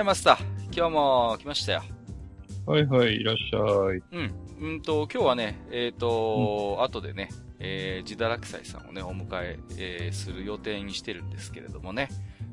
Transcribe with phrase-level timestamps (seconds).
[0.00, 1.82] ややマスター、今日も来ましたよ。
[2.64, 3.58] はいはい、いらっしゃ
[3.94, 4.02] い。
[4.12, 4.32] うん。
[4.58, 12.08] うんと、今日はね、えっ、ー、と、うん、後でね、えー、自堕落斎さんをね、お迎ええー、する予定にしてるんですけれどもね。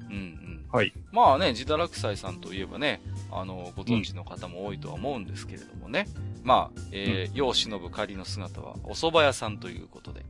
[0.09, 0.65] うんうん。
[0.69, 0.91] はい。
[1.13, 2.99] まあね、自堕落斎さんといえばね、
[3.31, 6.05] あの、ご存知の方も多いとは思うんですけれどもね。
[6.41, 10.25] うん、まあ、えー、世を忍ぶ仮の姿は、お蕎麦屋さんということで。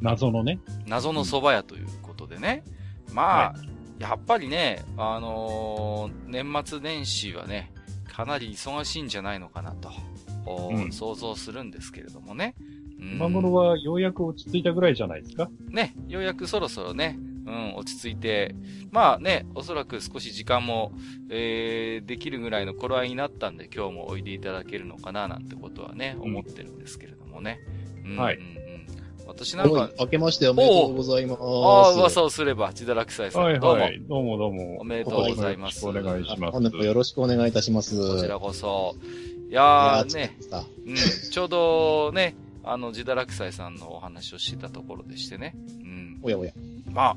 [0.00, 0.58] 謎のね。
[0.86, 2.64] 謎の蕎麦屋ということでね。
[3.12, 7.72] まあ、はいやっぱりね、あのー、年末年始はね、
[8.06, 9.90] かなり忙しいんじゃないのかなと、
[10.70, 12.54] うん、想像するんですけれどもね。
[13.00, 15.48] 今頃はようやく落ち着いたぐらいじゃないですか？
[15.68, 18.56] ね、ようやくそろそろね、うん、落ち着いて、
[18.90, 20.92] まあね、おそらく少し時間も、
[21.30, 27.60] えー、できるぐらいの頃合いになったんで、今日もおいでいただけるのかな、なんてことはね、思ってるんですけれどもね。
[28.04, 28.38] うん、はい。
[29.28, 29.90] 私なんか。
[30.00, 31.38] 明けましておめでとうございます。
[31.42, 33.42] ああ、噂をすれば、自堕落斎さん。
[33.42, 34.00] はいはい。
[34.08, 34.78] どうもどうも。
[34.80, 35.86] おめでとうございます。
[35.86, 36.52] お願いします。
[36.52, 37.94] 本日よろしくお願いいたします。
[37.94, 38.96] こちらこそ。
[39.50, 40.36] いやーね、
[40.86, 45.54] うん、ちょうどね、あの、自堕落斎さんのお話をしてたところでしてね。
[45.82, 46.20] うん。
[46.22, 46.52] おやおや。
[46.90, 47.16] まあ、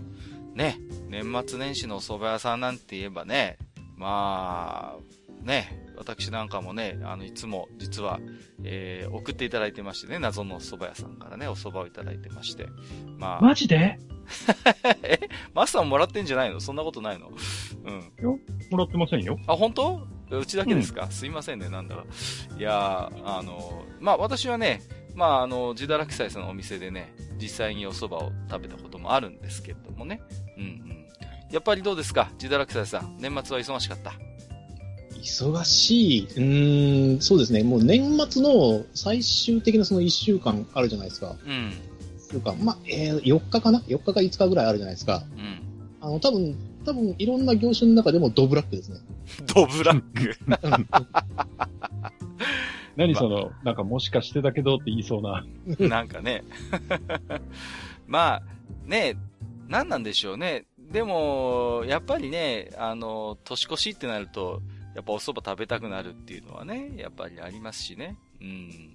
[0.54, 3.58] ね、年末年始のお蕎麦屋さんなんて言えばね、
[3.96, 5.00] まあ、
[5.44, 8.20] ね、私なんかもね、あの、いつも実は、
[8.64, 12.68] えー、送っていただいてましてね、謎の蕎麦屋さんからね、お蕎麦をいただいてまして。
[13.18, 13.42] まあ。
[13.42, 13.98] マジで？
[15.04, 15.20] え？
[15.54, 16.60] マスターももらってんじゃないの？
[16.60, 17.32] そんなことないの？
[17.86, 18.14] うん。
[18.24, 19.40] よ、もらってませんよ。
[19.48, 20.08] あ、本当？
[20.32, 22.04] うちだけですか、うん、すいませんね、なんだろ
[22.56, 22.60] う。
[22.60, 24.82] いやあの、まあ私はね、
[25.14, 30.22] まああの、自堕落斎さんのお店でね、実際にお蕎麦を食べたこともあるんですけれどもね。
[30.58, 31.08] うんうん。
[31.52, 32.30] やっぱりどうですか？
[32.42, 33.18] 自堕落斎さん。
[33.20, 34.14] 年末は忙しかった？
[35.22, 36.28] 忙しい。
[37.14, 37.64] うん、そうですね。
[37.64, 41.36] もう年末の最終的なその1週間あるじゃないですか。
[41.46, 41.74] うん。
[42.32, 42.58] 週間。
[42.64, 45.24] まあ、えー、4日かな ?4 日か5日ぐらいあるじゃないですか。
[45.38, 45.62] うん。
[46.02, 46.56] あの、多分、
[46.86, 49.00] 多分、いろんな業種の中でもドブラックですね。
[49.54, 50.36] ドブラック
[52.98, 55.46] 何その、なんかもしかしてだけどって言いそうな。
[55.88, 56.44] なんかね。
[58.08, 58.44] まあ、
[58.86, 59.16] ね、
[59.68, 60.66] 何なんでしょうね。
[60.92, 64.62] でも、やっぱりね、あの、年越しってなると、
[64.96, 68.18] やっぱお蕎麦食べたくなるっていうのはね、やっぱりありますしね。
[68.42, 68.92] うん。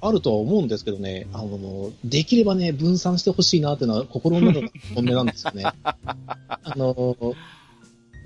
[0.00, 5.64] あるとは思うんですけどね、あの、できればね、分散してほしいなっていうのは心の中の本音なんですよね。
[5.82, 7.16] あの、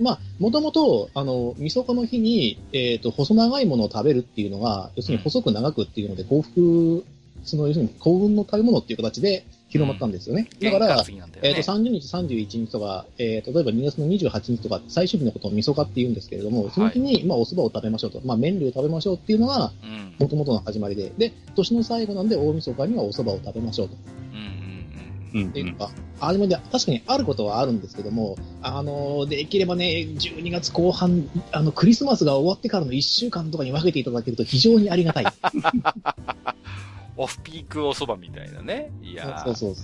[0.00, 7.04] まあ、もともと、あの、みそかの日に、えっ、ー、と、細長いものを食べるっていうのが、要するに細く長くっていうので、幸福、
[7.44, 10.48] その、要するに幸運の食べ物っていう形で、広まったんですよね。
[10.60, 18.20] だから、ね、えっ、ー、と、30日、31日とか、えー、例えば2月の28日とか、最終日のことをみそかって言うんですけれども、その日に、はい、まあ、お蕎麦を食べましょうと。
[18.24, 19.72] まあ、麺類を食べましょうっていうのが、
[20.18, 23.96] もともとの始まりで、で、年の最後なんで、大晦日にはお蕎麦を食べましょうと。
[25.34, 25.90] うんっていうか、
[26.20, 35.24] あれも確かにあることはあるんですけども、あの、できればね、12月後半、あの、クリスマスが終わってからの1週間とかに分けていただけると非常にありがたい。
[37.18, 38.90] オフピークお蕎麦みたいなね。
[39.02, 39.74] いやそうそう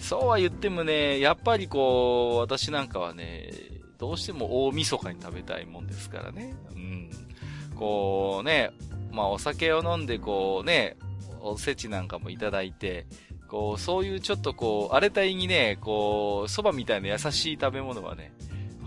[0.00, 3.52] そうは言ってもね、やっぱりこう、私なんかはね、
[3.98, 6.54] どうしても大晦日に食べたいもんですからね。
[6.74, 7.10] うん。
[7.76, 8.72] こうね、
[9.12, 10.96] まあお酒を飲んでこうね、
[11.40, 13.06] おせちなんかもいただいて、
[13.48, 18.32] こう、そういうちょっとこう、荒れた意にね、こう、蕎麦みたいな優しい食べ物はね、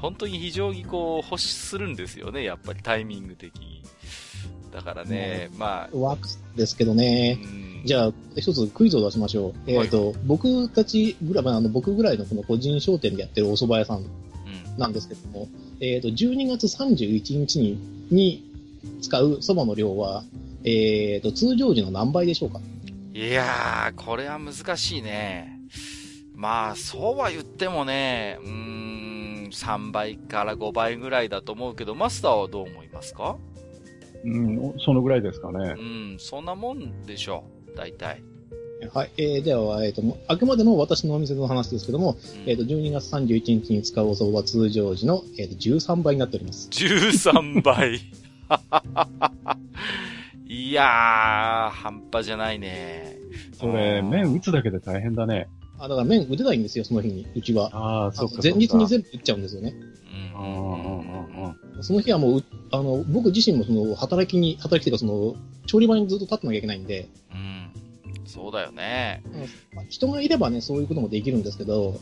[0.01, 3.83] 本当に非常にこう、欲するんですよね、やっぱりタイミング的に。
[4.73, 5.97] だからね、まあ。
[5.97, 6.27] ワーク
[6.57, 7.39] ですけどね。
[7.85, 9.53] じゃあ、一つクイズを出しましょう。
[9.67, 14.05] えっ、ー、と、はい、僕たちぐらい、あの、僕ぐらいのこの個人商店でやってるお蕎麦屋さん
[14.77, 15.49] なんですけども、うん、
[15.85, 17.79] えっ、ー、と、12月31日に、
[18.09, 18.43] に
[19.01, 20.23] 使う蕎麦の量は、
[20.63, 22.59] えっ、ー、と、通常時の何倍でしょうか？
[23.13, 25.59] いやー、これは難しいね。
[26.33, 33.37] まあ、そうは言ってもね、うーん、3倍から5倍ぐらいだと思うけど、マスターはどう思いますか？
[34.25, 35.75] うん、そのぐらいですかね。
[35.77, 38.21] うん、そんなもんでしょう、大体。
[38.93, 39.11] はい。
[39.17, 46.69] えー、では、えっ、ー、と、あくまでも私のお店の話ですけども、うん、えっ、ー、と、12月31日に使うお蕎麦は通常時の、えーと、13倍になっております。
[46.69, 48.01] 13倍
[50.47, 53.17] いやー、半端じゃないね。
[53.53, 55.47] それ、うん麺打つだけで大変だね。
[55.79, 57.69] あ、だから麺打てないんですよ、その日に、うちは。
[57.73, 58.57] ああ、そっかそっか。
[58.57, 59.73] 前日に全部打っちゃうんですよね。
[60.35, 61.83] うんうんうんうんうん。
[61.83, 65.35] その日はもうう、あの、僕自身もその、働きに、働きというかその、
[65.65, 67.71] 調理場にずっと立ってなきゃいけないんで、うん。
[68.25, 69.23] そうだよね。
[69.73, 71.99] まあ人がいればね、そういうこともできるんですけど、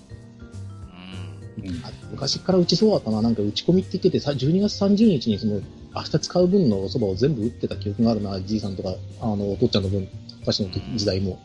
[1.58, 1.82] うん。
[2.12, 5.62] 昔からうちそうだったな、なんか打ち込みって言ってて、さ12月30日にその、
[5.96, 10.08] 明日使う分のお蕎麦を全部打ってた記憶があるな、じいさんとか、あの、お父ちゃんの分、
[10.42, 11.40] 私の時時代も。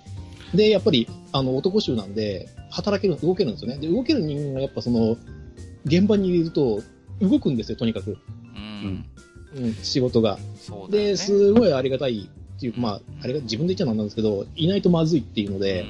[0.54, 3.78] で、やっぱり、あの、男衆なんで、働ける、動けるんですよね。
[3.78, 5.16] で、動ける人間がやっぱその、
[5.84, 6.82] 現場にいると、
[7.20, 8.16] 動くんですよ、とにかく。
[8.54, 9.04] うん。
[9.56, 10.38] うん、仕事が。
[10.56, 11.10] そうだよね。
[11.10, 15.86] で、すごいありがたいっていうか、まあ、あれが自分で言っちゃなんなんですけど、いないとまずいっていうので、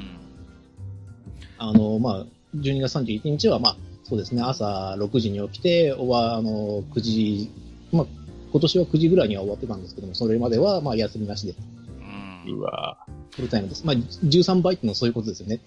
[1.58, 2.26] あの、まあ、
[2.56, 7.50] 12月31日は、まあ、そうですね、朝6時に起きて、おわ、あの、9時、
[7.92, 8.06] まあ、
[8.52, 11.54] 今年は9時ぐらいには終わってたんですけども、それまでは、まあ、休みなしで、
[12.52, 12.98] うわ
[13.34, 13.86] フルタイムです。
[13.86, 15.60] まあ、13倍っていうのはそういうことですよね。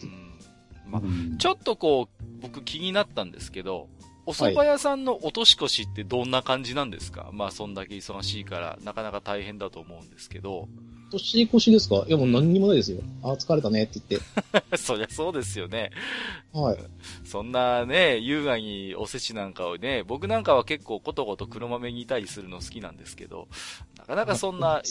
[0.90, 3.88] まあうんちょっとこう、僕気になったんですけど、
[4.26, 10.68] お蕎麦屋さんのお年越しってどんな感じなんですか、まあそんだけ忙しいから、なかなか大変だと思うんですけど。
[11.12, 12.06] 年越しですか？
[12.08, 13.02] いや、もう何にもないですよ。
[13.22, 14.22] あー、疲れたねって言っ
[14.72, 14.78] て。
[14.78, 15.92] そりゃそうですよね。
[16.54, 16.78] はい。
[17.26, 23.50] そんなね、優雅におせちなんかをね、僕なんかは結構ことごと黒豆にいたりするの好きなんですけど、
[23.98, 24.82] なかなかそんな、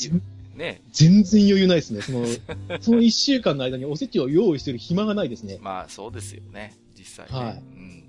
[0.54, 2.02] ね、全然余裕ないですね。
[2.02, 2.26] その、
[2.80, 5.58] その1週間の間におせちを用意してる暇がないですね。
[5.60, 7.46] まあそうですよね、実際ね。
[7.46, 8.00] はいうんうん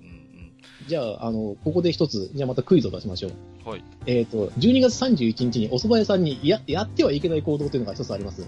[0.88, 3.32] じゃあ、あの、ここで一つ、じゃあまたクイズを出しましょう。
[3.66, 3.70] うん。
[3.70, 3.84] はい。
[4.06, 8.44] えっ、と、12月31日にお蕎麦屋さんにや、やってはいけない行動というのが一つあります。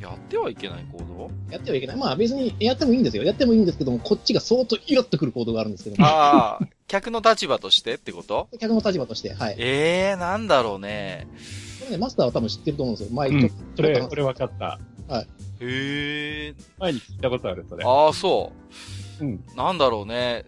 [0.00, 1.30] やってはいけない行動？
[1.50, 1.96] やってはいけない。
[1.96, 3.22] まあ別にやってもいいんですよ。
[3.22, 8.48] やってもいいんですけども、こっちが相当イラッとくる行動があるんですけども、ああ、客の立場としてってこと？
[8.58, 9.56] 客の立場として、はい。
[9.58, 11.28] ええー、なんだろうね。
[11.88, 13.14] ね、マスターは多分知ってると思うんですよ。
[13.14, 14.78] 前うんちょっと、それ、れ分かった。
[15.60, 16.54] へえ。
[16.78, 17.84] 前に聞いたことある、それ。
[17.84, 18.52] ああ、そ
[19.20, 19.24] う。
[19.24, 19.44] うん。
[19.56, 20.44] なんだろうね。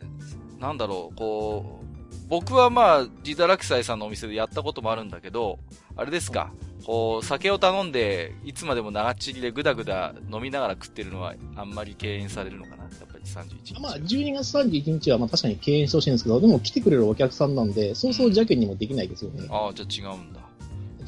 [0.58, 5.58] なんだろう、こう、僕はまあ、ジダラキサイさんのお店でやったこともあるんだけど、
[5.96, 6.52] あれですか、
[6.84, 13.80] こう、酒を頼んで、いつまでも長っちりでぐだぐだ飲みながら食ってるのは、あんまり敬遠されるのかなやっぱり31日。
[13.80, 19.46] まあ、12月31日はまあ確かに敬遠してほしいんですけど、でも来てくれるお客さんなんで、そうそう邪険にもできないですよね。
[19.50, 20.41] ああ、じゃあ違うんだ。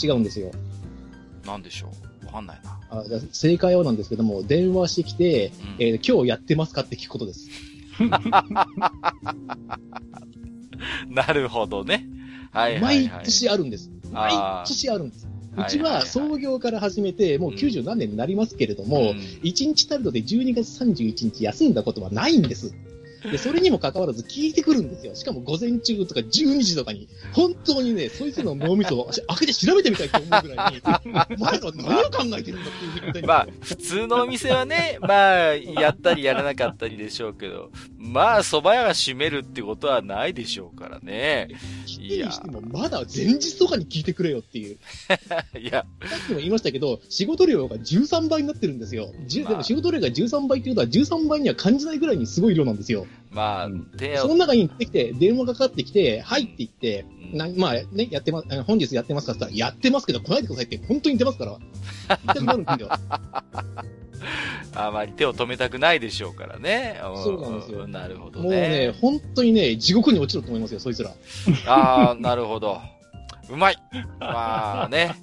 [0.02, 0.50] 違うんですよ。
[1.46, 1.88] なんでしょ
[2.22, 2.26] う？
[2.26, 2.78] わかんないな。
[2.90, 7.48] あじゃあ正解はなんですけども、電話してきて、うんえー今日やってますかって聞くことです。
[11.08, 12.06] なるほどね。
[12.52, 13.08] はいはい、はい。
[13.08, 13.90] 毎年あるんです。
[14.12, 15.26] 毎あー年あるんです。
[15.26, 15.34] はい
[15.68, 22.74] うちは創業から始めて、もう90何年になりますけれども、うん1日たるので12月31日休んだことはないんです。
[23.30, 25.14] で、それにも関わらず聞いてくるんですよ。
[25.14, 41.48] しかも午前中とか12時とかに、本当にね、そいつの脳みそを 開けて調べてみたいと思うぐらいに、お前ら何を考えてるんだっていう状態にまあ、普通のお店はね、 まあ、やったりやらなかったりでしょうけど、まあ、蕎麦屋が閉めるってことはないでしょうからね。
[41.86, 44.78] 聞いてにしても、まだ前日とかに聞いてくれよっていう。
[45.58, 49.06] いや、 さっきも言いましたけど、仕事量が13倍になってるんですよ。
[49.06, 53.06] まあでも仕事量が13倍っていうことは13倍には感じないぐらいにすごい量なんですよ。
[53.30, 61.58] まあうん、その、中に行ってきて、電話がかかってきて、はいって言って、うんなまあね、やってます、本日やってますかって言ったら、やってますけど来ないでくださいって、本当に出ますから。
[64.76, 67.00] あまり手を止めたくないでしょうからね。
[67.22, 71.10] そうなんですよなるほどもうねね。、本当にね、地獄に落ちると思いますよ、そいつら。
[71.66, 72.80] ああ、なるほど。
[73.50, 73.76] うまい。
[74.20, 75.14] まあね。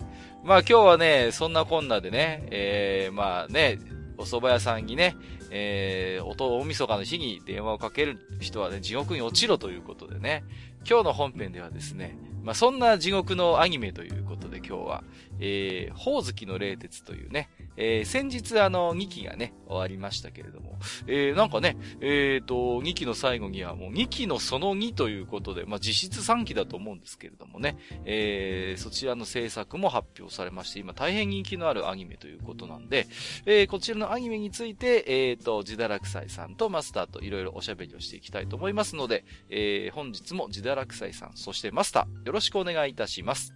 [0.44, 3.80] まあ今日はね、そんなこんなでね、えー、まあね、
[4.18, 5.16] お蕎麦屋さんにね、
[5.54, 10.46] えー、おと、大晦日の日に電話をかける人はね、地獄に落ちろということでね、
[10.90, 15.04] 今日の本編ではですね、まあそんな地獄のアニメということで今日は、
[15.40, 33.08] えー、ほおずきの冷徹というね、えー、先日あの、2期がね、終わりましたけれども、えー、なんかね、えーと、2期の最後にはもう2期のその2ということで、まあ実質3期だと思うんですけれどもね、えー、そちらの制作も発表されまして、今大変人気のあるアニメということなんで、
[33.46, 43.54] えー、こちらのアニメについて、えーと、ジダラクサイさんとマスターといろいろおしゃべりをしていきたいと思いますので、えー、本日もジダラクサイさん、そしてマスター、よろしくお願いいたします。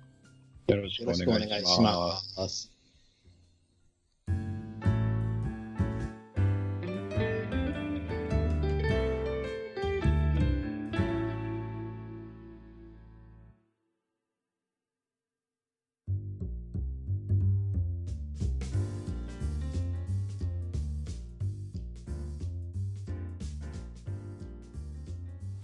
[0.67, 2.17] よろしくお願いしま
[2.49, 2.74] す。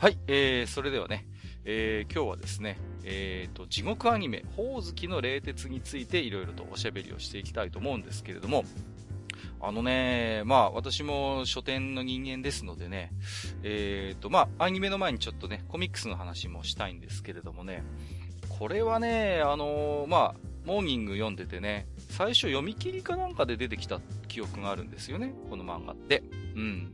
[0.02, 1.28] はい、えー、それではね、
[1.64, 8.64] えー、今日はですね、えっ、と、地獄アニメ、ほおずきの冷徹についていろいろとおしゃべりをしていきたいと思うんですけれども、
[9.62, 13.12] あのね、まあ私も書店の人間ですのでね、
[13.62, 17.84] えっ、と、まあアニメの前にちょっとね、コミックスの話もしたいんですけれどもね、
[18.50, 26.24] これはね、あのまあ、モーニング読んでてね、最初読み切りかなんかで出てきた記憶があるんですよね、この漫画って。
[26.56, 26.92] うん。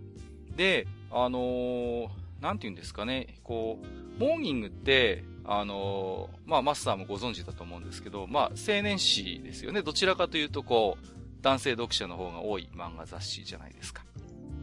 [0.58, 9.82] で、あのー、なんて言うんですかね、こう、モーニングって、あのー、まあ、マスターもご存知だと思うんですけど、まあ、青年誌ですよね。
[9.82, 11.08] どちらかというと、こう、
[11.42, 14.04] 男性読者の方が多い漫画雑誌じゃないですか。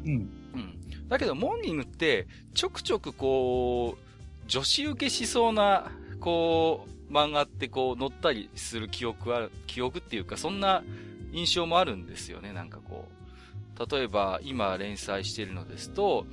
[0.04, 0.12] うん。
[0.12, 1.08] うん。
[1.08, 5.90] だけど、モーニングって、ちょくちょくこう、女子受けしそうな、
[6.20, 10.84] こう、漫画ってこう、載ったりする記憶は、記憶っていうか、そんな
[11.32, 13.90] 印象もあるんですよね、なんかこう。
[13.90, 16.26] 例えば、今連載しているのですと、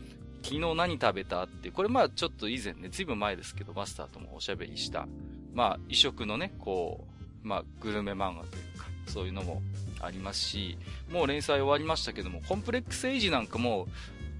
[0.43, 5.07] 昨日何食べたって、これまあちょっと以前ね、ずいぶん前ですけど、マスターともおしゃべりした、
[5.53, 7.05] まあ異色のね、こ
[7.43, 9.61] う、まあグルメ漫画というか、そういうのも
[10.01, 10.77] ありますし、
[11.09, 13.87] もう連載終わりましたけども、コンプレックスエイジなんかも、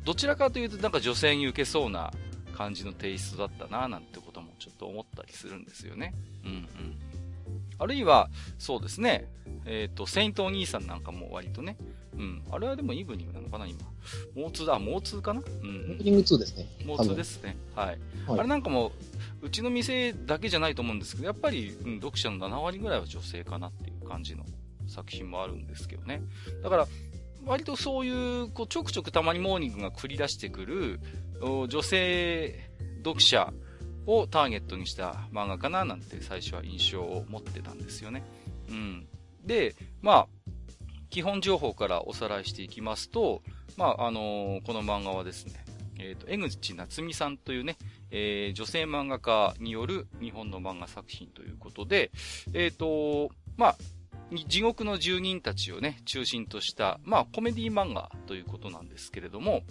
[0.03, 2.11] どちらかというとなんか女性に受けそうな
[2.57, 6.13] 感じのテイストだったななんてこともちょっと思ったりするんですよね。
[6.43, 7.10] うんうん。
[7.81, 9.27] あるいは、そうですね、
[9.65, 11.77] えっ、ー、と、セイントお兄さんなんかも割とね、
[12.13, 12.43] うん。
[12.51, 13.79] あれはでもイブニングなのかな、今。
[14.35, 15.41] モーツだ、モーツかな？
[15.41, 15.87] うん。
[15.87, 16.67] モーニング2ですね。
[16.85, 17.57] モーツですね。
[17.75, 17.87] はい。
[18.27, 18.91] はい、あれなんかも、
[19.41, 24.45] うちの店だけじゃないと思うんですけど、やっぱり、うん、読者の7割ぐらいは女性かなっていう感じの
[24.87, 26.21] 作品もあるんですけどね。
[26.61, 26.87] だから、
[27.47, 30.99] 割とそういう、こう、ちょくちょくたまにモーニングが繰り出してくる、
[31.67, 32.69] 女性
[33.03, 33.51] 読者
[34.05, 38.23] をターゲットにした漫画かななんて最初は印象を持ってたんですよね。
[38.69, 39.07] うん。
[39.43, 40.27] で、まあ、
[41.09, 43.41] 基本情報からおさらいしていきますと、
[43.77, 45.65] まあ、あのー、この漫画はですね、
[45.99, 47.77] えっ、ー、と、江口夏美さんというね、
[48.09, 52.11] えー、女性漫画家による日本の漫画作品ということで、
[52.53, 53.75] えっ、と、まあ、
[54.47, 59.61] 地獄の住人たちをね、中心とした、まあ、コメディ漫画ということなんですけれども、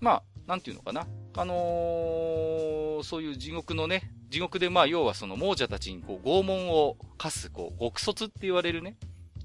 [0.00, 1.06] まあ、なんていうのかな？
[1.36, 8.96] あのー、そういう地獄のね、地獄でまあ、要はその亡者たちにこう拷問を課す、こう、極卒って言われるね、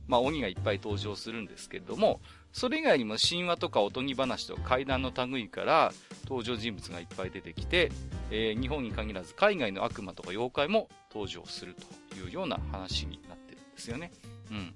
[0.07, 2.21] まあ、鬼がいっぱい登場するんですけれども、
[2.51, 5.93] それ以外にも神話とかおとぎ話とか怪談の類から
[6.23, 7.91] 登場人物がいっぱい出てきて、
[8.31, 11.75] えー、日本に限らず海外の悪魔とか妖怪も登場する
[12.09, 14.11] というような話になってるんですよね。
[14.49, 14.73] うんうん。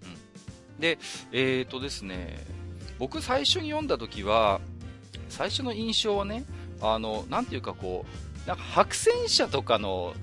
[0.79, 0.99] で、
[1.31, 2.37] えーとですね、
[2.99, 4.61] 僕最初に読んだ時は、
[5.29, 6.43] 最初の印象はね、
[6.81, 8.05] あの、なんていうかこ
[8.45, 10.13] う、なんか白戦車とかの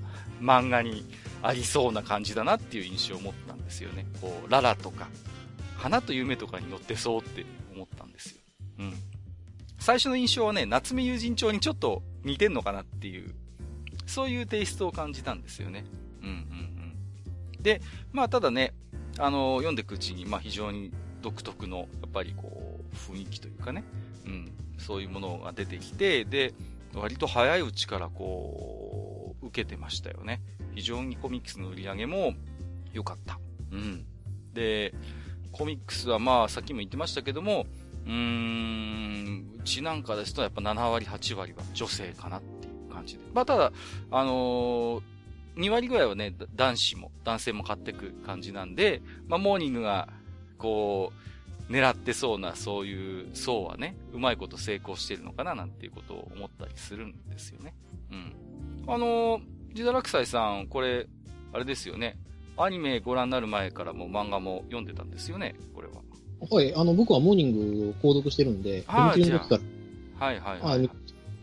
[0.41, 1.05] 漫画に
[1.41, 4.05] ありそうな感じだなっていう印象を持ったんですよね。
[4.21, 5.07] こう、ララとか、
[5.77, 8.41] 花と夢とかに乗ってそうって思ったんですよ。
[8.79, 8.93] うん。
[9.79, 13.33] 最初の印象はね、夏目友人帳にちょっと似てんのかなっていう、
[14.05, 15.85] そういうテイストを感じたんですよね。
[16.21, 16.35] うんうん
[17.55, 17.63] うん。
[17.63, 18.73] で、まあただね、
[19.19, 23.83] あの、読んでいくうちに、まあ非常に独特の、やっぱりこう、雰囲気というかね、
[24.25, 26.53] うん、そういうものが出てきて、で、
[26.93, 30.41] 割と早いうちからこう、受けてましたよね。
[30.75, 32.33] 非常にコミックスの売り上げも
[32.93, 33.39] 良かった。
[33.71, 34.05] うん。
[34.53, 34.93] で、
[35.51, 37.65] コミックスはまあ、さっきも言ってましたけども、
[38.05, 43.23] うーん、うちなんかですとやっぱ7割、8割は女性かなっていう感じで。
[43.33, 43.71] まあ、ただ、
[44.11, 45.01] あのー、
[45.57, 50.07] 2割ぐらいはね、男子も、男性も買ってく感じなんで、まあ、モーニングが、
[50.57, 51.27] こう、
[51.69, 57.73] 狙ってそうな、そういう層はね、うまいこと成功してるのかな、なんていうことを思ったりするんですよね。
[58.11, 58.93] うん。
[58.93, 59.41] あのー、
[59.73, 61.07] ジダラクサイさん、これ、
[61.53, 62.17] あれですよね。
[62.57, 66.01] アニメご覧になる前からも漫画も読んでたんですよね、これは。
[66.49, 69.59] はい、あの、僕はモーニングを購読してるんで、あ読みの時か
[70.19, 70.25] ら。
[70.25, 70.89] はいはいはい、はい。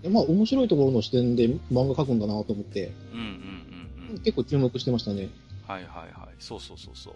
[0.08, 4.18] まあ、面白いところの視点で漫画描くんだなと思って、うんうんうんうん。
[4.18, 5.28] 結構注目してましたね。
[5.66, 6.34] はいはいはい。
[6.38, 7.14] そうそうそうそう。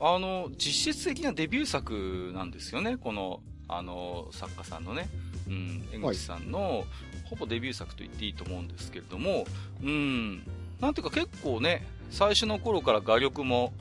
[0.00, 5.08] あの、実質的なデビュー作なんですよね、この、あの、作家さんのね、
[5.48, 6.84] うん、江口さんの、はい、
[7.24, 9.46] ほぼデビュー作と言っていいと思うんですけれども、
[9.82, 10.38] うん、
[10.80, 13.72] なんていうか結構ね、最初の頃から画力も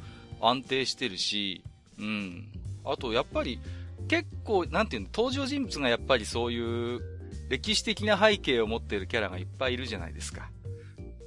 [0.42, 1.64] 安定してるし、
[2.00, 2.48] うん、
[2.86, 3.60] あとやっぱり
[4.08, 7.02] 結構、なんていうの、登場人物がやっぱりそういう
[7.50, 10.50] 歴史的な背景を持っているキャラがいっぱいいるじゃないですか。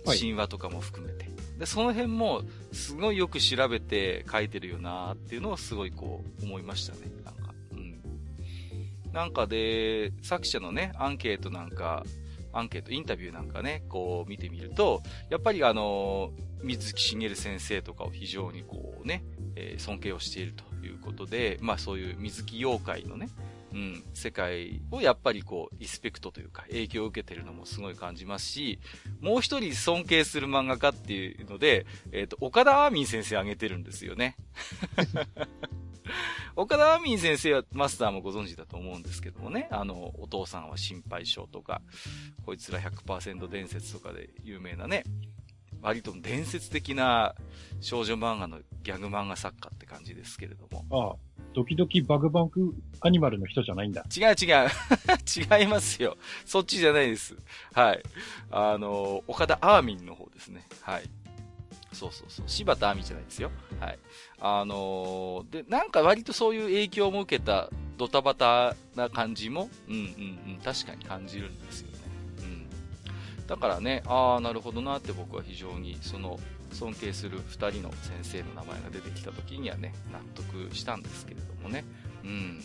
[0.04, 1.35] はい、神話とかも含めて。
[1.58, 7.00] で、その辺も、すごいよく調べて書いてるよなっていうのをすごいこう、思いましたね。
[7.24, 8.00] なんか、うん。
[9.12, 12.04] なんかで、作者のね、アンケートなんか、
[12.52, 16.32] アンケート、インタビューなんかね、こう見てみると、やっぱりあの、
[16.62, 19.22] 水木しげる先生とかを非常にこうね、
[19.56, 23.28] えー、尊敬をしているということで、まあそういう水木妖怪のね、
[23.72, 28.78] うん、世界をやっぱりこう、リスペクトというか、影響を受けてるのもすごい感じますし、
[29.20, 34.36] もう一人尊敬する漫画家っていうので、えっ、ー、と、岡田アーミン先生挙げてるんですよね。
[36.56, 41.82] 岡田アーミン先生はマスターもご存知だと思うんですけどもね、あの、お父さんは心配性とか、
[42.44, 45.04] こいつら100%伝説とかで有名なね、
[45.82, 47.34] 割と伝説的な
[47.80, 50.84] 少女漫画のギャグ漫画作家って感じですけれども。
[50.90, 51.16] ああ、
[51.56, 54.04] ドキドキバグバグアニマルの人じゃないんだ。
[54.14, 54.68] 違う違う。
[55.58, 56.18] 違いますよ。
[56.44, 57.34] そっちじゃないです。
[57.72, 58.02] はい。
[58.50, 60.66] あの、岡田アーミンの方ですね。
[60.82, 61.08] はい。
[61.94, 62.44] そうそうそう。
[62.46, 63.50] 柴田亜美じゃないですよ。
[63.80, 63.98] はい。
[64.38, 70.02] あの、で、なんか割とそういう影響も受けたドタバタな感じも、うんうんう
[70.56, 71.98] ん、確かに感じるんですよね。
[72.40, 73.46] うん。
[73.46, 76.38] だからね、ああ、なるほどなって僕は非常に、その、
[76.76, 81.84] 尊敬する2人の先生の名前が出てきた時にはね、納得したんですけれどもね。
[82.22, 82.60] うん。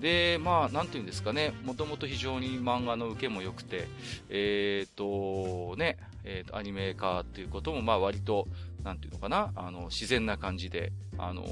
[0.00, 3.88] で、まあ、なんていうんですかね、もともと非常に漫画の受けも良くて、
[4.28, 8.46] えっ、ー、と、ね、え、ー、と、アニメ化っていうことも、まあ、割と、
[8.84, 11.44] なんていうのかな、あの、自然な感じで、あの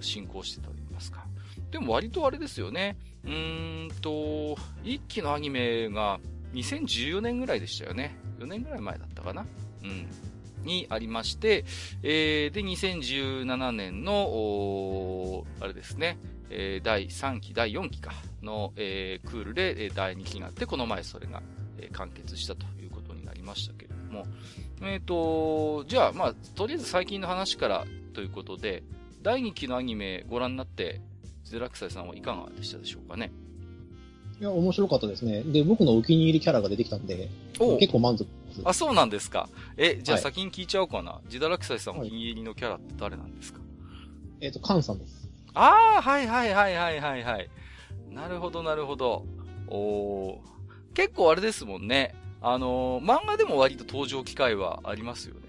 [0.00, 1.24] 進行してたと言いますか。
[1.70, 2.96] でも割とあれですよね。
[3.24, 6.18] うーんと、一期のアニメが
[6.54, 8.16] 2014年ぐらいでしたよね。
[8.38, 9.46] 4年ぐらい前だったかな。
[9.82, 10.08] うん。
[10.64, 11.64] にありまして、
[12.02, 16.18] えー、で、2017年の、あれですね、
[16.50, 18.12] えー、第3期、第4期か、
[18.42, 21.42] の、えー、クールで、え第2期があって、この前それが、
[21.78, 24.26] えー、完結したということになりましたけれども、
[24.82, 28.82] えっ、ー、と、じゃあ、まあ、とりあえず最近の話からということで、
[29.22, 31.00] 第2期のアニメご覧になって、
[31.44, 33.32] ゼラクサイさんはいかがでしたでしょうかね？
[34.40, 35.42] いや、面白かったですね。
[35.42, 37.28] で、僕のお気に入りキャラが出てきたんで、
[37.80, 38.26] 結構満足。
[38.64, 39.48] あ、そうなんですか。
[39.76, 41.12] え、じゃあ先に聞いちゃおうかな。
[41.12, 45.28] はい、ジダラクサイさんお気に入りのキャラって誰なんですか、はい、えっ、ー、と、カンさんです。
[45.54, 47.50] ああ、はいはいはいはいはいはい。
[48.10, 49.24] なるほどなるほど。
[49.68, 50.40] お
[50.94, 52.14] 結構あれですもんね。
[52.40, 55.40] あのー、漫画でも割と登場機会はありますよね。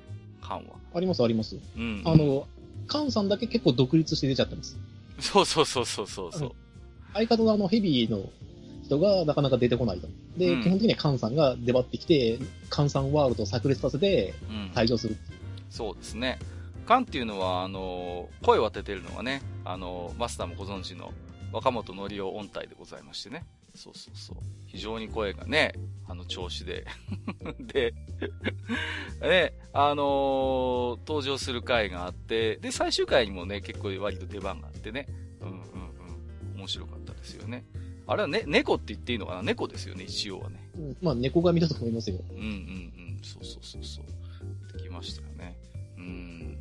[0.41, 0.75] カンは。
[0.93, 1.57] ありますあります。
[1.77, 2.01] うん。
[2.05, 2.47] あの、
[2.87, 4.77] カンさんだけ結構独立して出ちゃってます。
[5.19, 6.51] そうそうそうそうそうそう。
[7.13, 8.29] 相方のあのヘビーの
[8.89, 10.07] 人がなかなか出てこないと。
[10.37, 14.33] で、うん、基本的にはカンさんが出張ってきて、カンさんワールドを炸裂させて
[14.73, 15.19] 退場する、うん、
[15.69, 16.39] そうですね。
[16.85, 21.13] カンっていうのは、あの、声を当ててるのがね、あの、マスターもご存知の
[21.51, 23.45] 若本のりお音体でございましてね。
[23.75, 24.37] そうそうそう。
[24.65, 25.73] 非常に声がね、
[26.07, 26.87] あの調子で
[27.61, 27.93] で
[29.21, 35.07] ね、あのー、登場する回があって、で、最終回にもね、結構割と出番があってね、
[35.41, 35.55] うんうん
[36.53, 37.63] うん、面白かったですよね。
[38.09, 39.43] あれはね、猫って言っていいのかな？
[39.43, 40.59] 猫ですよね、一応はね。
[40.75, 42.17] うん、まあ、猫髪だと思いますよ。
[42.31, 44.77] うんうんうん、そうそうそうそう。
[44.77, 45.55] できましたよね。
[45.95, 46.57] うん。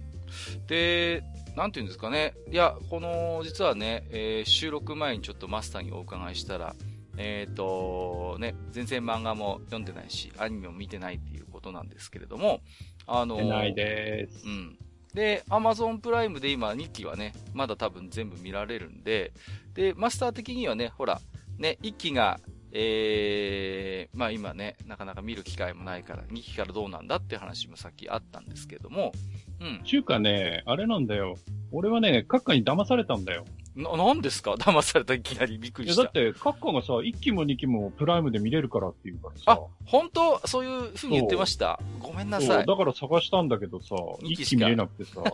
[0.66, 1.22] で、
[1.56, 2.34] なんていうんですかね。
[2.52, 6.76] いや、この、実はね、えー、収録前にちょっとマスターにお伺いしたら、
[7.16, 12.61] えっ、ー、と、ね、全然漫画も読んでないし、アニメも見てないっていうことなんですけれども、
[13.06, 14.46] あのー、ないです。
[14.46, 14.78] うん。
[15.14, 19.32] で、アマゾンプライムで今2期はね、まだ多分全部見られるんで、
[19.74, 21.20] で、マスター的にはね、ほら、
[21.58, 22.40] ね、1期が、
[22.72, 29.12] えー、まあ今ね、なかなか見る機会もないから、2期からどうなんだって話もさっきあったんですけども、
[29.60, 29.82] うん。
[29.84, 31.36] ちゅうかね、あれなんだよ。
[31.72, 33.44] 俺はね、閣下に騙されたんだよ。
[33.76, 34.52] な、なんですか？
[34.59, 36.02] 騙されたいきなりびっくりした。
[36.04, 39.42] だって、閣下がさ、1期も2期もプライムで見れるからっていうからさ。
[39.46, 40.40] あ、本当？
[40.48, 41.78] そういう風に言ってました？
[42.00, 42.66] ごめんなさい。
[42.66, 45.31] だから探したんだけどさ、1期見れなくてさ、 うん。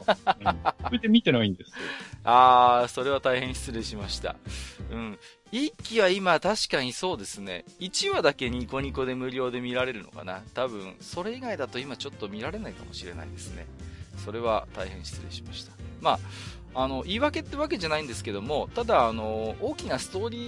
[0.87, 1.75] それで見てないんですよ。
[2.25, 4.37] あー、それは大変失礼しました。
[4.91, 5.19] うん。
[5.53, 7.65] 1期は今確かにそうですね。
[7.81, 10.43] 1話だけニコニコで無料で見られるのかな？
[10.53, 13.67] 多分、それ以外だと今ちょっと見られないかもしれないですね。
[14.23, 15.73] それは大変失礼しました。
[16.01, 16.19] ま
[16.75, 20.39] あ、あの、言い訳ってわけじゃないんですけども、ただ、あの、大きなストーリ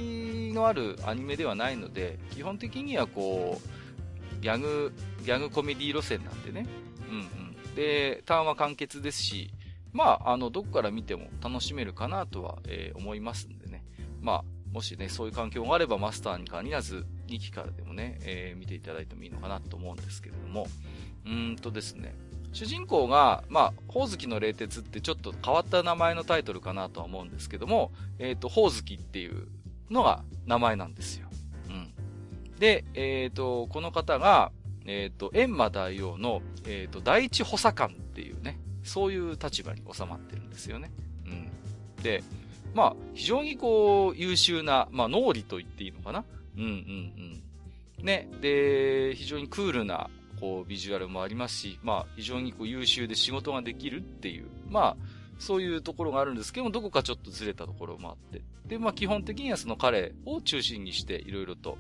[0.50, 4.92] ーのあるアニメではないので、基本的にはこう、ギャグ、
[5.24, 6.66] ギャグコメディ路線なんでね。
[7.08, 7.74] うんうん。
[7.74, 9.52] で、ターンは完結ですし、
[9.92, 13.84] まあ、あの、どこから見ても楽しめるかなとは、えー、思いますんでね。
[14.20, 20.66] まあ、もしね、そういう環境があればマスターに限らず、2期からでもね、えー、見ていただいてもいいのかなと思うんですけれども、
[21.24, 22.14] うーんとですね、
[22.56, 29.46] 主人公が、まあ、ほおずきの冷徹ってちょっと変わった名前のタイトルかなとは思うんですけども、えっ、ー、と、ほおずきっていう
[29.90, 31.28] のが名前なんですよ。
[31.68, 31.92] うん。
[32.58, 34.52] で、えっ、ー、と、この方が、
[34.86, 40.90] えっ、ー、と、閻魔大王の、えっ、と、第一補佐官っていうね、そういう立場に収まってるんですよね。
[41.26, 41.50] うん。
[42.02, 42.24] で、
[42.72, 46.24] まあ、非常にこう、優秀な、まあ、脳裏と言っていいのかな
[46.56, 46.68] うんうん
[47.98, 48.04] うん。
[48.06, 50.08] ね、で、非常にクールな、
[50.40, 54.96] こう、ビジュアルもありますし、まあ、非常にこう優秀で仕事ができるっていう、まあ、
[55.38, 58.42] そういうところがあるんですけども、どこかちょっとずれたところもあって。
[58.66, 61.78] で、まあ基本的にはその彼を中心にして、いろいろと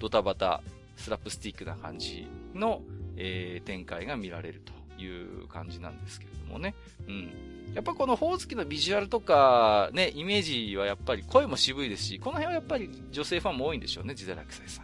[0.00, 0.62] ドタバタ、
[0.96, 2.82] スラップスティックな感じの、
[3.16, 6.74] えー、展開が見られるという感じなんですけれどもね。
[7.06, 7.30] うん。
[7.74, 14.83] やっぱこの宝月のビジュアルとか、ね、イメージはやっぱり声も渋いですし、この辺はやっぱり女性ファンも多いんでしょうね、ジダラクサイさん。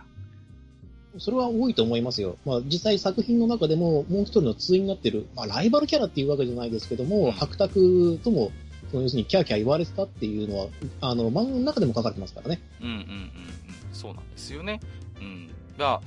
[1.18, 2.36] それは多いと思いますよ。
[2.44, 8.52] まあ、実際作品の中でももう一人の対になってる、まあ、ライバルキャラっていうわけじゃないですけども、うん、白卓とも、
[8.90, 10.66] その要するにキャーキャー言われてたっていうのは、
[11.00, 12.60] あの、漫画の中でも書かれてますからね。
[12.80, 13.32] うんうんうんうん。
[13.92, 14.80] そうなんですよね。
[15.20, 15.50] うん。
[15.78, 16.00] が、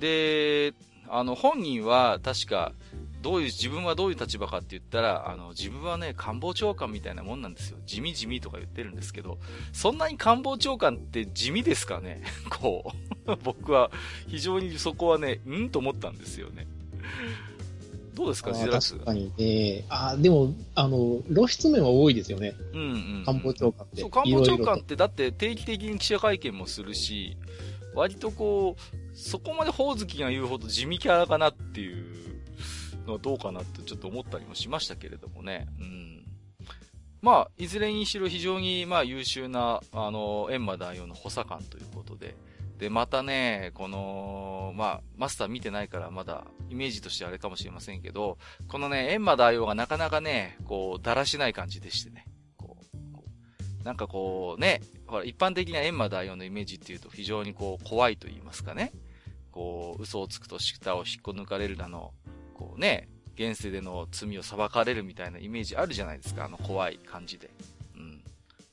[0.00, 0.74] で、
[1.08, 2.72] あの、本人は確か、
[3.24, 7.78] どういう、自分はどういう立場かって言ったら、あの、自分はね、官房長官みたいなもんなんですよ。
[7.86, 9.38] 地味地味とか言ってるんですけど、
[9.72, 12.22] そんなに官房長官って地味ですかね？
[12.60, 12.92] こ
[13.26, 13.36] う。
[13.42, 13.90] 僕は、
[14.28, 16.66] 非常にそこはね、うんと思ったんですよね。
[18.14, 18.92] どうですか、ジラス？
[18.94, 19.84] 確かにね。
[19.88, 22.54] あ、でも、あの、露出面は多いですよね。
[22.74, 23.22] うんうん、うん。
[23.24, 24.00] 官房長官って。
[24.02, 27.36] そう、官房長官ってだって定期的に記者会見もするし、
[27.94, 32.33] 割とこう、そこまでほおずきが言うほど地味キャラかなっていう
[33.06, 35.66] のどうかなってちょっと思ったりもしましたけれどもね。
[35.78, 36.24] うん。
[37.22, 42.36] まあ、いずれにしろ非常に、まあ、優秀な、あの、エンマ大王の補佐官ということで。
[42.78, 48.36] で、またね、この、まあ、マスター見てないからまだ、イメージとしてあれかもしれませんけど、
[48.68, 52.26] このね、エンマ大王がなかなかね、こう、だらしない感じでしてね。
[52.58, 53.24] こう、こ
[53.80, 58.92] うなんかこう、ね、ほら、一般的なエンマ大王のイメージっていうと非常にこう、怖いと言いますかね。
[59.50, 62.12] こう、嘘をつくと舌を引っこ抜かれるだの、
[62.54, 67.50] こうね、現世での罪を裁かれるみたいなイメージあるじゃないですか、あの怖い感じで。
[67.96, 68.22] うん。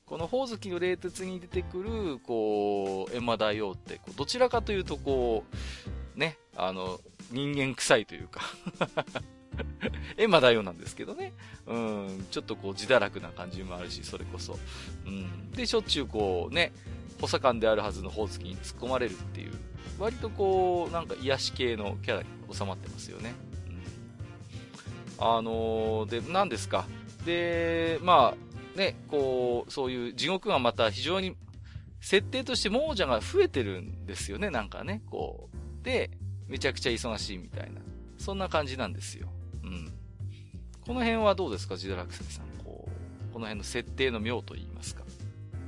[0.05, 5.43] この宝月の冷徹に出てくる、こう、閻魔大王って、こうどちらかというと、こ
[6.15, 6.99] う、ね、あの、
[7.31, 8.41] 人間臭いというか
[10.17, 11.33] 閻魔大王なんですけどね。
[11.65, 14.59] うん、ちょっとこう、自堕落な感じもあるし、それこそ。
[15.05, 15.51] うん。
[15.51, 16.71] で、しょっちゅうこう、ね、
[17.19, 19.53] 補佐官であるはずの宝月に突っ込まれるっていう、
[19.97, 23.33] 割とこう、なんか癒し系のキャラに収まってますよね。
[25.21, 26.85] あのー、で、何ですか？
[27.25, 31.35] で、まあ、ね、こう、そういう地獄がまた非常に、
[31.99, 35.85] 設定として亡者が増えてるんですよね、なんかね、こう。
[35.85, 36.09] で、
[36.47, 37.81] めちゃくちゃ忙しいみたいな。
[38.17, 39.27] そんな感じなんですよ。
[39.63, 39.91] うん。
[40.85, 42.45] この辺はどうですか、ジドラクセさん。
[42.65, 45.03] こう、この辺の設定の妙と言いますか。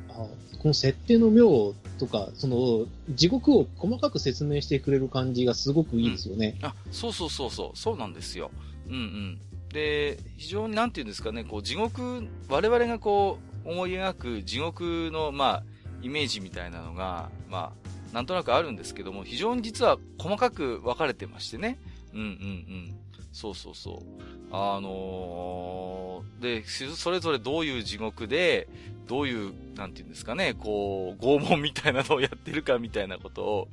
[0.09, 0.29] あこ
[0.65, 6.57] の設定の妙とか、その、地獄を細かく説明してくれる感じがすごくいいですよね。
[6.59, 8.49] うん、あ、そうそうそうそう、そうなんですよ。
[8.87, 9.41] うんうん。
[9.69, 15.63] で、非常になんていうんですかね、こう、地獄、我々がこう、思い描く地獄の、まあ、
[16.01, 21.79] イメージみたいなのが、まあ、なんとなくあるんですけども、非常に実は細かく分かれてましてね。
[22.13, 22.95] うんうんうん。
[23.31, 24.23] そうそうそう。
[24.51, 26.63] あのー、で、
[26.95, 28.67] それぞれどういう地獄で、
[29.07, 33.67] どういう、なんていうんですかね、こう、拷問みたいなのをやってるかみたいなことを、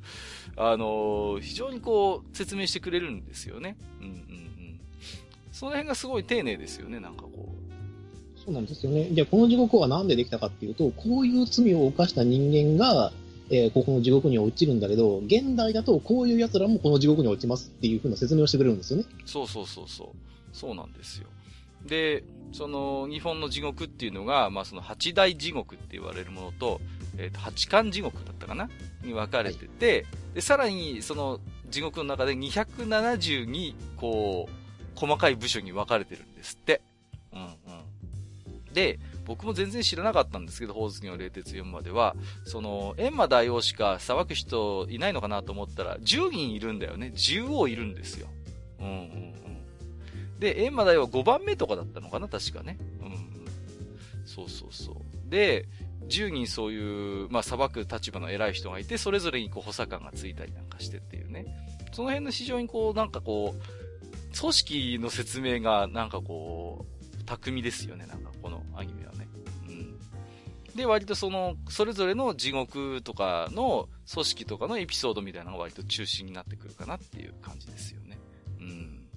[0.57, 3.77] あのー、非常にこう、説明してくれるんですよね。
[3.99, 4.50] うんうん。
[5.61, 8.39] その辺がすごい丁寧ですよね、なんかこう。
[8.43, 9.09] そうなんですよね。
[9.11, 13.11] じゃあ、この地獄はなんでできたかっていうと、こういう罪を犯した人間が、
[13.51, 19.05] えー、ここの地獄に落ちるんだけど、現代だとこういう奴らもこの地獄に落ちますっていうふうな説明をしてくれるんですよね。
[19.27, 20.07] そうそうそうそう。
[20.51, 21.27] そうなんですよ。
[21.85, 26.81] で、その、日本の地獄っていうのが、まあその八大地獄って言われるものと、
[27.19, 28.67] えっ、ー、と、八巻地獄だったかな？
[29.03, 34.60] に分かれてて、はい、で、さらに、その、地獄の中で272、こう、
[34.95, 36.81] 細かい部署に分かれてるんですって。
[37.33, 38.73] うんうん。
[38.73, 47.11] で、僕も全然知らなかったんですけど、宝月の冷徹4までは、その、閻魔大王しか裁く人いないのかなと思ったら、10人いるんだよね。
[47.15, 48.27] 10王いるんですよ。
[48.79, 50.39] うんうんうん。
[50.39, 52.77] で、閻魔大王は5番目とかだったのかな確かね。
[53.01, 53.21] うん、うん。
[54.25, 54.95] そうそうそう。
[55.29, 55.67] で、
[56.07, 61.45] 10人そういう、まあ、裁く立場の偉い人がいて、それぞれにこう補佐官がついたりなんかしてっていうね。
[61.93, 63.80] その辺の非常にこう、なんかこう、
[64.37, 66.85] 組織の説明がなんかこ
[67.19, 69.27] う、巧みですよね、なんかこのアニメはね。
[69.67, 69.99] うん。
[70.75, 78.17] で、割とその、それぞれの地獄とかの組織とかのエピソードみたいなのが割と中心になってくるかなっていう感じですよね。
[78.59, 79.07] うん。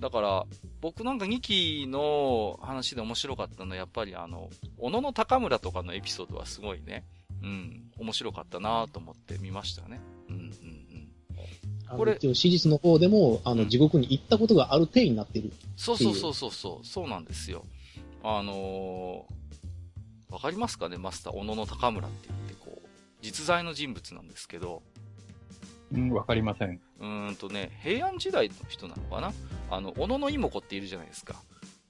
[0.00, 0.44] だから、
[0.80, 7.04] 僕なんか2期の話で面白かったのは、やっぱりあの、小野の高村とかのエピソードはすごいね、
[7.42, 10.00] うん、面白かったなと思って見ましたね。
[10.28, 10.83] うん、うん。
[11.88, 17.64] これ、史実の方でも、あの、地獄に行ったことがある体になってるそうそうそうそうそう、そうなんですよ。
[18.22, 22.88] あのー、わかりますかね、マスター、小野の高村って言って、こう、
[23.20, 24.82] 実在の人物なんですけど。
[25.92, 26.80] うん、わかりません。
[27.00, 29.32] うんとね、平安時代の人なのかな？
[29.70, 31.42] あの、小野の妹子っているじゃないですか。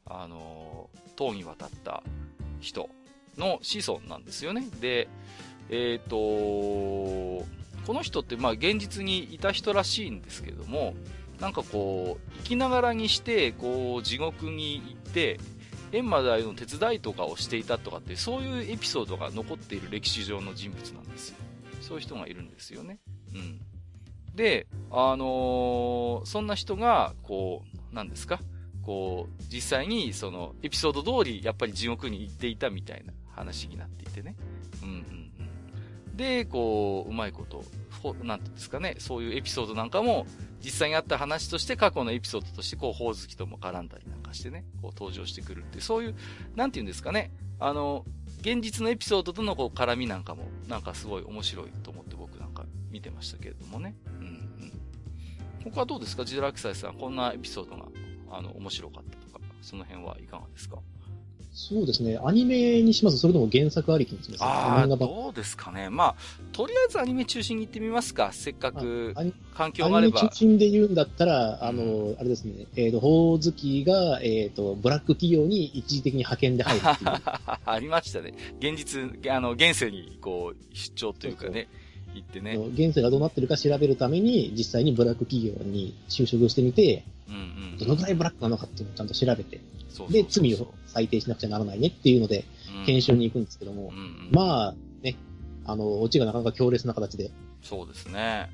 [0.06, 2.02] あの、唐に渡った
[2.60, 2.90] 人
[3.38, 4.66] の子孫なんですよね。
[4.80, 5.08] で、
[5.70, 7.46] えっ、ー、と、
[7.86, 10.94] この人って、まあ、現実にいた人らしいんですけども、
[11.40, 15.38] なんかこう、生きながらにして、こう、地獄に行って、
[15.92, 21.36] 閻魔大の手伝いとかをしていたとかって、そういうエピソードが残っている歴史上の人物なんですよ。
[21.80, 22.98] そういう人がいるんですよね。
[23.34, 23.60] うん。
[24.34, 28.40] で、あのー、そんな人が、こう、なんですか？
[28.82, 34.34] こう、実際に、その、エピソード通り、やっぱり地獄に行っていたみたいな話になっていてね。
[34.82, 35.23] うんうん。
[36.16, 37.64] で、こう、うまいこと、
[38.22, 40.26] なんていうんですかね、そういうエピソードなんかも、
[40.62, 46.14] 実際にあった話として過去のエピソードとして、こう、ほおずきとも絡んだりなんかしてね、こう登場してくるって、そういう、
[46.54, 48.04] なんていうんですかね、あの、
[48.40, 53.96] 現実のエピソードとのこう絡みなんかも、なんかすごい面白いと思って僕なんか見てましたけれどもね。
[54.20, 54.28] うんう
[55.68, 55.72] ん。
[55.72, 56.24] 他はどうですか？
[56.24, 57.86] ジドラキサイさん、こんなエピソードが、
[58.30, 60.78] あの、面白かったとか、その辺はいかがですか？
[61.56, 62.18] そうですね。
[62.22, 65.88] アニメにしますそれとも原作ありきにしますああ、どうですかね。
[65.88, 66.14] まあ、
[66.52, 68.30] とりあえずアニメ中心に行ってみますか。
[68.32, 69.14] せっかく
[69.54, 70.18] 環境があれば。
[70.18, 72.66] アニメ中心で言うんだったら、あの、あれですね。
[72.74, 77.10] えっ、ー、と、ほおずきが、えっ、ー、と、ブラック企業に一時的に派遣で入るっていう。
[77.64, 78.34] ありましたね。
[78.58, 81.68] 現実、あの、現世に、こう、出張というかね。
[82.14, 82.56] 行ってね。
[82.56, 87.38] 現世がどうなってるか調べるために、実際にブラック企業に就職してみて、うんう
[87.76, 89.60] ん、どのくらいブラックなのかっていうのをちゃんと調べて、
[90.10, 92.44] で、罪を裁定しなくちゃならないねっていうので、
[92.86, 95.16] 検証に行くんですけども、うんうん、まあ、ね、
[95.64, 97.30] あの、オチがなかなか強烈な形で。
[97.62, 98.50] そうですね。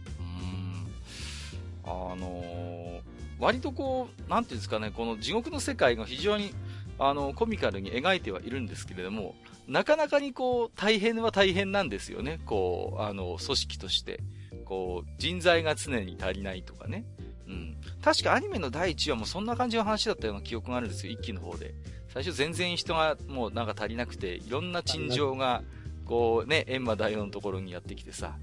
[1.85, 1.90] うん。
[1.90, 3.00] あのー、
[3.38, 6.53] 割とこう、なんていうんですかね、この地獄の世界が非常に、
[6.98, 9.35] あの、コミカルに描いてはいるんですけれども、
[9.68, 12.40] なかなかにこう、大変は大変なんですよね。
[12.46, 14.20] こう、あの、組織として。
[14.64, 17.05] こう、人材が常に足りないとかね。
[17.46, 17.76] うん。
[18.03, 21.74] 確かアニメの第1話もそんな感じの話だったような記憶があるんですよ、一期の方で。
[22.12, 25.62] 最初全然人がもうなんか足りなくて、いろんな陳情が、
[26.05, 28.37] こうね、閻魔大王のところにやってきてさ、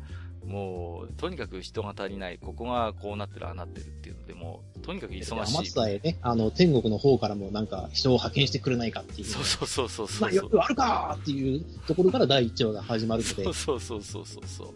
[0.47, 5.53] もう、とにかく人が足りない、ここがこうなってる、ああなってるっていうので、もう、とにかく忙しい。
[5.53, 9.27] 松さえね、あの、天国の方からもなんか人を派遣してくれないかっていう。
[9.27, 10.21] そうそうそうそうそう。
[10.21, 13.43] まあ、よくあるかっていうところから第1話が始まるので。
[13.43, 14.73] そうそうそうそうそう。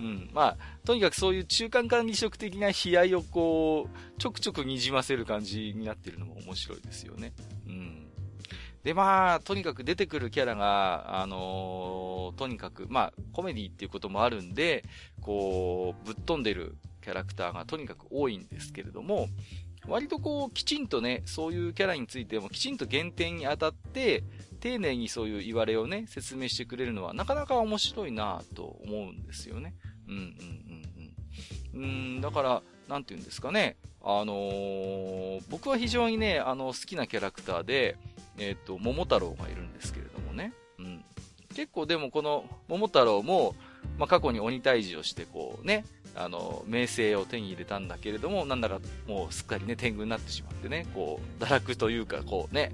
[0.00, 0.28] うん。
[0.32, 7.32] まあ、とにかくそういう中間管理職的な悲哀をこう、ちょくちょく滲ませる感じになってるのも面白いですよね。
[7.68, 8.01] うん。
[8.84, 14.84] で、まあ、とにかく出てくるキャラが、あのー、とにかく、まあ、コメディっていうこともあるんで、
[15.20, 19.28] こう、ぶっ飛んでるキャラクターがとにかく多いんですけれども、
[19.86, 24.24] 割とこう、きちんとね、そういうキャラについてもきちんと減点に当たって、
[24.60, 29.74] 丁寧にそういう言われをね、説明してくれるのはなかなか面白いなと思うんですよね。
[30.08, 30.22] うんうん
[31.74, 31.84] うんうん。
[31.84, 31.86] う
[32.18, 33.76] ん、だから、なんて言うんですかね。
[34.04, 37.96] あのー、僕は非常にね、あの、好きなキャラクターで、
[38.38, 40.52] えっ、ー、と、桃太郎がいるんですけれどもね。
[40.78, 41.04] うん。
[41.54, 43.54] 結構でもこの桃太郎も、
[43.98, 52.72] まあ、過去に鬼退治をして、こうね、あの、名声を手に入れたんだけれども、なんだかもうすっかりね、天狗になってしまってね、こう、堕落というか、こうね、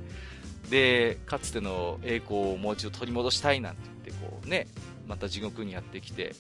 [0.71, 4.67] で、かつての栄光をもう一度取り戻したいなんて言って、こうね、
[5.07, 6.35] また地獄にやってきて、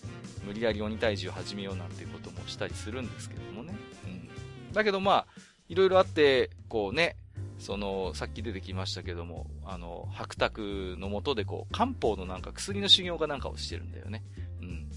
[0.44, 3.74] 無理やり鬼退治を始めようなんていうこともしたりするんですけどもね。
[4.06, 4.72] うん。
[4.72, 5.26] だけどまあ、
[5.68, 7.16] いろいろあって、こうね、
[7.58, 14.22] その、さっき出てきましたけども、あの、白卓のもとでこう、漢方のなんか薬の修行かなんかをしてるんだよね。
[14.62, 14.88] うん。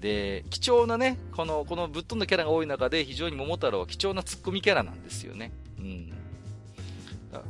[0.00, 5.52] で、貴重なね、この、このぶっ飛んだキャラが多い中で、非常に桃太郎は貴重なツッコミキャラなんですよね。
[5.78, 6.12] うん。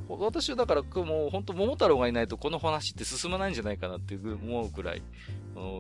[0.09, 5.03] 私はだから、もう本当桃太郎がいないとこの話って進まないんじゃないかなって思うくらい、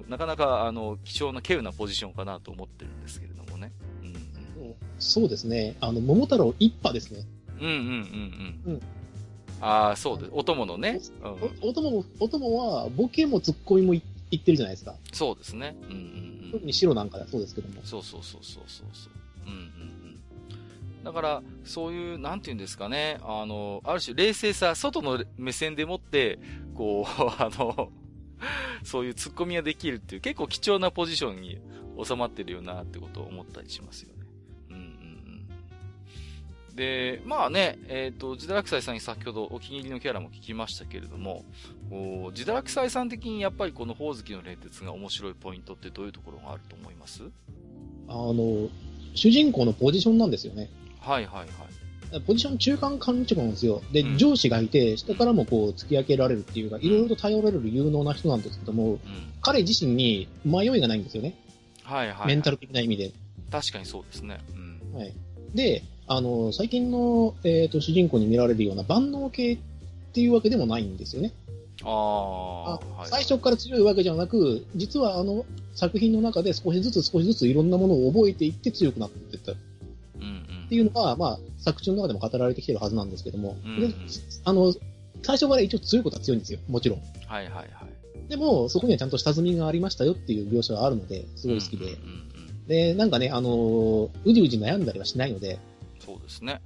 [0.09, 3.73] なかなか、あの、貴重な、稀有なポジションかなと思ってるんですけれどもね。
[4.03, 5.77] うん、そうですね。
[5.81, 7.25] あの、桃太郎一派ですね。
[7.61, 8.73] うんうんうんうん。
[8.75, 8.83] うん、
[9.61, 10.31] ああ、そうです。
[10.33, 11.01] お供のね。
[11.63, 14.03] お供も、お供は、ボケもツッコミもい
[14.35, 14.95] ってるじゃないですか。
[15.13, 15.77] そうですね。
[15.83, 17.81] うんうん、うん、特に白なんかそうですけども。
[17.85, 19.13] そうそうそうそうそうそう。
[19.47, 19.63] うんうんう
[21.01, 21.05] ん。
[21.05, 23.19] だから、そういう、なんていうんですかね。
[23.23, 26.39] あの、ある種冷静さ、外の目線でもって、
[26.75, 27.91] こう、 あの、
[28.83, 31.59] そういう突っ込みができるっていう結構貴重なポジションに
[32.05, 34.16] 収まってるよなってことを思ったりしますよ。
[36.77, 41.45] で、まあね、えっ、ー、と、自堕落斎さんに先ほどお気に入りのキャラも聞きましたけれども、
[42.33, 47.23] 自堕落斎さん的にやっぱりこの宝月の冷徹が面白いポイントってどういうところがあると思います？
[48.09, 48.69] あの、
[49.15, 50.69] 主人公のポジションなんですよね。
[51.01, 52.21] はいはいはい。
[52.27, 53.83] ポジション中間管理職なんですよ。
[53.91, 59.01] で、うん、上司がいて、下からもこう、突き上げられるっていうか、いろいろと頼れる有能な人なんですけども、うん、
[59.41, 61.35] 彼自身に迷いがないんですよね。
[61.83, 63.13] はいはい、はい、メンタル的な意味で。
[63.51, 64.39] 確かにそうですね。
[64.55, 64.99] うん。
[64.99, 65.13] はい。
[65.55, 69.59] で、あの、最近の、えっ、と、主人公に見られるような万能系っ
[70.13, 71.33] ていうわけでもないんですよね。
[71.85, 73.09] ああ、あはい。
[73.09, 79.55] 最初から強いわけじゃなく、実はあの作品の中で少しずつ少しずついろんなものを覚えていって強くなっていったっ
[80.17, 80.27] うんう
[80.65, 80.69] ん。
[80.69, 83.95] ていうのが、まあ、作中の中でも語られてきてるはずなんですけども、うんで
[84.45, 84.73] あの、
[85.23, 87.01] 最初から一応強いことは強いんですよ、もちろん。
[87.27, 88.29] はいはいはい。
[88.29, 91.85] でも、そこにはちゃんと下積みがありましたよっていう描写があるので、すごい好きで。
[91.85, 92.27] うんうんうん
[92.67, 95.59] で、なんかね、あのーうじうじ悩んだりはしないので、
[96.07, 96.63] そうですね。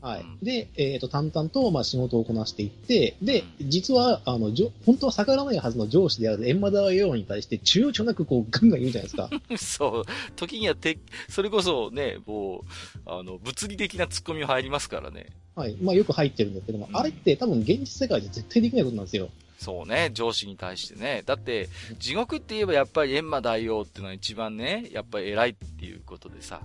[0.00, 0.20] はい。
[0.20, 9.30] うんで、えっ、と、淡々と、まあ、仕事をこなしていって、で、実は、あの、じょ本当は逆らわないはずの上司である閻魔ダヨに対して、躊躇なくこう、ガンガン言うじゃないですか。
[9.58, 10.04] そう。
[10.36, 12.62] 時にはて、それこそね、もう、
[13.06, 15.26] あの、物理的な突っ込みも入りますからね。
[15.56, 15.76] はい。
[15.80, 19.30] まあ、よく入ってるんですけども、うんあれって多分現実世界で絶対できないことなんですよ。
[19.58, 21.22] そうね、上司に対してね。
[21.24, 21.68] だって、
[21.98, 26.60] 地獄って言えばやっぱり閻魔大王っていうのは一番ね、やっぱり偉いっていうことでさ。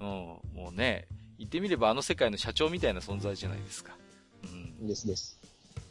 [0.00, 3.96] うん、もうね、言ってみればあの世界の社長みたいな存在じゃないですか。
[4.80, 4.86] うん。
[4.86, 5.38] ですです。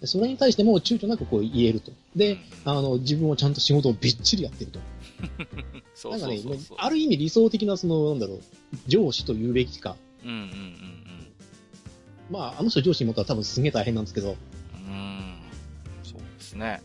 [0.01, 1.91] でそれに対しても躊躇なくこう言えると。
[2.15, 4.79] で、あの、自分はちゃんと仕事をびっちりやってると。
[5.95, 6.77] そうんそうそうそう。
[6.79, 8.41] ある意味理想的な、その、なんだろう、
[8.87, 9.95] 上司と言うべきか。
[10.23, 10.87] うんうんうん
[12.29, 14.35] まあ、あの人上司に持ったら多分すげえ大変なんですけど、
[14.87, 14.93] うん。
[14.93, 15.37] うん。
[16.03, 16.81] そうですね。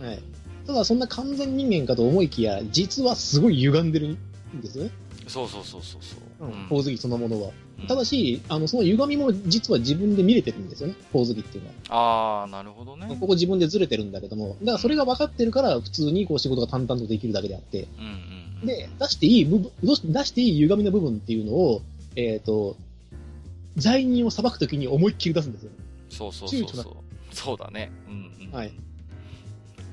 [0.00, 0.06] うん。
[0.06, 0.22] はい。
[0.66, 4.16] ただそんな完全人間かと思いきや、実はすごい歪んでる
[4.54, 4.90] んですよね。
[5.26, 6.46] そうそうそうそうそう。
[6.46, 6.66] うん。
[6.68, 7.48] ほおずきそのものは。
[7.48, 10.94] うんただし、あの、その歪みも実は自分で見れてるんですよね。
[11.12, 12.40] ほおずきっていうのは。
[12.40, 13.06] ああ、なるほどね。
[13.20, 18.66] ここ自分でずれてるんだけども、だからそれが分かってるから普通にこう仕事が淡々とできるだけであって、うんうんうん。
[18.66, 21.82] で、出していい部分、出していい歪みの部分っていうのを、
[22.16, 22.76] えっ、と、
[23.76, 25.70] 罪人を裁くときに思いっきり出すんですよ。
[26.08, 26.94] そうそうそうそう。
[27.30, 27.92] そうだね。
[28.08, 28.52] うんうん。
[28.52, 28.72] はい。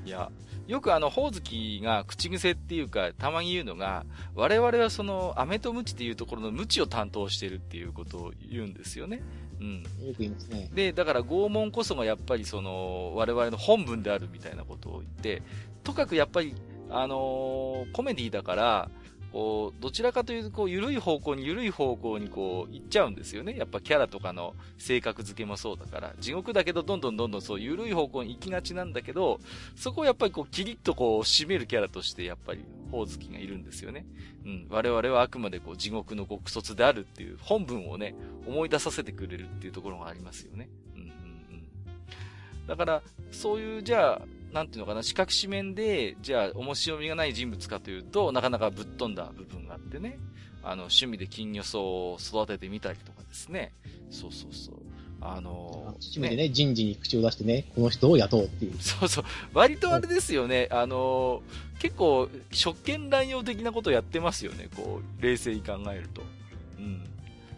[0.05, 0.31] いや、
[0.67, 9.21] よくあの、ほおずきが口癖っていうか、たまに言うのが、我々はその、飴とムチっていうところのムチを担当してるっていうことを言うんですよね。
[9.59, 9.83] うん。
[9.83, 10.69] よく言いますね。
[10.73, 15.41] で、だから拷問こそがやっぱりその、我々の本分であるみたいなことを言って、
[15.83, 16.55] とかくやっぱり、
[16.89, 18.89] あのーコメディだから、
[19.33, 23.57] こう、どちらかというと、こう、緩い方向に緩い方向にこう、行っちゃうんですよね。
[23.57, 29.39] やっぱキャラとかの性格付けもそうだから、地獄だけど、どんどんどんどんそう、緩い方向に行きがちなんだけど、
[29.75, 34.05] そこをやっぱりこう、キリッとこう、締めるキャラとして、やっぱり、ほおずきがいるんですよね。
[34.45, 34.67] うん。
[34.69, 38.13] 我々はあくまでこう、地獄の極卒であるっていう、本文をね、
[38.45, 40.69] 思い出させてくれるっていうところがありますよね。
[40.95, 42.67] うんうんうん。
[42.67, 44.21] だから、そういう、じゃあ、
[44.53, 50.19] なんていうのかな、四角四面で、じゃあ、面白みがない人物かというと、なかなかぶっ飛んだ部分があってね、
[50.61, 53.73] あの、趣味で金魚草を育ててみたりとかですね。
[54.11, 54.75] そうそうそう。
[55.25, 58.73] あの締めでね、人事に口を出してね、この人を雇うっていう。
[58.81, 59.25] そうそう。
[59.53, 60.67] 割とあれですよね。
[60.69, 64.69] あのー結構、職権乱用的なことやってますよね。
[64.73, 66.21] こう、冷静に考えると。
[66.77, 67.03] うん。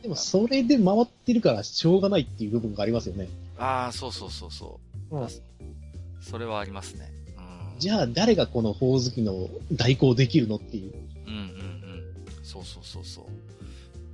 [0.01, 3.27] でも、それで回ってるからしょうがないっていう部分がありますよね。
[3.59, 4.79] ああ、そうそうそうそ
[5.11, 5.17] う。
[5.17, 5.27] うん
[6.25, 7.11] それはありますね。
[7.37, 7.79] うん。
[7.79, 10.93] じゃあ、誰がこのほおずきの代行できるのっていう。
[11.27, 12.43] うんうんうん。
[12.43, 13.29] そうそうそうそ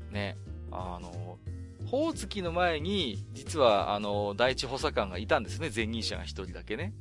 [0.09, 0.13] う。
[0.13, 0.37] ね。
[0.71, 1.37] あの、
[1.85, 5.71] ほおずきの前に、実は、あの、第一補佐官がいたんですね。
[5.73, 6.93] 前任者が一人だけね。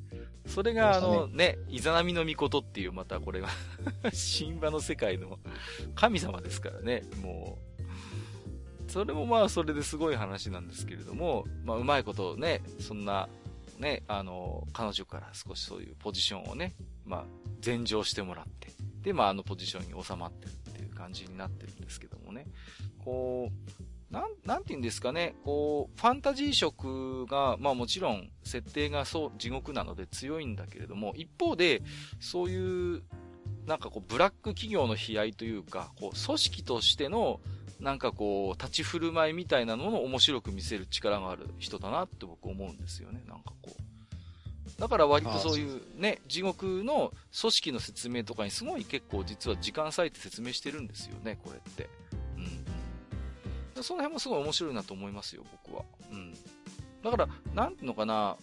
[0.46, 3.48] それが、あの、ね、イザナミの御事っていう、またこれが、
[4.38, 5.40] 神話の世界の
[5.96, 7.02] 神様ですからね。
[7.20, 7.58] も
[8.88, 13.28] う、それもまあ、それですごい話なんですけれども、まあ、うまいことね、そんな、
[13.80, 17.24] ね、あの、彼女から少しそういうポジションをね、まあ、
[17.64, 18.68] 前乗してもらって、
[19.02, 22.46] で、まあ、あのポジションに収まってるっていう感じになってるんですけどもね。
[23.04, 31.82] こう、なん、なんて言うんですかね、こう、ファンタジー色が、まあもちろん、設定がそう、地獄なので強いんだけれども、一方で、
[32.18, 33.02] そういう、
[33.66, 37.40] なんかこう、ブラック企業の悲哀というか、こう、組織としての、
[37.80, 44.80] なんかこう、立ち振る舞いみたいなのを面白く見せる力がある人だなって僕思うんですよね、なんかこう。
[44.80, 51.88] だから割とそういうね、地獄の組織の説明とかにすごい結構実は時間割いて説明してるんですよね、これって。
[53.76, 53.82] うん。
[53.82, 55.84] その辺もすごい面白いなと思いますよ、僕は。
[56.10, 56.34] うん。
[57.02, 58.36] だから、なんていうのかな、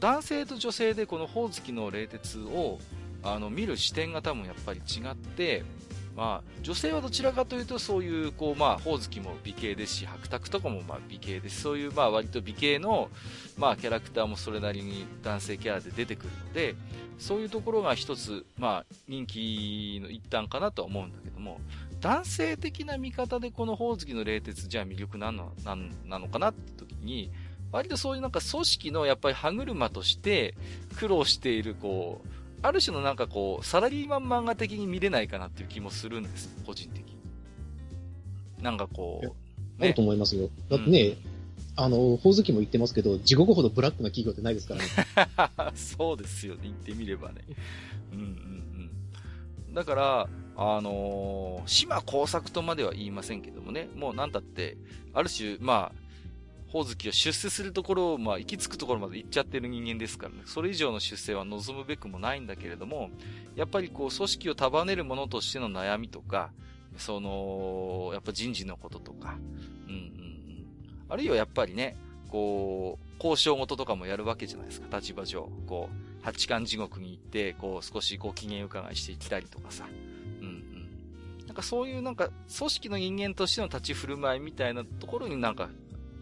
[0.00, 2.78] 男性と女性でこのほおずきの冷徹を、
[3.22, 5.64] あの、見る視点が多分やっぱり違って、
[6.16, 11.62] まあ、女性はどちらかというと、そういう、こう、まあ、ほおずきも美形ですし、白沢とかもまあ美形です。
[11.62, 13.08] そういう、まあ、割と美形の、
[13.56, 16.74] まあ、キャラクターもそれなりに男性キャラで出てくるので、
[17.18, 21.60] そういうところが一つ、まあ、人気の一端かなとは思うんだけども、
[22.00, 27.30] 男性的な見方でこのほおずきの冷徹じゃあ魅力なのなんなのかなって時に、
[27.70, 30.54] 割とそういうなんか組織のやっぱり歯車として
[30.96, 37.16] 苦労している、こう、ある種のなんかこう、サラリーマン漫画的に見れないかなっていう気もするんです、個人的に。
[38.62, 40.48] なんかこう、あると思いますよ。
[40.68, 41.16] だってね、
[41.74, 45.72] あの、ほおずきも言ってますけど、地獄ほどブラックな企業ってないですからね。
[45.74, 47.42] そうですよね、言ってみればね。
[48.12, 48.26] うんうん
[49.68, 49.74] うん。
[49.74, 54.76] だから、あのー、島工作とまでは言いませんけどもね、もうなんだって、
[55.14, 56.01] ある種、まあ、
[56.72, 63.10] ほおずきを出世するところを、まあ、行き着くところまで行っちゃってる人間ですからね、それ以上の出世は望むべくもないんだけれども、
[63.54, 66.50] やっぱりこう、組織を束ねるものとしての悩みとか、
[66.96, 69.36] その、やっぱ人事のこととか、
[69.86, 70.66] うんうんうん。
[71.10, 71.94] あるいはやっぱりね、
[72.30, 75.50] こう、交渉事とかもやるわけじゃないですか、立場上。
[75.66, 79.84] こう、八冠地獄に行って、こう、少しご機嫌伺いしていきたりとかさ。
[80.40, 80.50] うんう
[81.44, 81.46] ん。
[81.46, 85.68] なんかそういうなんか、組織の人間としての立ち振る舞いみたいなところになんか、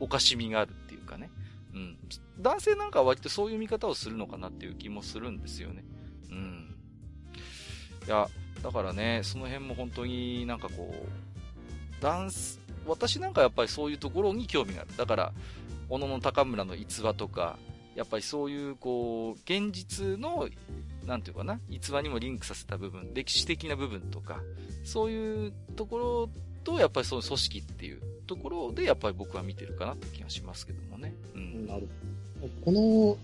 [0.00, 1.30] おかしみがあるっていうかね。
[1.74, 1.96] うん。
[2.38, 5.84] 男性なんかは割とそういう見方をするのかなっていう気もするんですよね。
[6.30, 6.74] うん。
[8.06, 8.28] いや、
[8.62, 14.96] だからね、その辺も本当になんかこう、ダンス、私なんかやっぱりそういうところに興味がある。
[14.96, 15.32] だから、
[15.88, 17.58] 小野の高村の逸話とか、
[17.94, 20.48] やっぱりそういうこう、現実の、
[21.04, 24.40] なんていうかな、逸話にもリンクさせた部分、歴史的な部分とか、
[24.84, 26.30] そういうところ
[26.64, 31.14] と、やっぱりその組織っていうところで、やっぱり僕は見てるかなって気がしますけどもね。
[31.34, 31.66] うん。
[31.66, 31.88] なる
[32.64, 33.18] この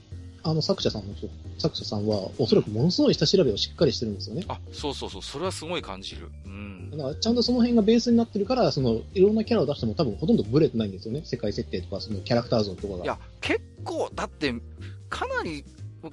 [0.49, 1.15] あの作者さんの
[1.59, 4.45] 作者さんは、おそらくものすごい下調べをしっかりしてるんですよね。
[4.47, 6.31] あ、そうそうそう、それはすごい感じる。
[6.45, 6.91] うん。
[6.91, 11.23] だから、ちゃんとその辺がベースになってるから、その、いろんなキャラを出しても多分ほとんどブレてないんですよね。
[11.25, 13.05] 世界設定とか、そのキャラクター像とかが。
[13.05, 14.55] いや、結構、だって、
[15.09, 15.65] かなり、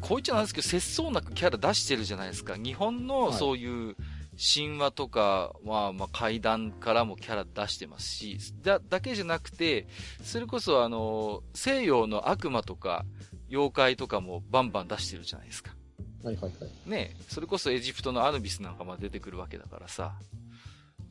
[0.01, 2.55] こういっちゃなんですけど、節操なくキャラ出してるじゃないですか。
[2.55, 3.95] 日本のそういう、
[4.37, 9.87] 神話とかは、まあ、階段からもキャラ出してますし、だ、だけじゃなくて、
[10.23, 13.05] それこそあの、西洋の悪魔とか、
[13.49, 15.75] 妖怪とかもバンバン出してるじゃないですか。
[16.23, 16.89] はいはいはい。
[16.89, 20.13] ねそれこそエジプトのアヌビスなんかも出てくるわけだからさ。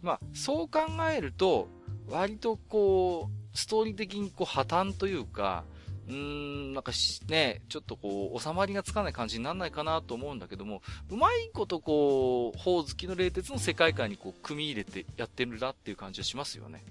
[0.00, 0.80] まあ、そう考
[1.14, 1.68] えると、
[2.08, 5.64] 割とこう、ストーリー的にこう破綻というか、
[6.08, 6.92] うーん、なんか
[7.28, 16.84] ね、ちょっとこう、収まりがつかない感じにならないかなと思うんだけども、うまいことこう、ほおずきの冷徹の世界観にこう、組み入れてやってるなっていう感じはしますよね。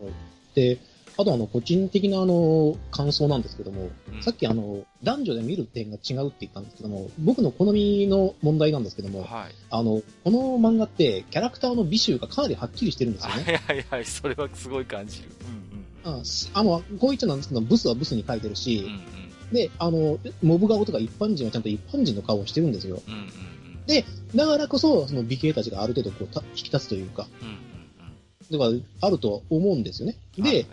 [0.00, 0.12] はい。
[0.54, 0.78] で、
[1.18, 13.42] あとあの、個人的なあの、感想なんですけども、うん、さっきあの、男女で見る点が違うって言ったんですけども、僕の好みの問題なんですけども、はい、あの、この漫画ってキャラクターの美醜がかなりはっきりしてるんですよね。
[13.44, 15.28] はいはいはい、それはすごい感じる。
[15.66, 15.71] うん
[16.04, 16.14] うん。
[16.14, 16.22] あ
[16.54, 23.02] あの、こう言っちゃなんですけど、ブスはブスに書いてるし、うんうん、で、あの、モブ顔とか一般人はちゃんと一般人の顔をしてるんですよ。
[23.06, 30.16] うんうんうん、で、だからこそ、その美形たちがある程度こう引き立つというか、うんうんうん、だからあると思うんですよね。
[30.36, 30.66] で、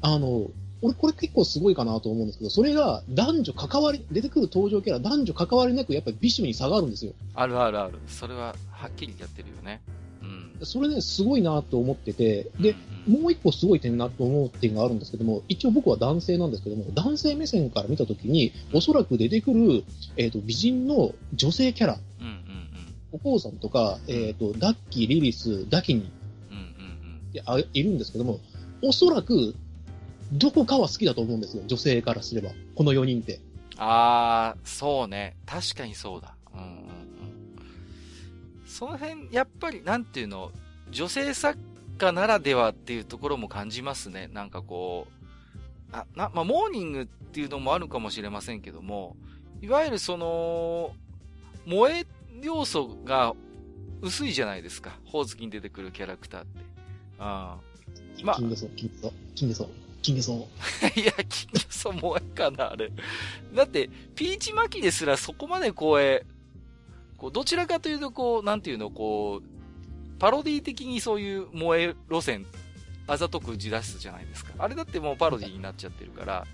[0.00, 0.50] あの、
[0.82, 7.12] 俺これ結構すごいかなと思うんですけど、それが男女関わり、出てくる登場キャラ男女関わりなくやっぱり美醜に差があるんですよ。
[7.34, 8.00] あるあるある。
[8.08, 9.80] それははっきりやってるよね。
[10.62, 10.66] うん。
[10.66, 12.74] それね、すごいなと思ってて、で、
[13.06, 19.84] もう一個すごい点なと思う点があるんですけども、一応僕は男性なんですけども、男性目線から見たときに、おそらく出てくる、
[20.16, 22.38] えっ、ー、と、美人の女性キャラ、うんうんうん、
[23.12, 26.10] お父さんとか、えっ、ー、と、ダッキー、リリス、ダキニ、
[26.50, 28.40] うんうんうん、いるんですけども、
[28.82, 29.54] おそらく
[30.32, 32.50] どこかは好きだと思うんですよ、女性からすれば。
[32.74, 33.40] この4人って。
[33.76, 35.36] あー、そうね。
[35.44, 36.34] 確かにそうだ。
[36.54, 37.11] うん。
[38.72, 40.50] その辺、やっぱり、なんていうの、
[40.90, 41.58] 女性作
[41.98, 44.30] 家ならではっていうところも感じますね。
[44.32, 49.14] なんかこう、あ、な、まあ、モーニングっていうのもあるかもしれませんけども、
[49.60, 50.94] いわゆるその、
[51.66, 52.06] 萌え
[52.40, 53.34] 要素が
[54.00, 54.98] 薄いじゃないですか。
[55.04, 56.60] ほおずきに出てくるキャラクターって。
[57.18, 58.24] ああ。
[58.24, 58.36] まあ。
[58.36, 59.68] 金魚そう、金魚金魚そう。
[60.00, 60.32] 金魚草。
[60.98, 62.90] いや、金魚草萌えかな、あれ。
[63.54, 66.24] だって、ピーチ巻きですらそこまでこう、え、
[67.22, 72.44] こう、どちらかというと、こう、なんていうの、こう、パロディ的にそういう萌え路線、
[73.06, 74.52] あざとく打ち出すじゃないですか。
[74.58, 76.46] あれだってもうパロディになっちゃってるから、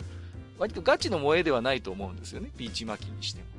[0.59, 3.59] 割とガチの萌えではないと思うんですよね、ピーチ巻きにしても。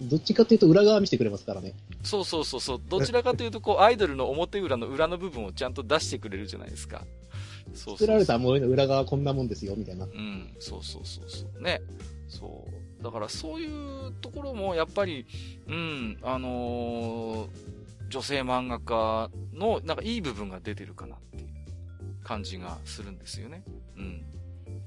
[0.00, 1.74] どっちかというと裏側見せてくれますからね。
[2.04, 2.80] そうそうそうそう。
[2.88, 7.04] どちらかというと、こう、アイドルの表裏の裏の部分をちゃんと出してくれるじゃないですか。
[7.74, 10.04] そう作られた萌えの裏側こんなもんですよ、みたいな。
[10.04, 11.62] うん、そうそうそうそう。
[11.62, 11.80] ね。
[12.28, 12.77] そう。
[13.02, 15.26] だからそういうところもやっぱり、
[15.66, 17.48] うん、あのー、
[18.08, 23.62] 女性漫画家のなんかいい部分が出てるかなっていう感じがするんですよね。
[23.96, 24.22] うん。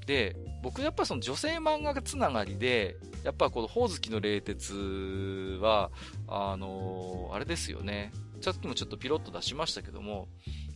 [0.05, 5.91] で、僕やっぱその女性漫画家つながりで、やっぱこのほおずきの冷徹は、
[6.27, 8.11] あのー、あれですよね。
[8.41, 10.27] さっきもちょっとピロッと出しましたけども、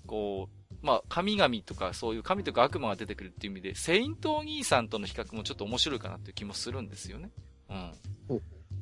[0.05, 7.31] こう、まあ、神々とかそういう神とか悪魔が出てくるっていう意味で、セイントお兄さんとの比較もちょっと面白いかなっていう気もするんですよね。
[7.69, 7.91] うん。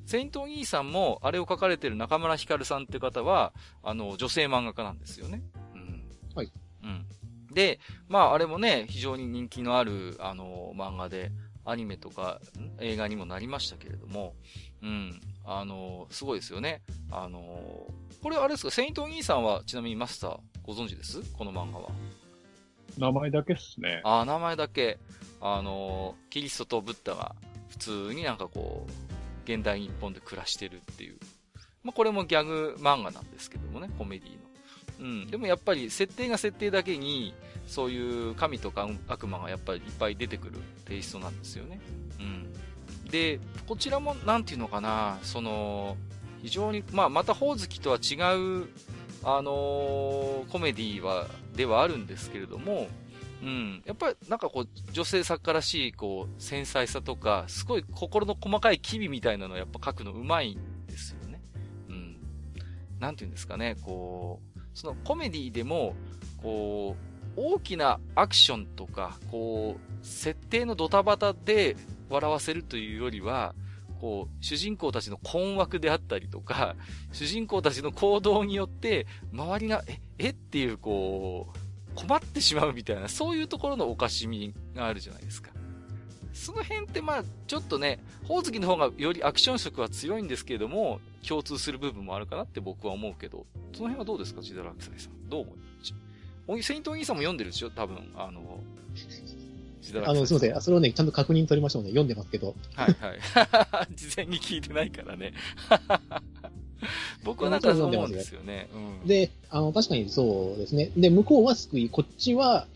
[0.06, 5.42] セイントお兄さんも、あれを書かれてる中村ひかるさんっていう方は、あの、女性漫画家なんですよね。
[5.74, 6.10] うん。
[6.36, 6.52] はい。
[6.84, 7.06] うん。
[7.54, 7.80] で、
[8.10, 11.32] まあ、あれもね、非常に人気のある、あの、漫画で、
[11.66, 12.42] アニメとか
[12.80, 14.36] 映画にもなりましたけれども、
[14.82, 15.22] うん。
[15.46, 16.82] あの、すごいですよね。
[17.10, 17.88] あの、
[18.22, 21.22] これあれですか、セイント兄さんはちなみにマスターご存知です？
[21.34, 21.90] この漫画は。
[22.98, 24.02] 名前だけっすね。
[24.04, 25.00] あ、名前だけ。
[25.42, 27.36] あの、キリストとブッダが
[27.70, 28.92] 普通になんかこう、
[29.52, 31.18] 現代日本で暮らしてるっていう。
[31.84, 34.38] まあ、これもギャグ漫画なんですけどもね、コメディの。
[35.00, 35.28] うん。
[35.28, 37.34] でもやっぱり設定が設定だけに、
[37.68, 41.82] そういう神とか悪魔がやっぱりいっぱい出てくるテイストなんですよね。
[42.20, 42.54] うん。
[43.10, 45.98] で、こちらも、なんていうのかな、その、
[46.42, 48.68] 非常に、まあ、また、ほおずきとは違う、
[49.24, 52.88] あのー、コメディは、ではあるんですけれども、
[53.42, 53.84] うん。
[53.86, 61.42] やっぱりなんかこう、女性作家らしい、こう、繊細さとか、すごい心の細かい機微みたいなのをやっぱ書くのうまいんですよね。
[61.90, 62.18] うん。
[63.00, 65.96] なんていうんですかね、こう、そのコメディでも、
[66.42, 71.76] こう、大きなアクションとか、こう、設定のドタバタで
[72.10, 73.56] 笑わせるというよりは、
[74.04, 76.76] こう、主人公たちの困惑であったりとか、
[77.14, 80.30] 主人公たちの行動によって、周りが、え、え？
[80.32, 81.60] っていう、こう、
[81.96, 85.52] 困ってしまうみたいな、そういうところのおかしみがあるじゃないですか。
[86.34, 95.30] その辺ってまあ、ちょっとね、ほおずきの方がよりアクション色は強いんですけれども、共通する部分もあるかなって僕は思うけど、その辺はどうですか、ジダラクサイさん。
[95.30, 96.68] どう思います？
[96.68, 97.70] セイントお兄さんも読んでるでしょ？
[97.70, 98.60] 多分、あの、
[100.06, 100.62] あの、すみません。
[100.62, 101.90] それをね、ちゃんと確認取りましょうね。
[101.90, 102.56] 読んでますけど。
[102.76, 103.20] はいはい。
[103.96, 105.34] 事前に聞いてないからね。
[107.24, 108.70] 僕はなんかそう思うんですよね。
[109.02, 110.92] うん、で、あの、確かにそうですね。
[110.98, 112.68] で、向こうは救い、こっちは、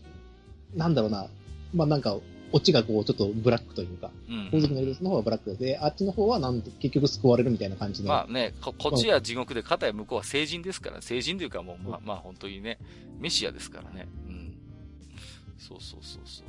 [0.74, 1.26] なんだろうな。
[1.74, 2.18] まあなんか、
[2.50, 4.10] こっちがこう、ちょっとブラックというか、
[4.46, 8.08] 宝石のルースの方はブラックで、あっちの方はなん結局救われるみたいな感じの。
[8.08, 12.78] まあね、ここっちは地獄で、片や向こうは聖人ですから、聖人というかもう、まあ、まあ本当にね、
[13.18, 14.08] メシアですからね。
[14.26, 14.56] うん。
[15.58, 16.46] そうそうそうそう。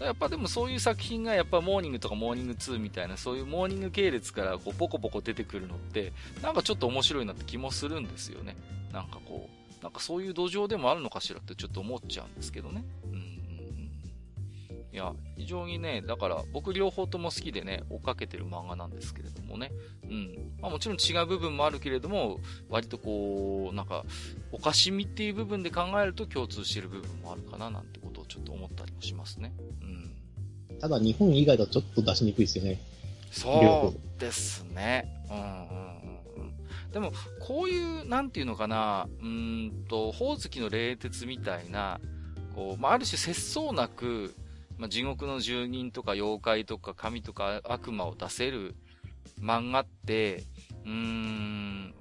[0.00, 8.56] やっぱでもそういう作品がやっぱモーニングとかモーニング2みたいなそういうモーニング系列からこうポコポコ出てくるのってなんかちょっと面白いなって気もするんですよね。
[8.92, 9.48] なんかこ
[9.80, 12.84] う、なんかそういう土壌でもあるのかしらってちょっと思っちゃうんですけどね。
[13.12, 13.37] うん。
[14.92, 19.70] いや、非常にね、だから僕両方とも好きでね、追っかけてる漫画なんですけれどもね。
[20.04, 20.52] うん。
[20.60, 24.04] まあもちろん違う部分もあるけれども、割とこう、なんか、
[24.50, 29.52] おかしみっていう部分で考えると共通してる部分もあるかななんてことをちょっと思ったりもしますね。
[29.82, 30.78] うん。
[30.80, 32.80] ただ日本以外だとちょっと出しにくいですよね。
[33.30, 35.06] そうですね。
[35.30, 36.92] うんうんうん。
[36.92, 42.00] でも、こういう、なんていうのかな、うんと、ほおずきの冷徹みたいな、
[42.54, 44.34] こう、まあ、ある種節操なく、
[44.78, 48.76] まあ、地獄の住人とか妖怪とか神とか悪魔を出せる
[49.40, 50.44] 漫画って、
[50.84, 51.94] うーん、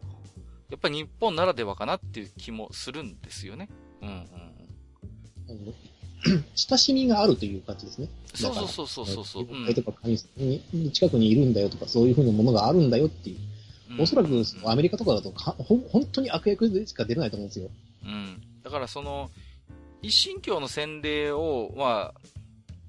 [0.69, 3.67] やっぱり日本ならではかなっていう気もするんですよね。
[4.01, 5.73] うんうん。
[6.55, 8.09] 親しみがあるという感じですね。
[8.34, 9.43] そうそうそうそうそう。
[9.43, 10.19] 妖怪とか神
[10.73, 13.38] に近くにいるんだよとか、そういうふうなものがあるんだよっていう。
[13.91, 17.69] うん、おそらくアメリカとかだとかほ本当に悪役でしか出れないと思うんですよ。
[18.03, 18.41] うん。
[18.63, 19.30] だからその、
[20.01, 22.21] 一神教の洗礼を、まあ、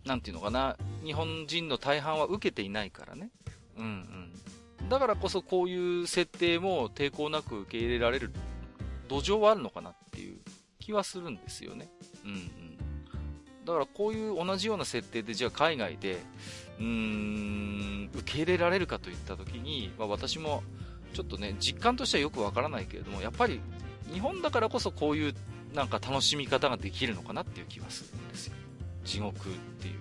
[0.09, 3.30] なんていうのかな、日本人の大半は受けていないからね。
[3.76, 4.32] うん
[4.80, 4.88] うん。
[4.88, 8.32] だからこそこういう設定も抵抗なく受け入れられる
[9.06, 10.38] 土壌はあるのかなっていう
[10.80, 11.90] 気はするんですよね。
[12.24, 12.78] うんうん。
[13.66, 16.22] だからこういう同じような設定でじゃあ海外で、
[16.78, 20.62] うーん、受け入れられるかといったときに、まあ、私も
[21.12, 23.61] ちょっとね、実感としてはよくわからないけれども、やっぱり
[24.11, 25.34] 日本だからこそこういう
[25.74, 28.54] なんか楽しみ方ができるのかなっていう気はするんですよ。
[29.09, 29.94] 地獄っていう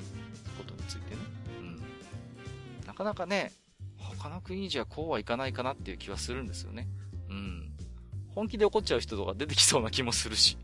[0.57, 1.21] ことについてね。
[1.61, 1.81] うん。
[2.85, 3.53] なかなかね、
[3.97, 6.87] 他の国じゃこうはいかないかなっていう気はするんですよね。
[7.29, 7.71] うん。
[8.35, 10.57] 本気で怒っちゃう人とか出てきそうな気もするし。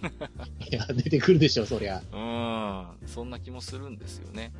[0.70, 2.02] いや、出てくるでしょ、そりゃ。
[2.12, 3.08] うん。
[3.08, 4.52] そんな気もするんですよね。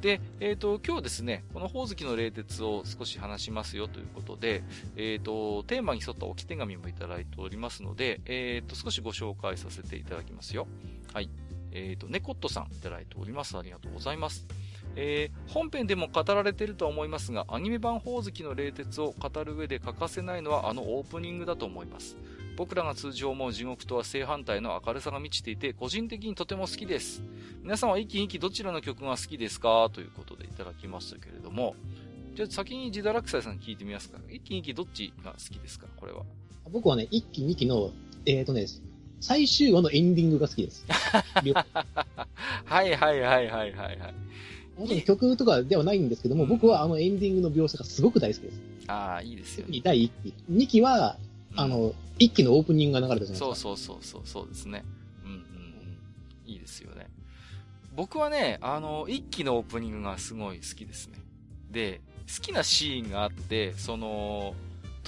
[0.00, 4.62] で、えっ、ー、と、今日ですね、このほおずきの冷徹を少し話しますよということで、
[4.96, 10.68] えっ、ー、と、テーマに沿った置き手紙もいただいておりますので、えっ、ー、と、少しご紹介させていただきますよ。
[11.12, 11.30] はい。
[11.72, 13.56] えっ、ー、と、ネコットさんいただいております。
[13.56, 14.46] ありがとうございます。
[14.96, 22.16] えー、本編でも語られているとは思いますが、アニメ版ほおずきの冷徹を語る上で欠かせないのはあのオープニングだと思います。
[22.56, 27.22] 僕らが通常思う地獄とは正反対の明るさが満ちていて、個人的にとても好きです。
[27.62, 29.88] 皆さんは一気一気どちらの曲が好きですか？
[29.92, 31.76] ということでいただきましたけれども、
[32.34, 34.18] じゃあ先に自堕落斎さん聞いてみますか。
[34.28, 35.86] 一気一気どっちが好きですか？
[35.96, 36.22] これは。
[36.72, 37.92] 僕はね、一気二気の、
[38.26, 38.66] えっ、ー、とね、
[39.20, 40.84] 最終話のエンディングが好きです。
[40.88, 41.52] はい
[42.64, 44.14] はいはいはいはいはい。
[44.78, 48.60] もちろん曲とかではないんですけども、僕はあのエンディングの描写がすごく大好きです。
[48.86, 49.80] ああ、いいですよ、ね。
[49.82, 50.34] 第1期。
[50.50, 51.18] 2期は、
[51.56, 53.46] あの、1期のオープニングが流れたじゃないですか。
[53.46, 54.84] そうそうそうそう、そうですね。
[56.46, 57.08] ういいですよね。
[57.94, 61.18] 僕はね、あの、一期のオープニングがすごい好きですね。
[61.70, 62.00] で、
[62.34, 64.54] 好きなシーンがあって、その、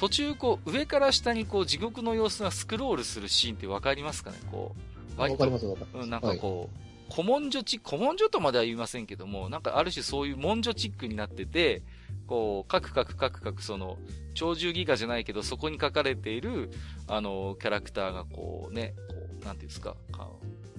[0.01, 4.39] 途中こう、上から下にこう、地獄の様子がスクロールするシーンってわかりますかね？
[4.51, 4.75] こ
[5.17, 5.45] う、割と。
[5.45, 6.05] わかりますわかります。
[6.05, 6.71] うん、なんかこ
[7.11, 11.83] う、古文書チック、古文書とまでは言いませんけども、なんかある種そういう文書チックになってて、
[12.27, 13.99] こう、カクカクカクカクその、
[14.35, 16.71] 鳥獣ギガじゃないけど、そこに書かれている、
[17.07, 19.97] あの、キャラクターがこうね、こう、なんていうんですか、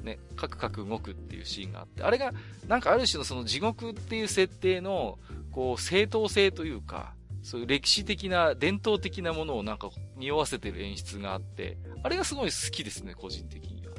[0.04, 2.34] ね、カクカク動くっていうシーンがあって、あれが、
[2.68, 5.20] なんかある種のその地獄っていう設定の、
[5.52, 7.14] こう、正当性というか、
[7.44, 13.94] そういう歴史的な、伝統的なものをなんか匂わせてる演出があって、あれがすごい好きですね、個人的には。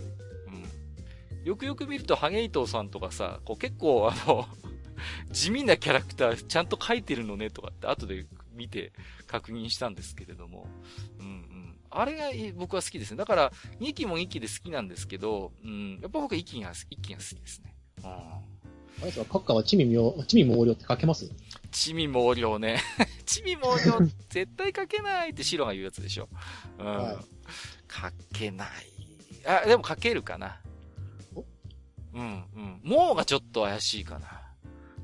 [1.41, 1.45] うん。
[1.45, 4.47] よくよく見ると、ハゲイトーさんとかさ、こう結構あの
[5.33, 8.93] 地味なキャラクターちゃんと描いてるのねとかって後で見て
[9.27, 10.67] 確認したんですけれども。
[11.19, 11.79] うんうん。
[11.91, 13.17] あれが僕は好きですね。
[13.19, 17.75] だから、2期も2期で好きなんですけど、うん、やっぱ僕は1期が、1期が好きですね。
[17.99, 18.07] うん。
[18.09, 18.41] あ
[19.01, 21.31] れですか、閣下は地味妙、地味猛量って書けます？
[21.73, 22.81] 地味猛量ね。
[23.27, 23.99] 地味猛量
[24.29, 26.29] 絶対書けないって白が言うやつでしょ。
[26.79, 26.87] うん。
[26.87, 27.17] はい、
[27.91, 28.69] 書けない。
[29.47, 30.61] あ、でも書けるかな。
[32.15, 32.81] うん、うん。
[32.85, 34.29] もうがちょっと怪しいかな。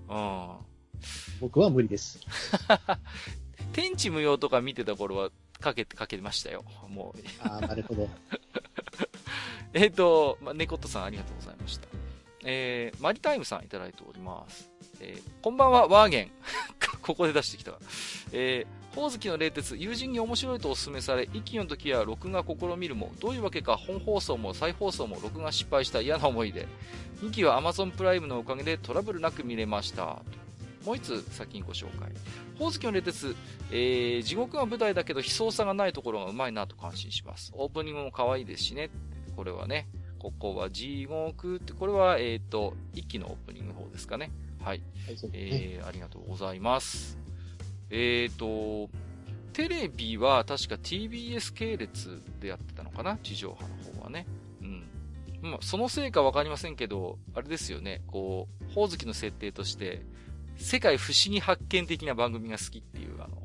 [0.09, 0.57] うん。
[1.41, 2.21] 僕は無理です。
[3.73, 6.64] 天地無用とか見てた頃はかけて、かけましたよ。
[6.89, 7.49] もう。
[7.49, 8.09] ああ、なるほど。
[9.73, 11.89] えっと、まあ、猫とさんありがとうございました。
[12.45, 14.71] えー、マリタイムさんいただいております。
[15.01, 16.30] えー、こんばんは、ワーゲン。
[17.03, 17.72] ここで出してきた。
[18.32, 26.66] えー、ほおずきの冷徹、友人に面白いとお勧めされ、一期の時は録画試みるも、どういうわけか本放送も再放送も録画失敗した嫌な思いで、
[27.22, 30.22] 2期は Amazon プライムのおかげでトラブルなく見れました。
[30.84, 32.11] もう一つ先にご紹介。
[32.59, 33.36] ほおずきの冷徹、
[33.70, 37.53] えー、地獄が舞台だけど悲壮さがないところがうまいなと感心します。
[37.55, 38.90] オープニングも可愛いですしね。
[39.36, 39.86] これはね、
[40.18, 44.32] ここは地獄って、これは、えっ、ー、と、一期のオープニング方ですかね。
[44.61, 44.83] はい。
[45.07, 47.19] はい、えー、ありがとうございます。
[47.91, 48.91] えっ、ー、と、
[49.53, 53.19] テレビは確か TBS 系列でやってたのかな？
[53.23, 54.27] 地上波の方はね。
[54.63, 54.85] うん。
[55.43, 58.03] まあ、そのせいかわかりませんけど、あれですよね。
[58.07, 60.03] こう、ほおずきの設定として、
[60.57, 63.37] 世界不思議発見的な番組が好きっていう、あの、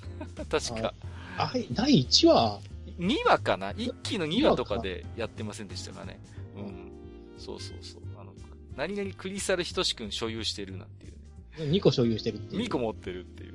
[0.48, 0.94] 確か。
[1.36, 2.60] あ、第1話
[2.98, 3.72] ?2 話かな？
[3.72, 6.18] 一期の2話とかでやってませんでしたかね。
[6.56, 6.92] うん。
[7.36, 8.02] そうそうそう。
[8.78, 11.12] 何々クリスタルひとしくん所有してるなんていう
[11.66, 11.76] ね。
[11.76, 12.62] 2個所有してるっていう。
[12.62, 13.54] 2個持ってるっていう。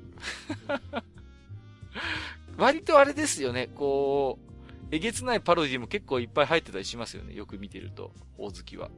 [2.57, 8.91] 割とあれですよね、こう、えげつないパロディも結構いっぱい入ってたりしますよね、よく見てると、大月は。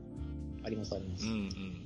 [0.63, 1.27] ありますあります。
[1.27, 1.85] うんうん。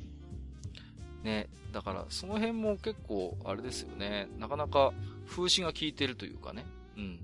[1.24, 4.94] ね、だからその辺も結構あれですよね、なかなか
[5.28, 6.66] 風刺が効いてるというかね。
[6.96, 7.20] うんうんうん。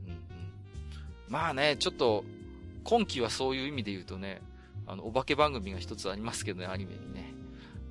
[1.29, 2.25] まあね、ちょっと、
[2.83, 4.41] 今期はそういう意味で言うとね、
[4.87, 7.33] あの、お化け番組が一つありますけどね、アニメにね。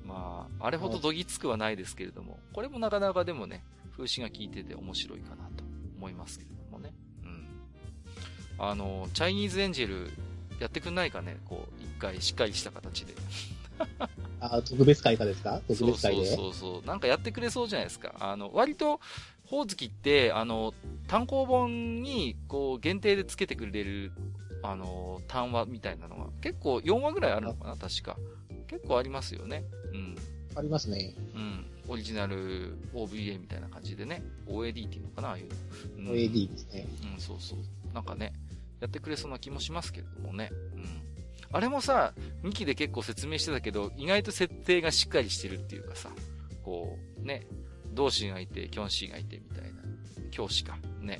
[0.05, 3.63] まあ、あれほどどぎつくはないですけれども、これもなかなかでもね、
[3.97, 5.63] 風刺が効いてて面白いかなと
[5.97, 6.93] 思いますけれどもね。
[7.23, 7.47] うん。
[8.59, 10.11] あの、チャイニーズエンジェル
[10.59, 13.13] やってくんないかね、こう、一回しっかりした形で。
[14.39, 15.59] あ、特別会かですか？
[15.67, 16.25] 特別会で？
[16.27, 18.13] そうそうそうなんかやってくれそうじゃないですか。
[18.19, 19.01] あの、割と、
[19.47, 20.73] ほおずきって、あの、
[21.07, 24.11] 単行本に、こう、限定でつけてくれる
[24.71, 28.17] あの、単話みたいなのが、結構4話ぐらいあるのかな、確か。
[28.67, 29.63] 結構ありますよね。
[29.93, 30.15] うん。
[30.55, 31.13] ありますね。
[31.35, 31.65] うん。
[31.87, 34.23] オリジナル OVA みたいな感じでね。
[34.47, 35.47] OAD っていうのかな、ああいう
[36.01, 36.11] の。
[36.11, 36.87] うん、OAD ですね。
[37.13, 37.59] うん、そうそう。
[37.93, 38.33] なんかね、
[38.79, 40.49] やってくれそうな気もしますけれどもね。
[40.75, 41.05] うん。
[41.51, 42.13] あれもさ、
[42.43, 46.09] 2期で結構説明してたけど、意外と設定がしっかりしてるっていうかさ、
[46.63, 47.45] こう、ね、
[47.93, 49.81] 同志がいて、キョンシーがいてみたいな、
[50.31, 51.19] 教師か、ね。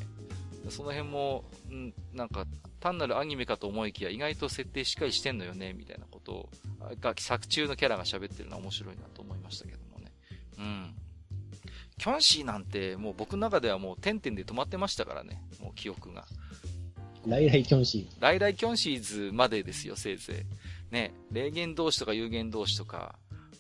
[0.72, 2.46] その辺も、んなんか、
[2.80, 6.50] 単なるアニメかと思いきや、意外と設定しっかりしてんのよね、みたいなことを、
[7.00, 10.12] が作中のキャラが喋ってるのは面白いなと思いましたけどもね。
[10.58, 10.96] うん。
[11.98, 16.26] キョンシーなんて、もう僕の中ではもう点々で止まってましたからね、もう記憶が。
[17.26, 18.22] ライライキョンシー。
[18.22, 20.46] ライライキョンシーズまでですよ、せいぜ
[20.92, 20.94] い。
[20.94, 23.18] ね、霊言同士とか有言同士とか、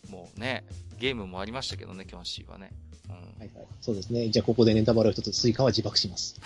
[0.09, 0.65] もうね、
[0.99, 2.71] ゲームもありましたけどね、キョンシーはね。
[3.09, 3.67] うん、はいはい。
[3.81, 4.29] そうですね。
[4.29, 6.39] じゃあここでネタバレを一つ追加は自爆します。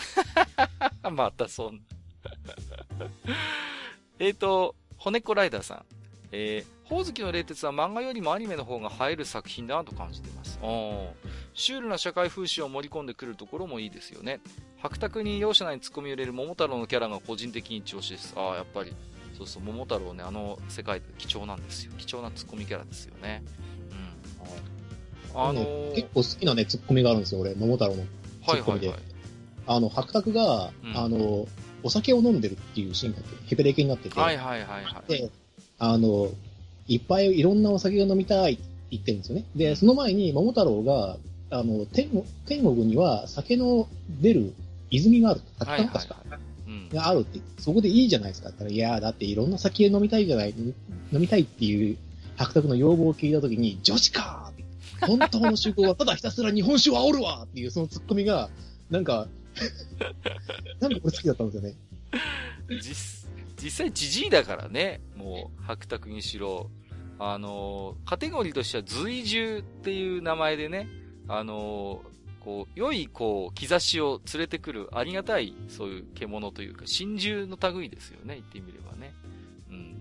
[1.11, 1.81] またそんな。
[4.19, 5.85] えっと、骨子ライダーさん。
[6.31, 10.59] えー、ほおずきの冷徹は漫画よりもアニメの方が映える作品だなと感じています。
[11.53, 14.39] シュールな社会風刺を盛り込んでくるところもいいですよね。
[14.81, 18.33] 白卓に容赦ないツッコミを入れる桃太郎のキャラが個人的に一押しです。
[18.35, 18.93] ああ、やっぱり。
[19.37, 21.93] そうそう、桃太郎ね、あの世界で貴重なんですよ。
[21.97, 23.43] 貴重なツッコミキャラですよね。
[23.91, 24.78] うん。
[25.33, 28.87] あのー、結構好きなね、ツッコミがあるんですよ、俺、桃太郎のツッコミで。
[28.87, 29.15] はいはいはい、
[29.67, 31.47] あの、白卓が、うん、あの、
[31.83, 34.19] お酒を飲んでるっていうシーンがあって、ヘペレケになってて。
[34.19, 35.11] はいはいはい、はい。
[35.11, 35.29] で、
[35.77, 36.29] あの、
[36.87, 39.45] いっぱいいろんなお酒が飲みたいって言ってるんですよね。
[39.55, 41.17] で、その前に桃太郎が、
[41.51, 42.09] あの、天
[42.45, 43.87] 天国には酒の
[44.21, 44.53] 出る
[44.91, 45.41] 泉がある。
[45.59, 46.39] 確か、確か。
[46.93, 48.49] があるって、そこでいいじゃないですか。
[48.49, 50.73] ったら、いやだっていろんな酒飲みたいじゃない、飲
[51.11, 51.97] みたいっていう
[52.37, 54.48] 白沢の要望を聞いたときに、女子か
[55.01, 58.49] 本当の主語はただひたすら日本酒を煽るわっていうそのツッコミが、
[58.89, 59.27] なんか
[60.79, 61.75] なんかこれ好きだったんですよね。
[62.81, 63.29] 実、
[63.61, 66.69] 実際じじいだからね、もう、白沢にしろ。
[67.21, 70.87] あの、カテゴリーとしては随獣っていう名前でね、
[71.27, 72.01] あの、
[72.39, 79.13] こう、良い、こう、兆しを連れてくるありがたい、そういう獣というか、真獣の類ですよね、言ってみればね。
[79.69, 79.95] うん。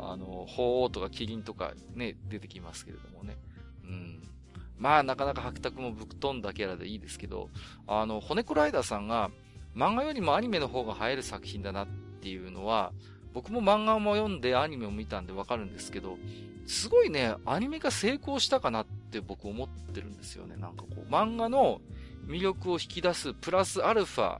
[0.00, 3.36] あの、鳳凰とかキリンとかね、出てきますけれどもね。
[3.90, 4.22] うん。
[4.78, 7.50] まあ、なかなか白沢もぶっ飛んだキャラでいいですけど、
[7.86, 9.30] あの、骨子ライダーさんが、
[9.76, 11.88] 漫画よりもアニメの方が映える作品だなっ
[12.22, 12.92] ていうのは、
[13.32, 16.18] 僕も漫画も読んでアニメを見たんでわかるんですけど、
[16.66, 20.56] すごいね、アニメが成功したかなって僕思ってるんですよね。
[20.56, 21.80] なんかこう、漫画の
[22.26, 24.38] 魅力を引き出すプラスアルファ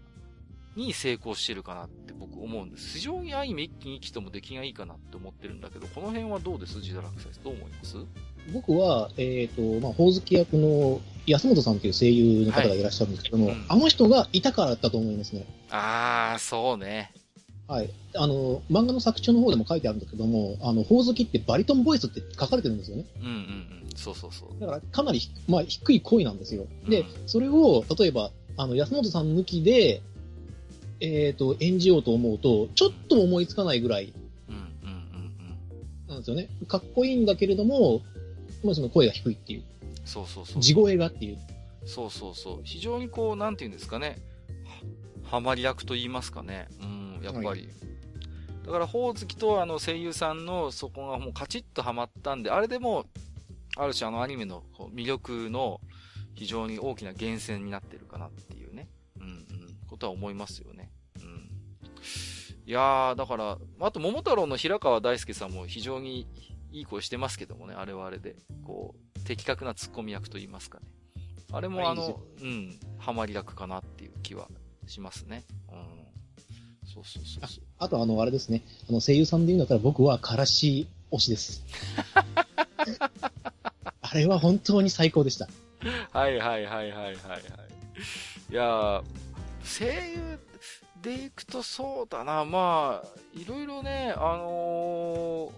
[0.77, 2.99] に成功してるかなって僕思うんです。
[2.99, 6.81] 非常にアニメ一気に一気とも出来がいいかなって思ってるんだけど、この辺はどうです？
[6.81, 7.41] ジダラクサイス。
[7.43, 7.97] どう思います？
[8.53, 15.47] 僕は、えっ、ー、と、まあ、ほおずき役の安本さんという声優の方がいらっしゃるんですけども、はいうん、あの人がいたからだったと思いますね。
[15.71, 17.13] ああ、そうね。
[17.69, 17.91] はい。
[18.17, 23.05] あの、漫画の作中の方でも書いてあるんだけども、あの、ほおずきってバリトンボイスって書かれてるんですよね。
[23.21, 23.89] うんうんうん。
[23.95, 24.61] そうそうそう。
[24.61, 26.67] だから、かなり、まあ、低い声なんですよ。
[26.89, 30.03] で、それを、例えば、あの、安本さん抜きで、
[31.01, 34.13] えっ、ー、と、演じようと思うと、ちょっと思いつかないぐらい、
[36.09, 36.49] なんですよね。
[36.67, 38.03] かっこいいんだけれども、
[38.63, 39.65] まあ、その声が低いっていう。
[40.05, 40.63] そうそうそう。
[40.63, 41.39] 地声がっていう。
[41.85, 42.61] そうそうそう。
[42.65, 44.19] 非常にこう、なんていうんですかね。
[45.25, 46.69] はまり役と言いますかね。
[46.83, 47.47] うんやっぱり。
[47.47, 47.69] はい、
[48.67, 53.07] だから、ほおずきとあの声優さんのそこがもうカチッとはまったんで、あれでも、
[53.77, 55.81] ある種あのアニメの魅力の
[56.35, 58.89] 非常に大きな源泉になってるかなっていうね。
[59.21, 59.45] うんうん。
[59.87, 60.91] ことは思いますよね。
[61.17, 61.51] うん。
[62.67, 66.27] いやー、だから、あと、桃太郎の平川大輔さんも非常に
[66.73, 68.37] いい声してますけどもね、あれはあれで。
[68.65, 70.87] こう、的確なツッコミ役と言いますかね。
[71.53, 74.49] あれもあの、うん、ハマり役かなっていう気は
[74.87, 75.45] しますね。
[75.71, 76.01] うん。
[76.93, 77.85] そうそうそうそうあ。
[77.85, 78.63] あとあの、あれですね。
[78.89, 81.65] あの、声優さんで言うんだったら僕はからし推しです。
[84.03, 85.49] あれは本当に最高でした。
[86.13, 87.41] はいはいはいはいはいはい。
[88.51, 89.03] いや
[89.63, 90.39] 声優
[91.01, 95.51] でいくとそうだな、まあ、いろいろね、あのー、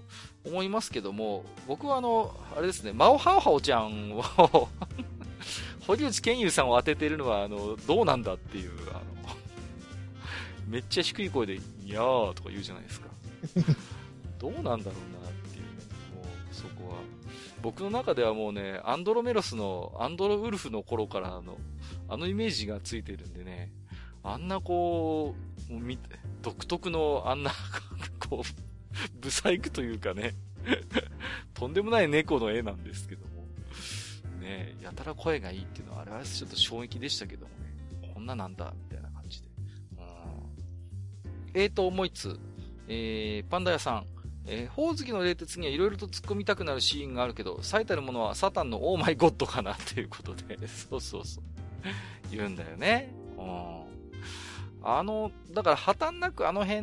[0.45, 4.23] 思いますけども、僕はあの、あれですね、マオハオハオちゃんを
[5.87, 9.03] 堀内健優さんを当ててるのは、あの、どうなんだっていう、あの、
[10.69, 13.09] めっちゃ低い声で、にゃーとか言うじゃないですか。
[14.39, 14.83] どうなんだろうなっ
[15.53, 15.69] ていう、ね
[16.15, 16.97] もう、そこは。
[17.61, 21.59] 僕の中ではもうね、アンドロメロスの、アンドロウルフの頃からの、
[22.09, 23.73] あのイメージがついてるんでね、
[24.25, 25.73] あんなこう、
[26.43, 27.53] 独特の、あんな
[28.29, 28.72] こう、
[29.21, 30.35] ブサイクというかね
[31.55, 33.47] とんでもない猫の絵なんですけども、
[34.41, 37.53] ねやたら声がいいっていうのは、あれはちょっと衝撃でしたけども
[38.01, 39.49] ね、こんななんだ、みたいな感じで。
[39.99, 40.03] うん
[41.55, 42.41] えーと、もう一つ。
[42.89, 44.07] えー、パンダ屋さん。
[44.45, 51.45] えー、ほおずきの冷徹にはいろいろと突っ込みたくなるシーンがあるけど、最たるものはサタンのオーマイゴッドかなっていうことで、 そうそうそう。
[52.31, 53.15] 言うんだよね。
[53.39, 53.83] うん。
[54.85, 56.83] あの、だから破綻なくあの辺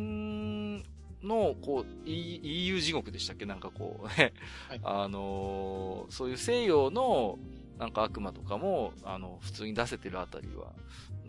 [1.22, 3.46] の、こう、EU 地獄でしたっけ？
[3.46, 4.32] なんかこうね、
[4.68, 7.38] はい、 あのー、そういう西洋の、
[7.78, 10.72] なんか悪魔とかも、あの、普通に出せてるあたりは、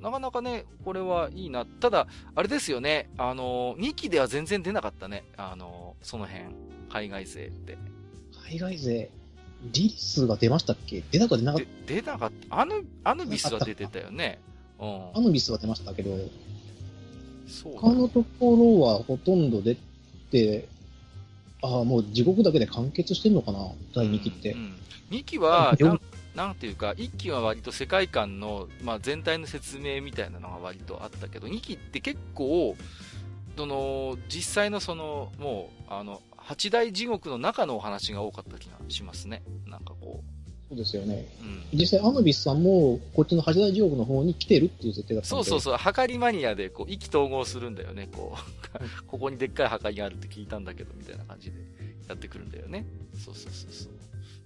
[0.02, 1.66] なかなかね、これはいいな。
[1.66, 5.24] ただ、あれですよね、あの、2期では全然出なかったね。
[5.38, 6.46] あの、その辺、
[6.90, 7.78] 海外勢って。
[8.50, 9.10] 海外勢、
[9.72, 11.04] リリスが出ましたっけ？
[11.12, 12.60] 出なか出なかった出なかった。
[12.60, 14.42] アヌ、アヌビスは出てたよね。
[14.80, 15.10] うん。
[15.14, 16.18] アヌビスは出ましたけど、
[17.64, 19.78] 他のところはほとんど出
[20.32, 20.68] て、
[21.62, 23.60] ああ、もう地獄だけで完結してんのかな、
[23.94, 24.54] 第2期って。
[24.54, 24.76] うん、うん、
[25.12, 25.76] 2期は、
[26.36, 32.76] なんていうか、1期は割と世界観の、まあ、全体の説明みたいなのが割とあったけど、2期って結構、
[33.58, 39.44] その、実際のその、もう、あの、八大地獄の中のお話が多かった気がしますね。
[39.68, 40.41] なんかこう。
[40.72, 41.26] そうですよね。
[41.42, 48.72] うん、実際、アヌビスさんも、こっちの八大地獄の方に来てるっていう設定だったそうそうそう、はかりマニアで、こう、意気投合するんだよね、こう。
[49.06, 51.58] ここにでっかい墓があるって聞いたんだけど、みたいな感じで
[52.08, 52.86] やってくるんだよね。
[53.14, 53.92] そうそうそうそう。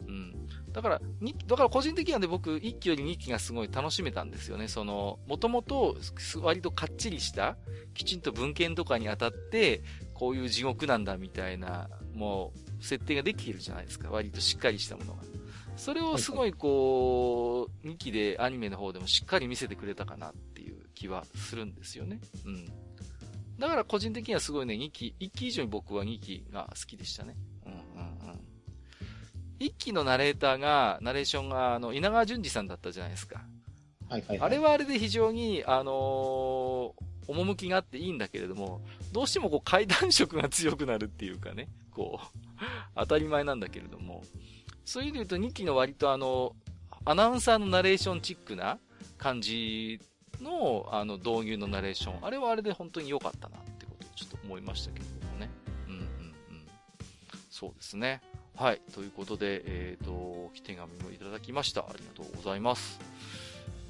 [0.07, 0.33] うん。
[0.73, 4.67] だから、に、だから個人的にはね、僕、1期より2期がすごい楽しめたんですよね。
[4.67, 5.95] その、もともと、
[6.41, 7.55] 割とかっちりした、
[7.93, 9.83] きちんと文献とかに当たって、
[10.15, 12.51] こういう地獄なんだみたいな、も
[12.81, 14.09] う、設定ができてるじゃないですか。
[14.09, 15.34] 割としっかりしたものが。
[15.75, 22.19] それをすごいこう、2期でアニメの方でもしっかり見せてくれたかなっていう気はするんですよね。
[22.45, 22.65] うん。
[23.59, 27.35] だから個人的にはすごいね、2期、1期以上に僕は2期が好きでしたね。
[27.65, 27.81] うんうんう
[28.33, 28.39] ん。
[29.59, 33.45] 1期のナレーターが、ナレーションが、あの、稲川淳二さんだったじゃないですか。
[34.09, 42.39] はいはい、はい、あれはあれで非常に、あのー、趣があっていいんだけれども、どうしてもこう階段色が強くなるっていうかね、こう、
[42.95, 44.23] 当たり前なんだけれども、
[44.85, 46.55] そういう意味で言うと2期の割とあの、
[47.03, 48.77] アナウンサーのナレーションチックな
[49.17, 49.99] 感じ
[50.41, 55.49] の、あの、導入のナレーション、あれはあれで本当に良かったなってことをちょっと思いましたけれどもね。
[55.87, 56.05] うんうんうん。
[57.49, 58.21] そうですね。
[58.55, 58.81] はい。
[58.93, 61.81] ということで、えっ、ー、と、お手紙もいただきました。
[61.81, 62.99] ありがとうございます。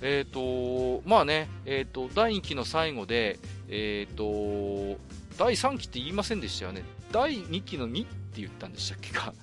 [0.02, 3.38] えっ、ー、と、まあね、えっ、ー、と、第2期の最後で、
[3.70, 4.98] えっ、と、
[5.38, 6.84] 第3期って言いませんでしたよね。
[7.12, 9.34] 第2期の2って言ったんでしたっけか。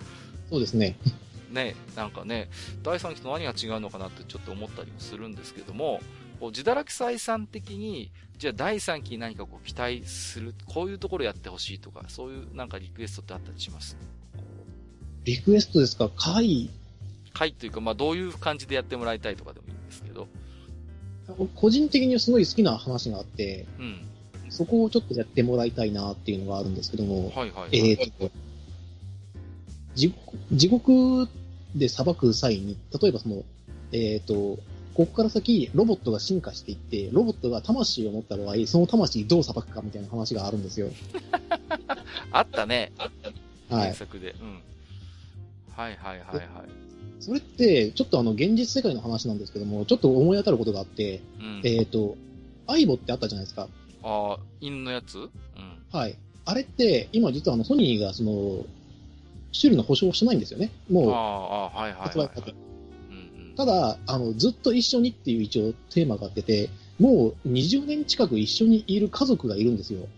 [0.50, 0.96] そうですね。
[1.52, 2.50] ね、なんかね、
[2.82, 6.00] 第3期と何が違うのかなってちょっと思ったりもするんですけども、
[6.40, 13.96] こう自堕落採算的に、じゃあ第3期に何かこう期待する、こういうところやってほしいとか、そういうなんかリクエストってあったりします？
[15.24, 16.10] リクエストですか？
[16.16, 16.70] 回？
[17.32, 20.26] 回というか、まあどういう感じでやってもらいたいとかでもいいんですけど。
[21.54, 24.08] 個人的にはすごい好きな話があって、うん。
[24.50, 28.30] そこをちょっとやってもらいたいなっていうのがあるんですけども、はいはい、はい、えっ、と、
[29.94, 31.28] 地獄
[31.74, 33.42] で裁く際に、例えばその、
[33.92, 34.62] えっ、ー、と、
[34.94, 40.88] ここから先、ロボットが進化していって、ロボットが魂を持った場合、その魂どう裁くかみたいな話があるんですよ。
[42.30, 42.92] あったね。
[43.70, 43.80] はい。
[43.82, 44.34] 原作で。
[44.40, 44.60] うん。
[45.74, 46.46] はいはいはいはい。
[47.20, 52.16] それって、ちょっとあの、現実世界の話なんですけども、ちょっと思い当たることがあって、うん、えっ、ー、と、
[52.66, 53.68] アイボってあったじゃないですか。
[54.02, 55.18] ああ、犬のやつ？
[55.18, 55.30] うん。
[55.90, 56.18] はい。
[56.44, 58.66] あれって、今実はあの、ソニーがその、
[59.52, 60.70] 修理の保証をしないんですよね。
[60.90, 62.54] もう、はいはい、はい、
[63.56, 70.08] ただ、あの、ずっと一緒にっていう一応テーマがあってて、もう20年近く一緒にいる家族がいるんですよ。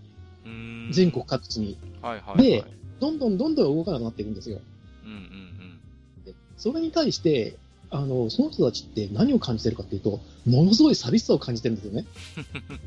[0.91, 1.77] 全国各地に。
[2.03, 2.65] はいはい、はい、で、
[3.01, 4.61] どんどんどんどん動かなくなっていくんですよ。
[5.05, 6.25] うんうんうん。
[6.25, 7.57] でそれに対して、
[7.91, 12.05] あの、その人たちって何を感じてるかっていうと、ものすごい寂しさを感じてるんですよね。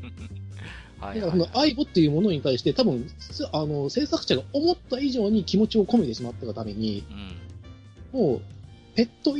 [1.00, 3.08] はい、だから、この愛母っていうものに対して、多分、
[3.52, 7.04] あの、制作者が思った以上に気持ちを込めてしまったがために、
[8.12, 8.40] うん、もう、
[8.94, 9.36] ペット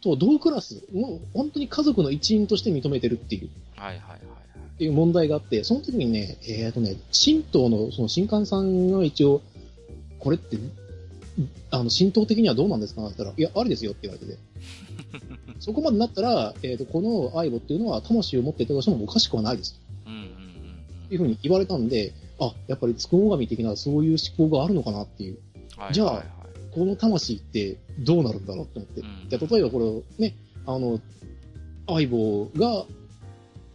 [0.00, 3.50] と同クラス、もう本当に家族の一員として認めてるっていう。
[3.76, 4.20] はいはいはい。
[4.74, 9.42] っていう問題があって、その時にね、えっ、ー、とね、神道のその新刊さんが一応、
[10.18, 10.56] これって、
[11.70, 14.38] あの、神道的にはどうなんですかって言ったら、いや、ありですよって言われてて。
[15.60, 19.78] そこまでなったら、えっ、ー、と、この愛母っていうのは魂を持っていたとしてもおかしくはないです。
[21.10, 25.38] いうふうに言われたんで、あ、やっぱりつくも神的なそういう思考があるのかなっていう。
[25.76, 26.24] はいじゃあ、
[26.72, 29.00] この魂ってどうなるんだろうって思って。
[29.00, 30.36] うん、じゃ例えばこれね、
[30.66, 31.00] あの、
[31.86, 32.84] 相棒が、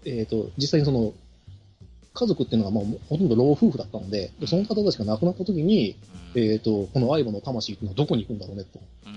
[0.05, 1.13] えっ、ー、と、実際にその、
[2.13, 5.97] 家族っていうのがもうほとんど老夫婦だったので、その方たちが亡くなった時に、
[6.35, 8.79] うん、えっ、ー、と、この相棒の魂っていうのはどこに行くんだろうねと。
[9.05, 9.13] うん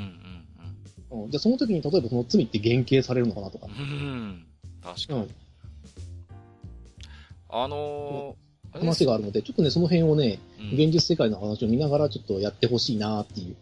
[1.13, 1.31] うんうん。
[1.31, 3.67] で、その時に例えばその罪って減刑されるのかなとか。
[3.67, 4.47] うん。
[4.83, 5.29] 確かに。
[7.51, 13.57] うん、あのー話があるので、ちょっとね、その辺をね、うん、現実世界の話を見ながらちょっとやってほしいなっていう。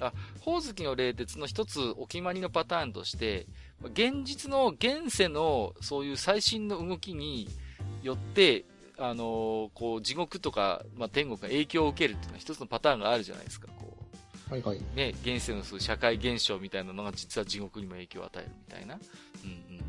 [0.00, 3.46] あ、宝月の冷徹の一つお決まりのパターンとして、
[3.84, 7.48] 現実の現世のそういう最新の動きに
[8.02, 8.64] よって、
[8.98, 13.96] あのー、こう、地獄とか、まあ、天国が影響を受けるっていうのは一つのパターンがあるじゃないですか、こ
[14.50, 14.52] う。
[14.52, 14.80] はいはい。
[14.96, 18.98] ね、現世のそう社会現象みたいなのが実は地獄にも影響を与えるみたいな。
[19.44, 19.87] うんうん。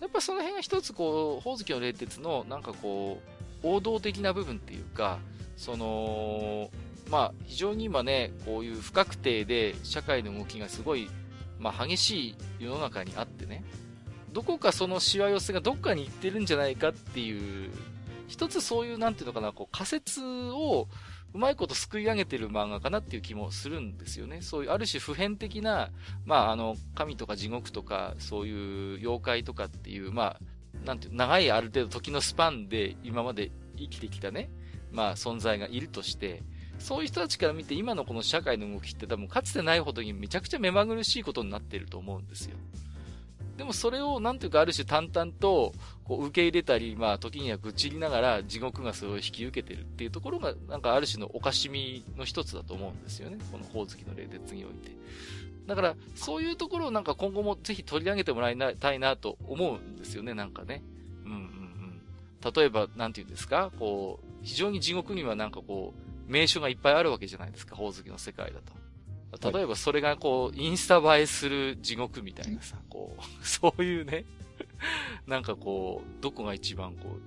[0.00, 3.20] やっぱその辺が一つこう、宝月の冷徹のなんかこ
[3.62, 5.18] う、王道的な部分っていうか、
[5.56, 6.70] その、
[7.10, 11.08] まあ、非常に今ね、こういう不確定で社会の動きがすごい、
[11.58, 13.64] まあ、激しい世の中にあってね、
[14.32, 17.70] どこかそのしわ寄せがどっかに行ってるんじゃないかっていう、
[18.28, 20.86] 一つそういう、なんていうのかな、こう仮説を
[21.34, 24.40] うまいこと救い上げてる漫画かなっていう気もするんですよね。
[24.40, 25.90] そういうある種普遍的な、
[26.24, 34.50] まあ、あの、神とか地獄とか、そういう妖怪とかっていう、まあ、なんていう、長いある程度時のスパンで今まで生きてきたね、
[34.90, 36.42] まあ存在がいるとして、
[36.78, 42.56] そういう人たちから見て今のこの社会の動きって多分かつてないほどにめちゃくちゃ目まぐるしいことになっていると思うんですよ。
[43.58, 53.36] でもそれをなんていうかある種淡々とこう受け入れたり、まあ時には愚痴りながら地獄がそれを引き受けてるっていうところがなんかある種のおかしみの一つだと思うんですよね。
[53.52, 54.92] この宝月の冷徹において。
[55.66, 60.82] だから、そういうところをなんか今後もぜひ取り上げてもらいたいなと思うんですよね、なんかね。
[61.26, 62.52] うんうんうん。
[62.54, 63.70] 例えば、なんて言うんですか？
[63.78, 68.72] こう、非常に地獄にはなんかこう、名所がいっぱいあるわけじゃないですか、宝月の世界だと。
[69.52, 74.24] 例えばそれがこう、インスタ映えする地獄みたいなさ、こう、 そういうね、
[75.26, 77.20] なんかこう、どこが一番こう、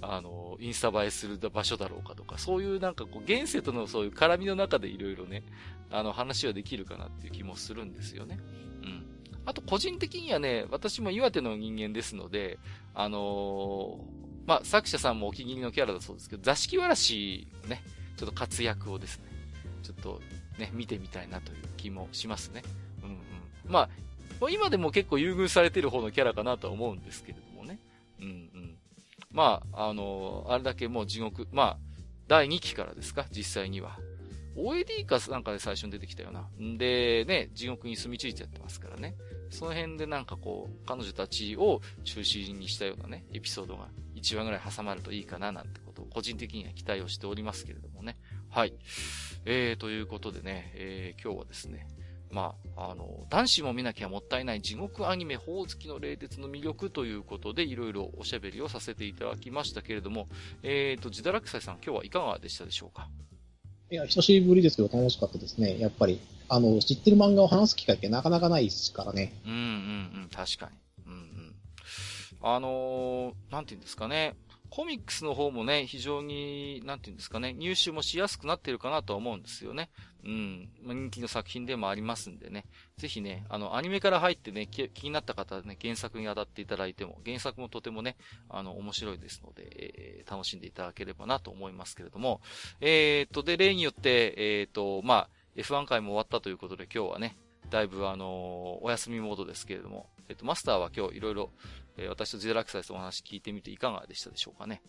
[0.00, 5.44] あの、インスタ映えする場所だろうかとか、そういうなんかこう、現世とのそういう絡みの中でいろいろね、
[5.90, 8.38] あの、話はできるかなっていう気もするんですよね。
[8.82, 9.06] うん。
[9.44, 12.58] あと、個人的にはね、私も岩手の人間ですので、
[12.94, 17.82] あのー、まあ、作者さんもお気に入りのキャラだそうですけど、座敷わらしのね、
[18.16, 19.24] ちょっと活躍をですね、
[19.82, 20.20] ちょっと
[20.58, 22.62] ね、見てみたいなという気もしますね。
[23.02, 23.16] うんうん。
[23.66, 27.78] まあ、今でも結構優遇されてる方のキャラかなとは思うんですけれどもね。
[28.20, 28.76] うんうん。
[29.30, 31.78] まあ、あの、あれだけもう地獄、まあ、
[32.28, 33.98] 第2期からですか、実際には。
[34.56, 36.48] OAD かなんかで最初に出てきたよな。
[36.60, 39.14] んで、ね、地獄に住み着いちゃってますからね。
[39.50, 48.16] その辺でなんかこう、彼女たちを中心にしたようなね、エピソードが1話ぐらい挟まるといいかななんてとを個人的には期待をしておりますけれどもね。
[48.50, 48.74] はい。
[49.44, 51.88] えー、ということでね、えー、今日はですね、
[52.30, 60.28] まあ、あの、男子も見なきゃもったいない地獄アニメ、宝月の冷徹の魅力ということで、いろいろおしゃべりをさせていただきましたけれども、
[60.62, 63.08] えーと、ジダラクサイさん、今日はいかがでしたでしょうか？
[63.90, 65.78] いや、久しぶりですけど楽しかったですね。
[65.78, 69.34] やっぱり、あの、知ってる漫画を話す機会ってなかなかないですからね。
[69.44, 69.60] うんうんう
[70.26, 70.78] ん、確かに。
[71.06, 71.54] うんうん。
[72.40, 74.34] あのー、なんて言うんですかね。
[74.74, 79.90] コミックスの方もね、非常に、なんていうんですかね、入手もしやすくなってるかなとは思うんですよね。
[80.24, 80.70] うん。
[80.82, 82.64] まあ、人気の作品でもありますんでね。
[82.96, 88.16] ぜひね、あの、アニメから入ってね、気になった方はね、原作に当たっていただいても、原作もとてもね、
[88.48, 92.40] あの、面白いですので、えー、楽しんでいただければなと思いますけれども、
[92.80, 97.36] えー、っと、で、例によって、えー、っと、まあ、F1 回も終わったということで、今日はね、
[97.68, 101.50] だいぶあのー、お休みモードですけれども、えっと、マスターは今日いろいろ
[101.96, 104.82] えー、私とジェラクサイスお話聞いてみていかがでしたでしょうかね？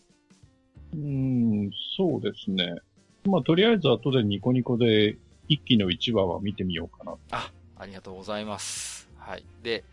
[0.94, 2.76] うん、そうですね。
[3.24, 5.16] まあ、とりあえず後でニコニコで
[5.48, 7.16] 一期の1話は見てみようかな。
[7.30, 9.08] あ、ありがとうございます。
[9.16, 9.44] はい。
[9.62, 9.84] で、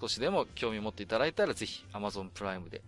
[0.00, 2.82] 少しでも興味持っていただいたらぜひ Amazon プライムで。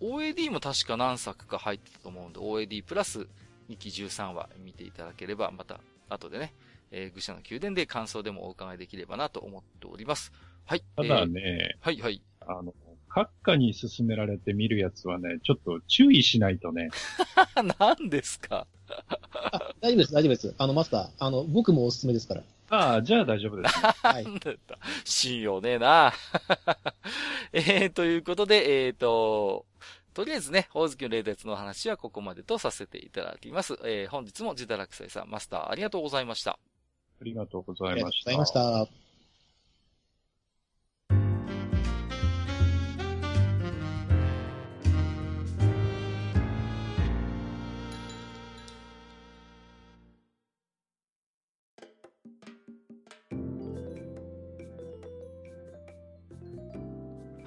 [0.00, 3.26] OAD も確か何作か入ってたと思うんで、OAD プラス
[3.70, 6.52] 2期13話見ていただければ、また後でね、
[6.90, 10.32] えー、愚者の宮殿で感想でもお伺いできればなと思っております。
[10.66, 10.82] はい。
[10.96, 12.20] ただね、えー、はいはい。
[12.40, 12.74] あの、
[13.14, 16.88] 閣下に勧められて見るやつはね、ちょっと注意しないとね。
[17.78, 18.66] 何ですか？
[19.80, 20.54] 大丈夫です、大丈夫です。
[20.56, 22.42] あの、マスター、あの、僕もおすすめですから。
[22.70, 23.88] ああ、じゃあ大丈夫です、ね。
[24.02, 24.26] はい。
[25.04, 26.12] 信用ねえな。
[27.52, 29.66] えー、ということで、えっ、ー、と、
[30.14, 33.78] とりあえずね、大月の冷徹の話はここまでとさせていただきます。
[33.84, 36.52] えー、本日もジダラクサイさん、マスターありがとうございました。
[36.52, 38.30] ありがとうございました。
[38.30, 39.01] ありがとうございました。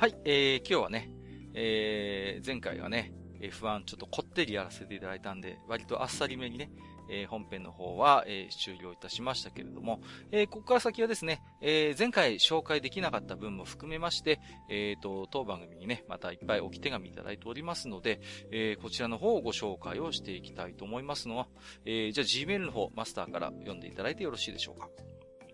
[0.06, 1.10] はい、えー、今日はね、
[1.56, 6.70] えー、前回はね、F1 ちょっとこってりやらせていただいたんで、割とあっさりめにね、
[7.10, 10.02] えー、本編の方は、えー、終了いたしましたけれども、
[10.32, 14.40] えー、ここから先はですね、えー、前回紹介できなかった分も含めまして、
[14.70, 21.48] えーと、当番組にね、またいっぱい置き手紙いただいておりますので、えー、こちらの方をご紹介をしていきたいと思いますのは、
[21.84, 24.88] えー、じゃあ Gmail の方、マスターから読んでいただいてよろしいでしょうか。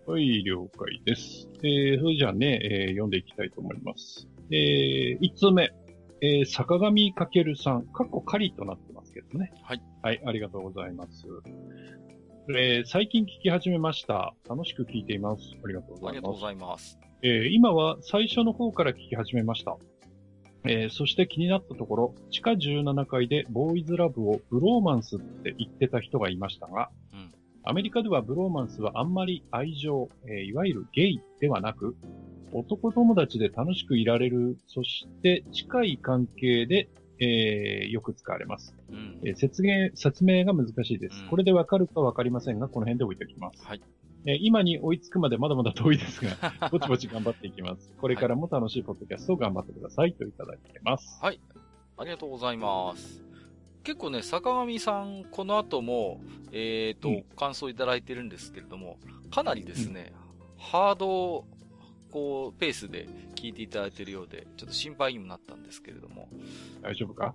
[0.04, 1.48] はい、了解です。
[1.62, 4.28] えー、それじゃあね、えー、読んでいきたいと思います。
[4.52, 5.72] えー、一つ目、
[6.20, 9.50] えー、坂上かけるさん、かっこ仮となってますけどね。
[9.62, 9.82] はい。
[10.02, 11.26] はい、ありがとうございます。
[12.54, 14.34] えー、最近聞き始めました。
[14.48, 15.42] 楽しく聞いています。
[15.64, 16.08] ありがとうございます。
[16.08, 16.98] ありがとうございます。
[17.22, 19.76] えー、今は最初の方から聞き始めました。
[20.64, 27.01] えー、そして気になったところ、地下17階でボーイズラブをブローマンスって言ってた人がいましたが、うん、
[27.64, 31.96] アメリカではブローマンスはあんまり愛情、えー、いわゆるゲイではなく、
[32.52, 36.88] 男友達で楽しくいられる、そして近い関係で、
[37.20, 39.90] えー、よく使われます、うんえー、説明。
[39.94, 41.22] 説明が難しいです。
[41.22, 43.64] うん、これでわかるかわかりませんが、この辺で置いておきます。
[43.64, 43.82] はい
[44.24, 46.30] えー、今に追いつくまでまだまだ遠いですが、
[46.70, 47.92] ぼちぼち頑張っていきます。
[48.00, 51.18] これからも楽しいポッドキャストを頑張ってくださいといただいてます。
[51.22, 51.40] はい。
[51.96, 53.31] ありがとうございます。
[53.84, 56.20] 結構ね、坂上さん、この後も、
[56.52, 58.98] えっ、ー、と、うん、感想いただいてるんですけれども、
[59.30, 60.12] かなりですね、
[60.56, 61.44] うん、ハード
[62.12, 66.28] こう、ペースで聞いていただいているようで、ちょっと心配にもなったんですけれども。
[66.82, 67.34] 大丈夫か？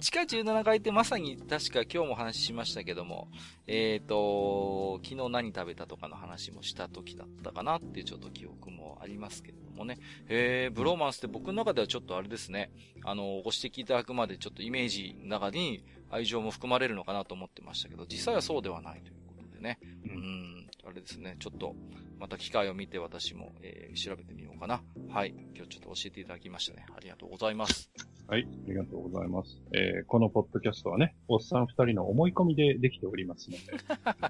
[0.00, 3.28] 地下17階ってまさに確か今日も話しましたけども、
[3.66, 9.98] えっ、ー、と、昨日何食べたとかの話もした時だったかなっていうちょっと記憶もありますけれどもね。
[10.28, 12.70] えー、ブローマンスって僕の中ではちょっとあれですね、
[13.04, 19.78] あの、ご指摘いただくまでちょっとイメージの中に愛情も含まれるのかなと思ってましたけど、実際はそうではないということでね。
[20.04, 21.74] うん、あれですね、ちょっと、
[22.18, 24.82] また機会を見て私も、えー、調べてみようかな。
[25.08, 25.34] はい。
[25.54, 26.84] 今日ちょっと教えていただきましたね。
[26.94, 27.90] ありがとうございます。
[28.28, 28.46] はい。
[28.46, 29.60] ありがとうございます。
[29.72, 33.62] えー、このポッドキャストはね、おっさん二人の思い込みでできておりますので、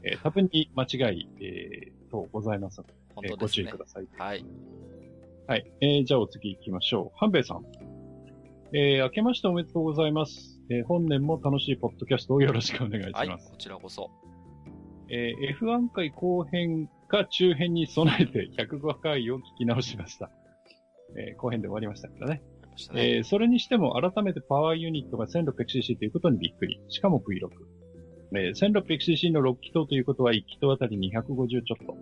[0.12, 4.08] えー、多分に間違い、えー、とございますので、本当ですね、ご注意ください。
[4.16, 4.44] はい。
[5.46, 5.72] はい。
[5.80, 7.18] えー、じゃあお次行きましょう。
[7.18, 7.64] 半兵衛さん。
[8.72, 10.60] えー、明けましておめでとうございます。
[10.70, 13.28] えー、本年も楽しいポッドキャストをよろしくお願いします。
[13.28, 14.10] はい、こちらこそ。
[15.08, 20.30] えー、F1 回後編か中編に備えて 105回を聞き直しました。
[21.16, 22.42] えー、後編で終わりましたからね。
[22.92, 26.80] ねえー、それにしても改めてパワーユニットが 1600cc ということにびっくり。
[26.88, 27.48] しかも V6。
[28.36, 31.96] えー、1600cc の6気筒ということは1気筒あたり250ちょっと。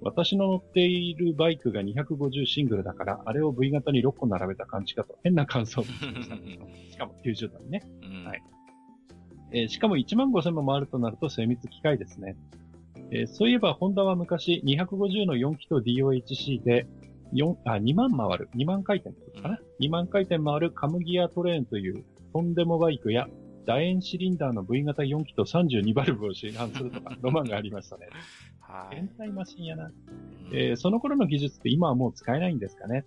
[0.00, 5.18] 私の乗っているバイクが250シングルだから、あれを V 型に6個並べた感じかと。
[5.24, 5.82] 変な感想
[6.90, 7.82] しかも90度にね。
[8.02, 8.42] うん、はい。
[9.52, 12.36] えー、しかも1万5000も回るとなると精密機械ですね。
[13.10, 16.86] えー、そういえば、ホンダは昔250の4気筒 DOHC で
[17.32, 23.28] 4あ2万回る、2万回転かな、うん、?2 万回転回るカムギアトレーンというとんでもバイクや
[23.66, 28.08] 楕円シリンダーの V 型4機と32バルブを市販するとか、 ロマンがありましたね。
[28.60, 28.96] はい。
[28.96, 29.90] 変態マシンやな。
[30.52, 33.04] えー、その頃の技術って今はもう使えないんですかね？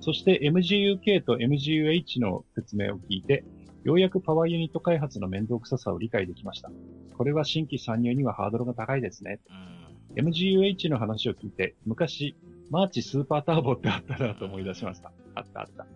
[0.00, 3.44] そして MGUK と MGUH の説明を聞いて、
[3.86, 6.72] ようやくパワーユニット開発の面倒くささを理解できました。
[7.16, 9.38] これは新規参入にはハードルが高いですね。
[10.16, 12.36] MGUH の話を聞いて、昔、
[12.68, 15.12] マーチスーパーターボってあったなと思い出しました。
[15.36, 15.86] あったあった。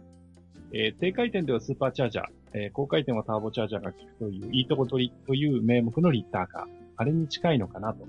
[0.73, 6.65] えー、低回転ではスーパーチャージャー、えー、高回転はターボチャージャーが効くという、いいとこ取りという名目のリッターカー。
[6.95, 8.07] あれに近いのかなと。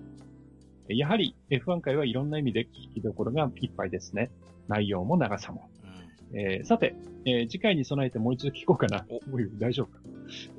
[0.89, 4.29] やはり F1 界はいろんな意味で聞きどころがいっぱいですね。
[4.67, 5.71] 内容も長さも。
[6.31, 9.05] うん、えー、さて、えー、次回に備えてもう一度聞こうかな。
[9.09, 9.19] お、
[9.59, 9.99] 大丈夫か。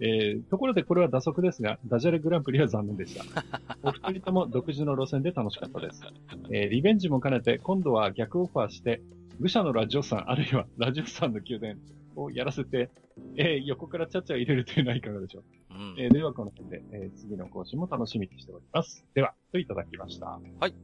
[0.01, 3.25] えー、ところでこれは打足ですが、ダジャレグランプリは残念でした。
[3.83, 6.03] お二人とも独自の路線で楽しかったです。
[6.51, 9.01] えー、リベンジも兼ねて、今度は逆オファーして、
[9.41, 11.81] 愚者のラジオさん、あるいは ラジオさんの宮殿
[12.17, 12.91] をやらせて、
[13.37, 15.45] えー、横からチャチャ入れるというのはいかがでしょう。
[15.71, 19.05] うん、えー、では、この辺で、えー、次の更新も楽しみにしております。
[19.15, 20.39] では、といただきました。
[20.61, 20.75] はい。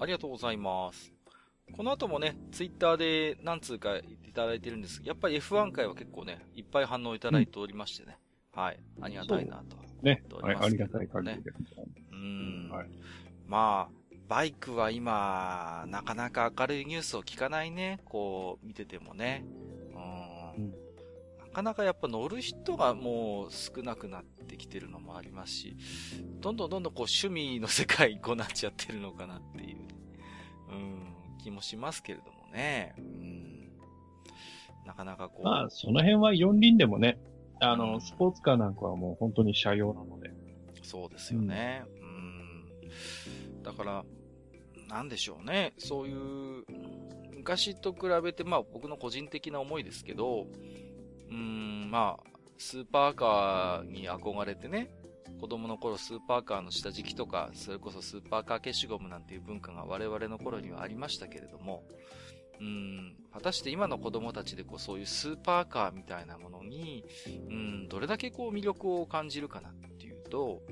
[0.00, 1.17] ありがとうございます。
[1.76, 8.18] この後もね、ツイッターで何通か言っていただいてるんですやっぱり F1 回は結構ね、いっぱい反応いただいておりましてね。
[8.54, 8.80] うん、はい。
[9.00, 9.76] ありがたいなと。
[10.02, 10.22] ね。
[10.42, 11.50] はい、ありがたい感じで。
[12.12, 12.68] うん。
[12.70, 12.88] はい。
[13.46, 18.00] まあ、バイクは今、なかなか明るいニュースを聞かないね。
[18.04, 19.44] こう、見ててもね。
[20.56, 20.74] うん。
[21.38, 25.76] なかなかやっぱ乗る人がもう少なくなってきてるのもありますし、
[26.40, 29.86] どんどんどんどんこう趣味の世界にこうなっちゃってるのかなっていう、うん、
[31.38, 32.94] 気もしますけれどもね。
[32.98, 33.72] うん。
[34.86, 35.44] なかなかこう。
[35.44, 37.18] まあ、その辺は四輪でもね、
[37.60, 40.30] あの、うん、スポーツカーなんかはもう本当に車用なので。
[40.82, 41.82] そうですよね。
[42.00, 42.04] う
[43.58, 43.62] ん。
[43.62, 44.04] だから、
[44.88, 45.74] なんでしょうね。
[45.78, 46.64] そういう、
[47.36, 50.46] 昔と比べて、まあ僕の個人的な思いですけど、
[51.28, 54.90] うーん、まあ、スーパーカーに憧れてね、
[55.40, 61.84] 子供の頃スーパーカーの下敷きとか、それこそスーパーカー消しゴムなんていう文化が我々の頃にはありましたけれども、
[62.60, 67.04] うん、果たして今の子供たちでこうそういうスーパーカーみたいなものに、
[67.48, 70.62] うん、どれだけこう魅力を感じるかなっていうと、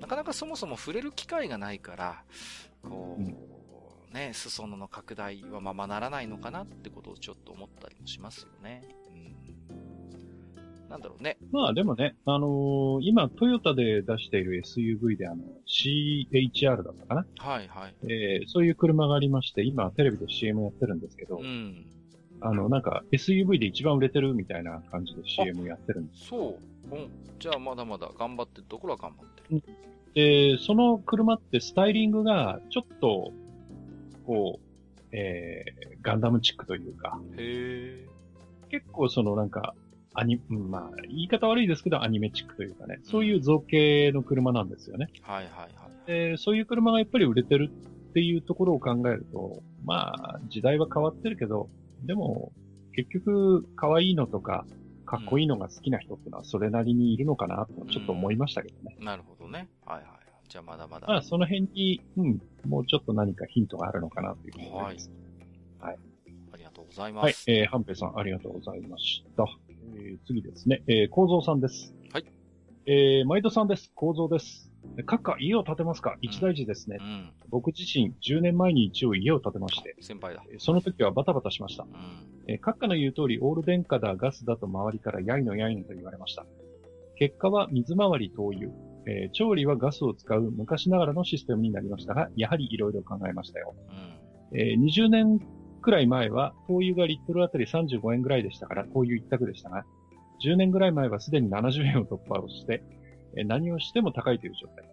[0.00, 2.24] なかなかそもそも触れる機会がないから、
[2.82, 3.36] こう、うん、
[4.12, 8.82] ね、裾野の拡大はままならないのかなってことをちょっと思ったりもしますよね。
[10.90, 11.38] うん、なんだろうね。
[11.52, 17.94] まあでもね、あのー、今トヨタで出している SUV であの、CHR だったかなはいはい。
[18.04, 21.86] えー、そういう車がありまして、今テレビで CM やってるんですけど、うん。
[22.40, 26.58] あの、なんか SUV で一番売れてるみたいな感じで CM やってるんですそ
[26.90, 26.94] う。
[26.94, 27.08] うん。
[27.38, 29.62] じゃあまだまだ頑張ってるところは頑張ってる。
[30.14, 33.32] で、その車ってスタイリングがちょっと、
[34.26, 34.70] こう、
[35.12, 38.06] えー、ガンダムチックというか、へ
[38.70, 39.74] 結構そのなんか、
[40.20, 45.08] アニ、まあ、言い方悪いですけど、アニメチックというかね、そういう造形の車なんですよね。
[45.22, 46.06] はいはいはい。
[46.06, 47.70] で、そういう車がやっぱり売れてる
[48.10, 51.70] っていうところを考えると、まあ、時代は変わってるけど、
[52.04, 52.52] でも、
[52.94, 54.66] 結局、可愛いのとか、
[55.06, 58.94] かっこいいのが好きな人ってのはそれなりにいるのかなとちょっと思いましたけどね。
[58.96, 59.68] うん、なるほどね。
[59.84, 60.06] はいはい。
[60.48, 61.06] じゃあまだまだ。
[61.08, 65.10] まあその辺に、うん、もうちょっと何かヒントがあるのかなというふうに思います。
[65.80, 65.92] はい。
[65.92, 65.98] はい。
[66.90, 67.24] ございます。
[67.24, 67.58] はい。
[67.60, 69.44] えー、ハンペさん、ありがとうございました。
[69.94, 70.82] えー、次ですね。
[70.88, 71.94] えー、構造さんです。
[72.12, 72.24] はい。
[72.86, 73.92] えー、毎度さんです。
[73.94, 74.72] 構造です。
[75.06, 76.16] 閣下、家を建てますか？
[76.20, 80.42] 一大事ですね、うん、僕自身、10年前に一応家を建てまして、先輩だ。
[80.58, 81.84] その時はバタバタしました。
[81.84, 81.90] うん、
[82.48, 86.44] え閣下の言う通り、オール電化だ、ガスだと周りからやいのやいのと言われました。
[87.16, 88.70] 結果は水回り灯油、
[89.06, 93.74] えー、調理はガスを使う昔ながらのシステムになりましたが、やはり色々考えましたよ。
[94.52, 95.40] うん、えー、20年
[95.80, 99.84] くらい前は、灯油がリットルあたり35円ぐらいでしたから、灯油一択でしたが、
[100.44, 102.82] 10年ぐらい前はすでに70円を突破をして、
[103.36, 104.84] え何をしても高いという状態。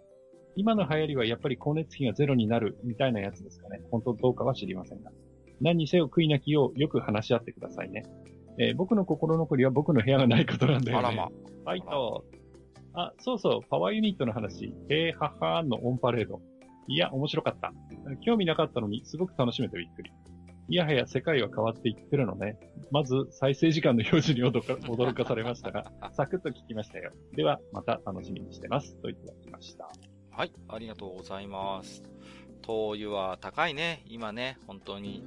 [0.55, 3.81] 今の流行りはやっぱり光熱費がゼロになるみたいなやつですかね。
[3.91, 5.11] 本当どうかは知りませんが。
[5.61, 8.03] 何にせよ悔いなきようよく話し合ってくださいね。
[8.59, 11.07] えー、僕の心残りは僕の部屋がないことなんだよね。
[11.07, 11.27] あらま。
[11.27, 12.25] ファイト。
[12.93, 14.73] あ、そうそう、パワーユニットの話。
[14.89, 16.41] えー、ははーんのオンパレード。
[16.87, 17.71] いや、面白かった。
[18.21, 20.11] 興味なかったのに、すごく楽しめてびっくり。
[20.69, 22.57] いやはや世界は変わっていってるのね。
[22.91, 27.13] まず、再生時間の表示に驚かされましたが、 サクッと聞きましたよ。
[27.33, 28.97] では、また楽しみにしてます。
[28.97, 29.89] といただきました。
[30.29, 32.03] はい、ありがとうございます。
[32.61, 34.03] 灯油は高いね。
[34.07, 35.23] 今ね、本当に。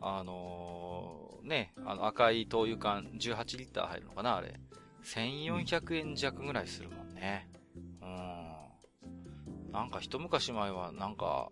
[0.00, 4.54] あのー、ね、あの赤い灯油缶18リッター入るのかなあれ。
[5.04, 7.50] 1400円弱ぐらいするもんね。
[8.00, 9.72] うん。
[9.72, 11.50] なんか一昔前はなんか、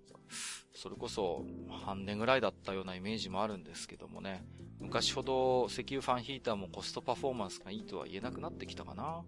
[0.74, 1.44] それこそ
[1.84, 4.44] 半年ぐらいだったようなイメージもあるんですけどもね。
[4.80, 9.22] 昔ほど石油ファンヒーターもコストパフォーマンスがいいとは言えなくなってきたかな。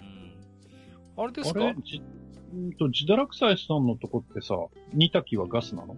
[0.00, 1.22] うん。
[1.22, 1.60] あれですか？
[1.60, 4.54] うんと、ジダラクサイさんのとこってさ、
[4.92, 5.96] 煮炊きはガスなの？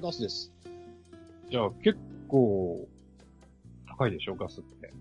[0.00, 0.50] ガスです。
[1.50, 2.88] じゃあ結構、
[3.86, 4.92] 高いでしょ、ガスって。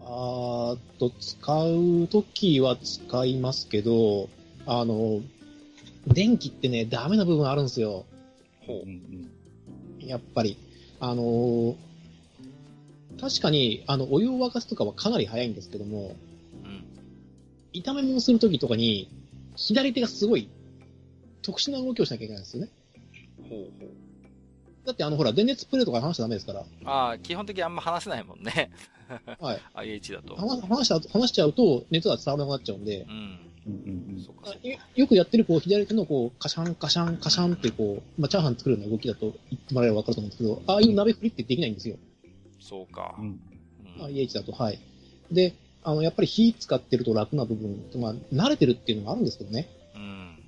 [0.00, 4.28] あーと、使うときは使いますけど、
[4.66, 5.22] あの、
[6.06, 8.06] 電気ってね、ダメな部分あるんですよ。
[8.66, 10.06] ほう。
[10.06, 10.56] やっぱり。
[11.00, 11.76] あのー、
[13.20, 16.14] 確かに、あの、お湯を沸かすとかはかなり早いんですけども、
[16.64, 16.84] うん。
[17.72, 19.08] 炒め物するときとかに、
[19.56, 20.48] 左手がすごい
[21.42, 22.70] 特殊な動きをしなきゃいけないんですよね。
[23.48, 24.86] ほうほう。
[24.86, 26.64] だってあの、ほら、電熱プレートから話しちゃダメですから。
[26.84, 28.70] ああ、基本的にあんま話せないもんね。
[29.40, 29.60] はい。
[29.74, 30.34] IH だと。
[30.36, 33.06] 話した、話しちゃうと、熱が伝わらなくなっちゃうんで。
[33.08, 33.38] うん。
[34.96, 41.96] よくやってる、こう、左手の、こう、カシャン、カシャン、カシャンって、こう、まあ、チャーハン作るような動きだと言ってもらえればわかると思うんですけど、ああいう鍋振りってできないんですよ。
[42.60, 43.14] そうか。
[43.18, 43.40] うん。
[44.04, 44.80] IH だと、はい。
[45.30, 49.68] で、あの、やっぱり火使ってると楽な部分、まあ、慣れてるっていうのがあるんですけどね。
[49.94, 50.38] うん。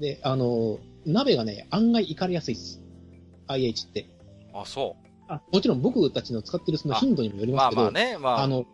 [0.00, 2.80] で、あの、鍋がね、案外いかれやすいです。
[3.46, 4.08] IH って。
[4.52, 5.06] あ、そう。
[5.28, 8.42] あもちろん僕たちの使ってるその頻度にもよりますけど、まあまあね、まあ。
[8.42, 8.64] あの、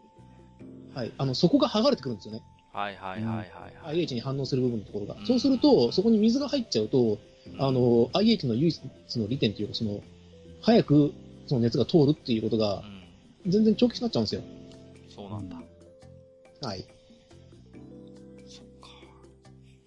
[0.95, 2.43] はい、あの、そこが剥がれてくるんですよね。
[2.73, 3.47] はいはいはいはい、
[3.83, 3.99] はい。
[3.99, 5.15] IH に反応する部分のところが。
[5.15, 7.19] うん、そうすると、そこに水が入っちゃうと、
[7.59, 10.01] あの、IH の唯一の利点というか、その、
[10.63, 11.13] 早く
[11.47, 12.83] その熱が通るっていうことが、
[13.47, 14.43] 全然長期になっちゃうんですよ。
[15.09, 15.57] そうなんだ。
[16.63, 16.87] はい。
[18.47, 18.89] そっか。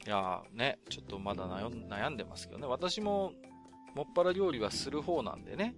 [0.05, 2.67] いやね、ちょっとまだ悩んでますけどね。
[2.67, 3.31] 私も、
[3.95, 5.73] もっぱら料理はする方なんでね。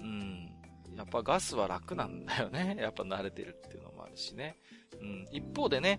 [0.00, 0.50] うん。
[0.96, 2.76] やっぱガスは楽なんだよね。
[2.78, 4.58] やっぱ慣れてるっていうのもあるしね。
[5.00, 5.26] うん。
[5.32, 5.98] 一方でね、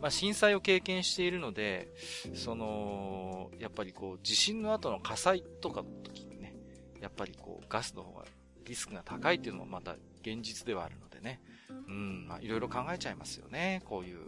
[0.00, 1.88] まあ、震災を経験しているので、
[2.34, 6.54] その、やっぱりこう、地震の後の火災とかの時にね、
[7.00, 8.24] やっぱりこう、ガスの方が
[8.64, 11.40] リスクが高いっていうのもまた現実ではあるのでね。
[11.88, 13.82] うん、まあ、いろいろ考えちゃいますよね。
[13.84, 14.18] こういう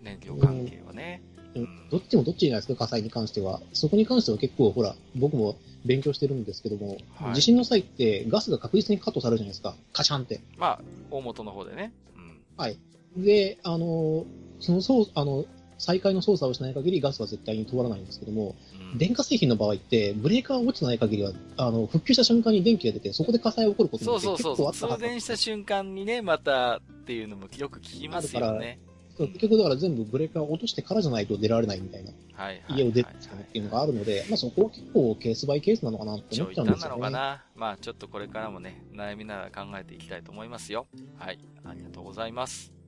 [0.00, 1.22] 燃料関係はね。
[1.54, 3.60] うん、どっちもどっちじゃないですか、火災に関しては。
[3.72, 9.74] そこに関しては結構、ほら、僕も勉強してるんですけども、はい、地震の際ってガスが確実にカットされるじゃないですか。
[9.92, 10.40] カシャンって。
[10.56, 10.80] まあ、
[11.10, 11.92] 大元の方でね。
[12.16, 12.40] うん。
[12.56, 12.78] はい。
[13.16, 14.26] で、あの、
[14.60, 15.44] その、そう、あの、
[15.78, 18.54] 再開の操作をしない限りガスは絶対に通らないんですけども、
[18.92, 24.96] うん、電化製品の場合って、ブレーカーが落ちてない限りは、あの、復旧した瞬間に電気が出て、そこで火災が起こることも結構あったそうそうそう。
[24.96, 28.78] 通電した瞬間にね、またっていうのもよく聞きますよね。
[29.18, 32.12] 結局だから全部ブレーカーを落としてからじゃないと出られないみたいな。
[32.32, 32.62] はい。
[32.70, 36.88] 家を出るっていうのがあるので、まあそこは結構ケースバイケースなのかなって思っちゃうんですよね。
[36.88, 37.44] なのかな。
[37.54, 40.86] まあちょっとこれからもね、悩みながら考えていきたいと思いますよ。
[41.18, 41.38] はい。
[41.64, 42.81] ありがとうございます。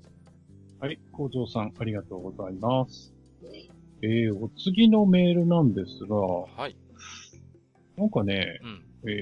[0.85, 3.15] はい、工場さん、ありがとうございます。
[4.03, 6.77] えー、お次のメールなんですが、はい。
[7.97, 8.61] なんかね、
[9.03, 9.15] うん、え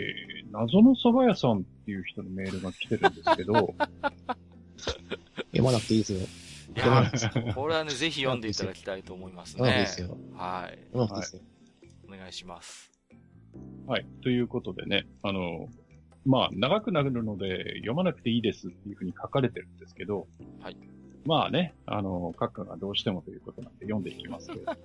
[0.44, 3.54] ー、謎の蕎麦屋さんっていう人のメールが来てるんですけど、
[5.52, 6.18] 読まなくていいですよ。
[6.74, 7.12] いや、
[7.54, 9.70] これはね、ぜひ読んでいただきたいと思いますね。
[9.70, 10.18] ですよ。
[10.34, 10.76] はい。
[10.96, 11.08] はい。
[12.08, 12.90] お願いします。
[13.86, 14.06] はい。
[14.20, 15.68] ということでね、あの、
[16.24, 20.26] まあ、長くなるので読まなくていいですっていうふうに書かれてるんですけど、
[20.60, 20.76] はい。
[21.24, 24.72] まあね、あの、閣下がどうしてもということなんで読んでいきますけど。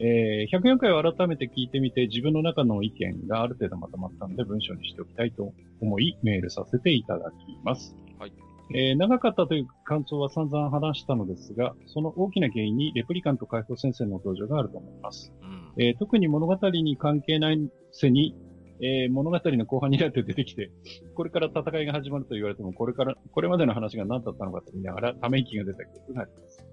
[0.00, 7.96] えー、104回を改めて聞いてみて自分の中の意見がある程度まとまったので文章にしておきたいと思いメールさせていただきます。
[8.18, 8.32] はい。
[8.74, 15.32] えー、長かったという感想は散々話したのですが、その大きな原因にレプリカント解放戦線の登場があると思います。
[15.42, 18.34] うん、えー、特に物語に関係ないせに、
[18.80, 20.70] えー、物語の後半になって出てきて、
[21.14, 26.64] これから戦いが始まると言われても、これから、これまでの話が何だったのかと言いながら、ため息が出た記憶があります。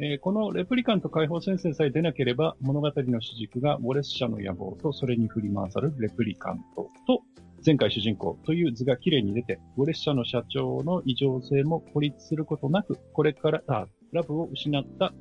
[0.00, 7.22] えー、このレプリカント解放戦線さえ出なければ、物語の主軸がウォレス社の野望とそれに振り回されるレプリカントと、
[7.66, 15.12] 前回主人公という図が綺麗に出て、ウォレス社の社長の異常性も孤立することなく、これから、あラブを失った、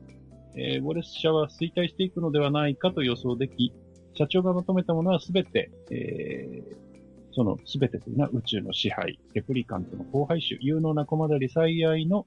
[0.56, 3.74] えー、ウォレス社は衰退していくのではないかと予想でき、
[4.18, 12.26] 社長が求めたものはすべて、えー、そのすべてというのは宇宙の支配、レプリカントの荒廃種、有能な駒だり最愛の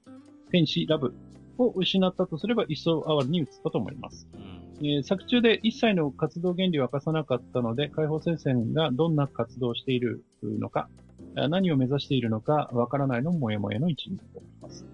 [0.51, 1.13] 天使ラブ
[1.57, 4.27] を失ったとすれば一層哀れに移ったと思います。
[4.33, 4.37] う
[4.83, 10.87] ん、えー、作中で一切の活動原理を明かさなかったので、解放戦線がどんな活動をしているのか、
[11.35, 14.85] 何を目指しているのかわからないのももやもやの一日と思います。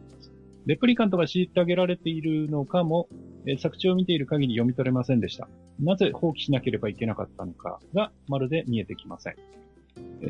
[0.66, 3.08] レプリカントが虐げられているのかも、
[3.48, 5.48] え、作中を見ている限り読み取れませんでした。
[5.80, 9.36] なぜ放棄しなければいけなかったのかがまるで見えてきません。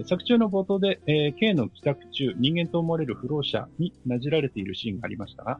[0.05, 5.59] 作中の冒頭で、えー、K の帰宅中、人間と思われる不老者になじられているシーンがありましたが、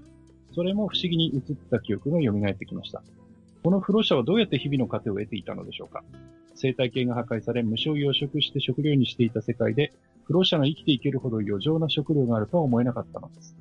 [0.54, 3.02] それも不思議に映った記憶が蘇ってきました。
[3.64, 6.04] この不老者はどうやって日々の糧を得ていたのでしょうか
[6.56, 9.94] 生態系が破壊され、無償養殖して食料にしていた世界で、
[10.26, 13.56] 不老者が生きていけるほど余剰な食料があるとは思えなかったのです。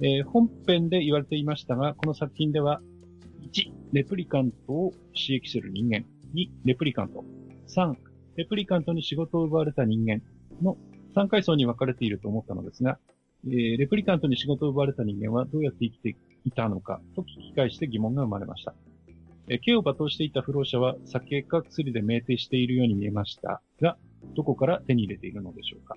[0.00, 2.80] えー、本編で言われていましたが、この作品では、
[3.52, 6.04] 1、レプリカントを刺激する人間。
[6.34, 7.24] 2、レプリカント。
[7.68, 7.94] 3、
[8.36, 10.20] レプリカントに仕事を奪われた人間
[10.62, 10.76] の
[11.14, 12.98] 3階層に分かれていると思ったのですが、
[13.46, 18.74] えー、レプリカントに仕事を奪われた人間はどうやって生きていたのかと聞き返して疑問が生まれました。
[19.48, 23.96] えー、刑を罵倒していた不老者は酒か薬で酩酊しているように見えましたが、
[24.34, 25.96] どこから手に入れているのでしょうか。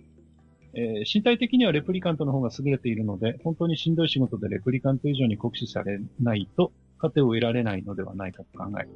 [0.74, 8.90] えー、身体的にはレプリカントの方が優れているので、本当にしんどい仕事でレプリカント以上に酷使されないと、糧を得られないのではないかと考える。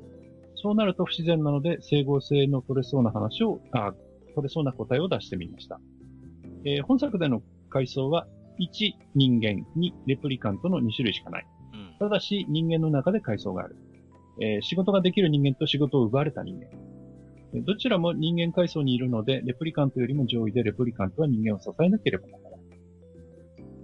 [0.55, 3.93] そうなると不自然なので、整合性の取れそうな話を、あ
[4.35, 5.79] 取れそうな答えを出してみました。
[6.65, 8.27] えー、本作での階層は、
[8.59, 11.47] 1、人間、2、レプリカントの2種類しかない。
[11.73, 13.75] うん、ただし、人間の中で階層がある。
[14.41, 16.67] えー、仕事ができる人間と仕事を奪われた人間。
[17.61, 22.53] どちらも人間階層にいるので、レプリカントよりも上位でレプリカントは人間を支えなければならない。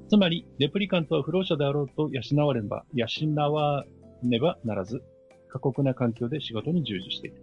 [0.10, 3.08] つまり、レプリカントは不老者であろうと養われば、養
[3.52, 3.86] わ
[4.24, 5.04] ねばならず、
[5.50, 7.42] 過酷な環境で仕事に従事している。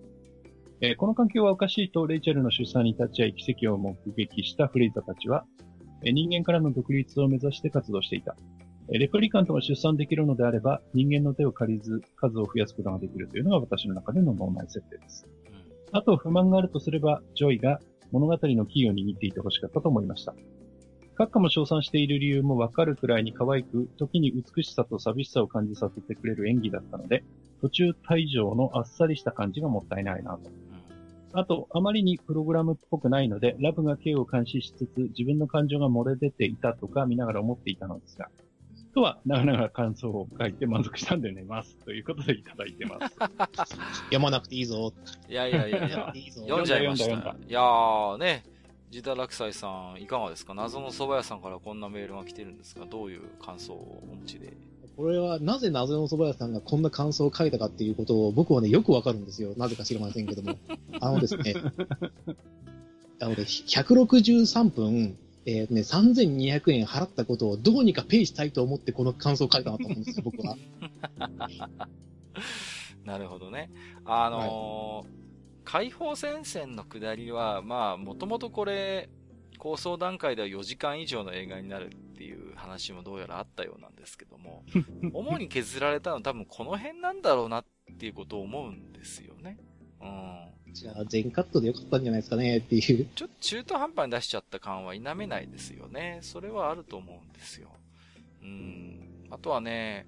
[0.80, 5.44] えー、この環境はおかしいとレイチェルの出産に立ち会い奇跡を目撃したフレイザたちは、
[6.02, 8.36] 人間からの独立を目指して活動していた。
[8.88, 15.26] レプリカントが出産できるのであれば、人間の手を借りず数を増やすことができるというのが私の中での脳内設定です。
[15.92, 17.80] あと不満があるとすれば、ジョイが
[18.12, 20.34] 物語のキーを握っていてほしかったと思いました。
[21.18, 27.24] 閣下も称賛している理由もわかるくらいに可愛く、時に美しさと寂しさを感じさせてくれる演技だったので、
[27.60, 30.50] 途中退場のあっさりした感じがもったいないなと。
[31.32, 38.28] あと、あまりにプログラムっぽくないので、ラブが K を監視しつつ、自分の感情が漏れ出ていたとか見ながら思っていたのですが、
[38.96, 41.76] とは、なかなか感想を書いて満足したんで寝ます。
[41.84, 43.14] ということでいただいてます。
[44.08, 44.90] 読まなくていいぞ。
[45.28, 46.12] いやいやいやいや、
[46.46, 47.12] 読んじゃいました。
[47.12, 48.42] いやーね、
[48.90, 50.54] ジダラクサイさん、いかがですか？
[50.54, 54.52] 謎の蕎麦屋さんからこんなメールが来てるんですが、どういう感想をお持ちで？
[54.96, 59.52] これはなぜ謎の蕎麦屋さんがこんな感想を書いたかっていうことを僕はね、よくわかるんですよ。
[59.56, 60.56] なぜか知りませんけども。
[61.00, 61.54] あのですね、
[63.20, 70.56] あのね、163分、えー、ね、3200円払ったことをどうにかペイしたいと思ってこの感想を書いたなと思うんですよ、僕は。
[73.04, 73.70] なるほどね。
[74.04, 75.25] あのーはい、
[75.66, 79.10] 解放戦線の下りは、まあ、もともとこれ、
[79.58, 84.64] 構想段階では4時間以上の映画になるっていう話もどうやらあったようなんですけども、
[85.12, 87.64] 主に削られたのは多分この辺なんだろうなっ
[87.98, 89.58] ていうことを思うんですよね。
[90.00, 90.72] うん。
[90.72, 93.08] じゃあ、全カットでよかったんじゃないですかねっていう。
[93.16, 96.20] ちょっと中途半端に出しちゃった感は否めないですよね。
[96.22, 97.70] それはあると思うんですよ。
[98.42, 99.26] うん。
[99.30, 100.06] あとはね、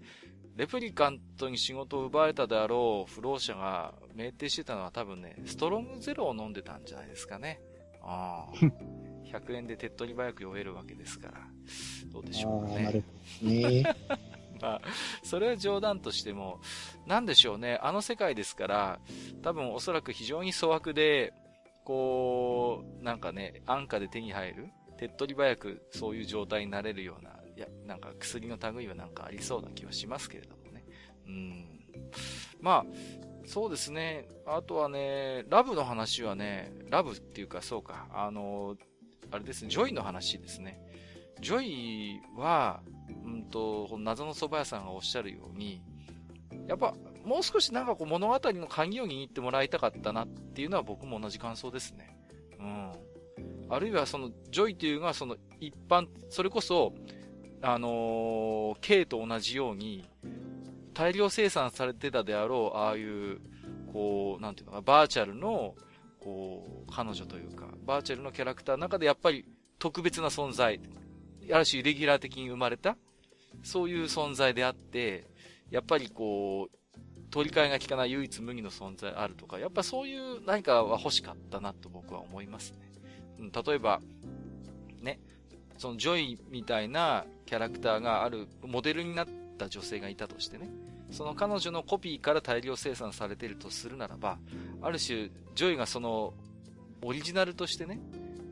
[0.58, 7.60] レプリカントに仕事を奪われたであろう不老者が酩酊してたのは多分ね、ストロングゼロを飲んでたんじゃないですかね。
[8.02, 8.56] ああ。
[9.32, 11.46] 100円で手っ取り早く酔えるわけですから。
[12.10, 12.82] どうでしょうかね。
[12.82, 13.04] なる
[13.40, 13.84] ほどね。
[14.60, 14.80] まあ、
[15.22, 16.60] それは冗談としても、
[17.06, 17.78] なんでしょうね。
[17.80, 19.00] あの世界ですから、
[19.42, 21.32] 多分おそらく非常に粗悪で、
[21.84, 30.84] こう、なんかね、安価で手に入る、手っ取り早くそういう状態になれるような、いや、なんか薬の類はなんかありそうな気はしますけれどもね。
[31.26, 31.64] うん。
[32.60, 34.28] まあ、そうですね。
[34.46, 38.76] あとはね、ラブの話はね、ラブっていうかそうか、あの、
[39.32, 40.80] あれですね、ジョイの話ですね。
[41.40, 42.80] ジョイは、
[43.24, 45.82] うんと、この謎の蕎麦屋さんがおっしゃるように、
[46.68, 46.94] やっぱ、
[47.24, 52.16] もう少しなんかこう物語の鍵を握ってもらいたかったなっていうのは僕も同じ感想ですね。
[52.60, 52.92] うん。
[53.68, 56.94] あるいはその、ジョイというのはその一般、それこそ、
[57.62, 60.08] あのー、K と同じように、
[60.94, 63.40] 大量生産されてたであろう、ああいう、
[63.92, 65.74] こう、なんていうのか、バーチャルの、
[66.20, 69.44] こう、彼女というか、バーチャルのキャラクターの中でやっぱり
[69.78, 70.80] 特別な存在、
[71.52, 72.96] ある種レギュラー的に生まれた、
[73.62, 75.26] そういう存在であって、
[75.70, 76.78] やっぱりこう、
[77.30, 83.50] 取り替えが効かない唯一無二の存在あるとか、やっぱそういう何かは欲しかったなと僕は思いますね。
[83.64, 84.00] 例えば、
[85.00, 85.20] ね、
[85.76, 90.68] そのジョイみたいなキャラクターがあるモデルになった女性がいたとしてね、
[91.10, 94.38] その彼女のコピーから大量生産されているとするならば、
[94.82, 96.34] ある種、ジョイがその、
[97.00, 98.00] オリジナルとしてね、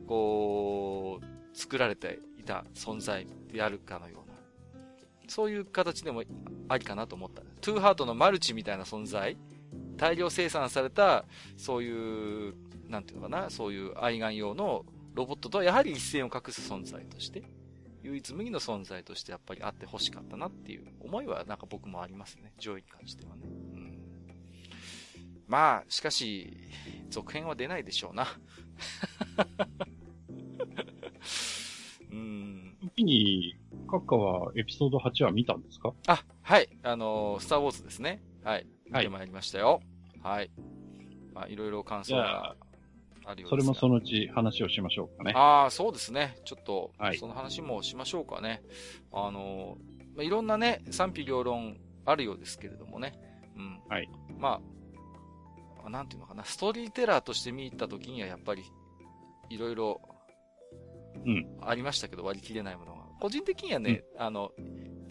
[0.07, 4.35] こう、作られていた存在であるかのような、
[5.27, 6.23] そういう形でも
[6.67, 7.43] ありかなと思った。
[7.61, 9.37] トゥーハートのマルチみたいな存在、
[9.95, 11.25] 大量生産された、
[11.55, 12.55] そういう、
[12.89, 17.43] なんていうのかな、そういう愛玩用のロボットとはやはり一線を画す存在として、
[18.07, 22.53] 唯一無二の存在としてやっぱりあって欲しかったなっていう思いはなんか僕もありますね。
[22.57, 23.41] 上位に関してはね。
[23.45, 23.47] う
[23.79, 23.97] ん。
[25.47, 26.57] まあ、しかし、
[27.09, 28.27] 続編は出ないでしょうな。
[32.11, 32.77] うん。
[32.81, 33.57] 時に、
[33.87, 35.93] 閣下はエピソード8は見たんですか？
[36.07, 36.69] あ、はい。
[36.83, 38.21] あのー、スターウォーズですね。
[38.43, 38.67] はい。
[38.85, 39.81] 見てまいりましたよ。
[40.21, 40.49] はい。
[41.33, 42.55] まあ、いろいろ感想が
[43.49, 45.33] それもそのうち話をしましょうかね。
[45.35, 46.37] ああ、そうですね。
[46.45, 48.61] ちょっと、その話もしましょうかね。
[49.11, 49.77] はい、あの、
[50.15, 53.19] まあ、いろんなね、賛否両論あるようですけれどもね。
[53.55, 53.81] うん。
[53.89, 54.09] はい。
[54.39, 54.61] ま
[55.83, 58.63] あ、なんていうのかな、ストーリーテラーとして見たときにはやっぱり、
[59.49, 60.01] いろいろ、
[61.25, 61.57] うん。
[61.61, 63.01] ありましたけど、割り切れないものが。
[63.19, 64.51] 個人的にはね、うん、あの、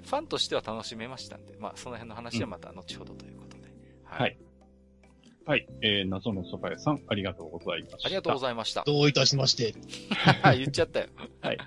[0.05, 3.64] ファンとしては楽しめましたんで、まあ、その辺の話はまた後ほどということで。
[3.64, 4.45] うん、はい、はい
[5.47, 5.68] はい。
[5.81, 8.06] えー、謎の蕎麦屋さん、ありがとうございました。
[8.06, 8.82] ありがとうございました。
[8.85, 9.74] どういたしまして。
[10.59, 11.06] 言っちゃったよ。
[11.40, 11.59] はい。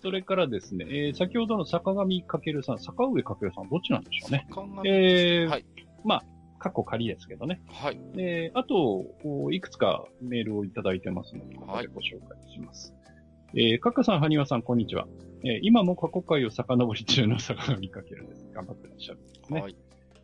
[0.00, 4.46] それからですね、えー、先ほどの坂上かけるさん、坂上かけるさん、どっちなんでしょうね。
[4.50, 5.64] 坂上えー、はい。
[6.04, 6.24] まあ、
[6.60, 7.60] 過去仮ですけどね。
[7.66, 7.98] はい。
[8.16, 12.92] えー、あと、いくつかメールをいただいてますので、ここでご紹介します。
[12.92, 15.08] はい、えー、かっかさん、はにわさん、こんにちは。
[15.42, 18.48] えー、今も過去回を遡り中の坂上かけるです。
[18.52, 19.60] 頑張ってらっしゃるんですね。
[19.60, 19.76] はい。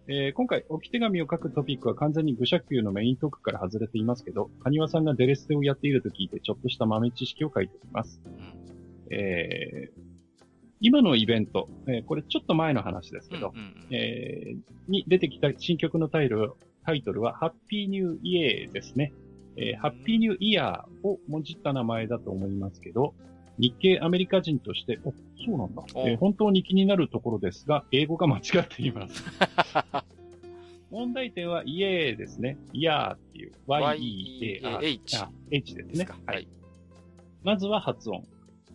[0.08, 8.20] えー、今回、置き手紙を書くトピックは完全に愚者級のメイントークから外れていますけど、カニワさんがデレステをやっていると聞いて、ちょっとした豆知識を書いておきます。
[8.26, 10.00] うん、えー、
[10.80, 13.52] 今のイベント、えー、これちょっと前の話ですけど、
[13.90, 16.52] えー、に出てきた新曲のタイトル
[16.84, 19.12] タイトルは、ハッピーニューイエーですね。
[19.56, 23.14] えー、ハッピーニューイヤーをもじった名前だと思いますけど、
[23.60, 25.12] 日系アメリカ人として、お、
[25.44, 25.82] そうなんだ。
[25.96, 29.24] えー、本当に気になるところですが、英語が間違っています。
[30.90, 32.56] 問題点は、イエーですね。
[32.72, 35.16] イヤーっていう、y-e-a-h。
[35.50, 36.08] h ですね。
[36.26, 36.48] はい。
[37.44, 38.26] まずは発音。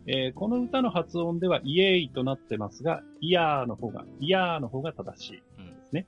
[0.07, 5.39] えー、この歌の発音では、イエーイとなってますが、イヤーの方が、イヤーの方が正しいで
[5.89, 6.07] すね。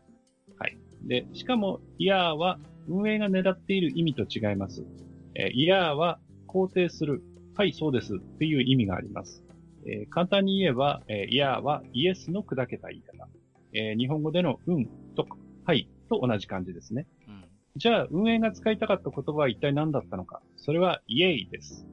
[0.50, 0.78] うん、はい。
[1.04, 4.86] で、しかも、イヤーは、運営が狙っている意味と違います。
[5.34, 7.22] えー、イヤーは、肯定する、
[7.58, 9.44] はい、そうですっていう意味があります。
[9.84, 13.28] えー、簡単に言えば、えー、いやはイエスの砕けた言い方。
[13.74, 14.86] えー、日本語でのうん
[15.16, 15.26] と
[15.66, 17.08] はいと同じ感じですね。
[17.28, 17.44] うん、
[17.76, 20.44] じゃあ、運営が使いたかった言葉は一体何だったのか。
[20.56, 21.88] それはイエイです。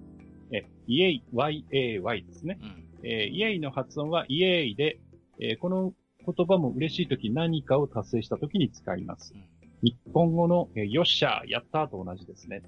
[0.53, 2.59] え、イエイ、y-a-y ですね。
[2.61, 5.01] うん、えー、イエイの発音はイエイで、
[5.41, 5.95] えー、この
[6.27, 9.33] 言葉も嬉しい時何かを達成した時に使います。
[9.35, 9.43] うん、
[9.83, 12.63] 日本語の、えー、よっしゃ、やったと同じですね。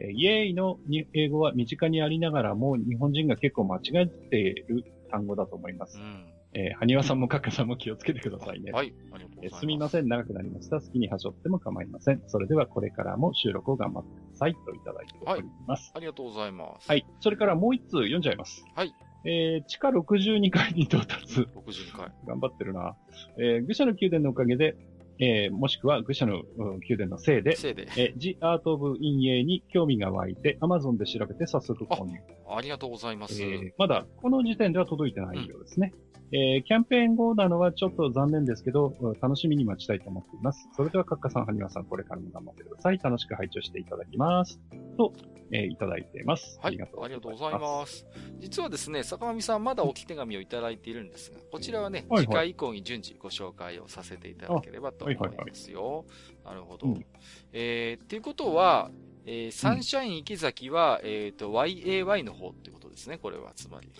[0.00, 0.78] えイエーイの
[1.12, 5.98] 英語は身近にありながらも、日本人が結構間違えている単語だと思います。
[5.98, 8.72] うん、えー、はにわさんもかっかさんも気をつけてくださいね。
[8.72, 8.94] はい。
[9.12, 9.60] ありがとうございます。
[9.60, 10.80] すみません、長くなりました。
[10.80, 12.22] 好きにはしょっても構いません。
[12.28, 14.54] それではこれからも収録を頑張ってください。
[14.54, 15.92] といただいております。
[15.92, 15.98] はい。
[15.98, 16.88] ありがとうございます。
[16.88, 17.06] はい。
[17.20, 18.64] それからもう一通読んじゃいます。
[18.74, 18.94] はい。
[19.24, 21.40] えー、地下62階に到達。
[21.40, 22.10] 62階。
[22.26, 22.96] 頑張ってるな。
[23.38, 24.76] えー、愚者の宮殿のおかげで、
[25.20, 32.18] えー、もしくは愚者の、うん、宮殿のせいで、せいでえー、The Art of 陰影に興味が湧いて、Amazon で調べて早速購入。
[32.48, 33.40] ありがとうございます。
[33.42, 35.92] えー、まだ、この時点では届いてないようですね。
[36.32, 40.68] えー、キャンペーン後なのはちょっと残念ですけど、楽しみに待ちたいと思っています。
[40.76, 42.98] それでは、カッカさん、ハニワさん、これからも頑張ってください。
[42.98, 44.60] 楽しく拝聴していただきます。
[44.96, 45.12] と、
[45.52, 46.60] えー、いただいています。
[46.62, 46.68] はい。
[46.68, 48.06] ありがとうございます。
[48.38, 55.82] 実はですね、坂上さん、まだ置き手紙をいただいているんですが、こちらはね、はいはい、次回以降に順次ご紹介をさせていただければと思いますよ。
[55.82, 56.86] はいはいはい、なるほど。
[56.86, 57.06] うん、
[57.52, 58.92] えー、っていうことは、
[59.26, 63.90] えー、サンシャイン池崎は、うん、えっ、ー、と、YAY の方ってことですね、これは、つまり。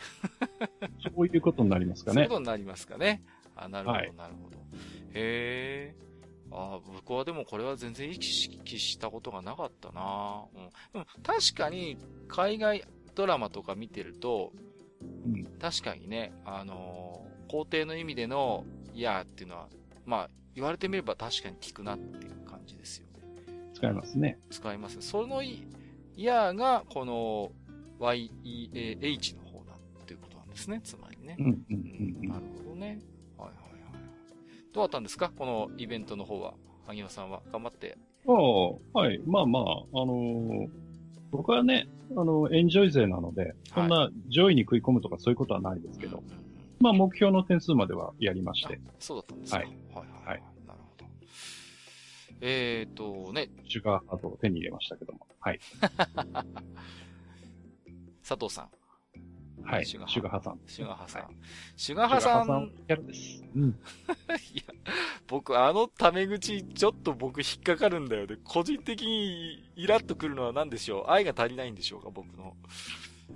[1.15, 2.15] そういうことになりますかね。
[2.15, 3.23] そういうことになりますかね。
[3.55, 4.59] あ、なるほど、なるほど。
[5.15, 6.11] へえ。
[6.53, 11.97] あ僕はでもこれは全然意識したことがなかったな、うん、でも確かに
[12.29, 12.85] 海外
[13.15, 14.53] ドラマとか見てると、
[15.27, 18.65] うん、確かにね、あのー、肯定の意味での、
[18.95, 19.69] いやっていうのは、
[20.05, 23.10] まあ、言われてみれば確かに聞くなっていう感じですよね。
[23.81, 24.39] 使いますね。
[24.51, 25.01] 使います。
[25.01, 25.67] そのい、
[26.17, 27.51] いやが、この、
[27.99, 31.37] YEAH の方だっていうことなんですね、つまりね。
[31.39, 31.59] うん、うん、
[32.21, 32.29] うん。
[32.29, 33.01] なるほどね。
[33.39, 34.03] はいはいはい。
[34.73, 35.33] どうだったんですか？
[35.37, 36.55] このイベントの方は。
[36.87, 37.97] 萩野さんは頑張って。
[38.27, 39.21] ああ、はい。
[39.25, 39.67] まあまあ、あ
[40.05, 40.69] のー、
[41.31, 41.87] 僕はね、
[42.17, 46.25] あの、エンジョイ勢なので、そんな上位に食い込むとかそういうことはないですけど、はい、
[46.81, 48.81] まあ目標の点数まではやりまして。
[48.99, 49.59] そうだったんですか？
[49.59, 49.67] はい。
[49.67, 50.27] はいはい。
[50.27, 50.60] なるほど。
[52.41, 53.49] えっ、ー、とね。
[53.69, 55.27] シュガーハートを手に入れましたけども。
[55.41, 55.61] はい。
[58.27, 58.71] 佐藤さん。
[59.65, 59.87] はい。
[59.87, 60.61] シュガハさん。
[60.67, 61.37] シュガハさん。
[61.77, 62.73] シュガハさん。
[62.87, 63.43] キャラです。
[63.55, 63.71] うん。
[63.71, 64.63] いや、
[65.29, 68.39] 僕、あのタメ口、ちょっと僕引っかかるんだよね。
[68.43, 71.11] 個人的にイラッとくるのは何でしょう？
[71.11, 72.11] 愛が足りないんでしょうか？
[72.11, 72.57] 僕の。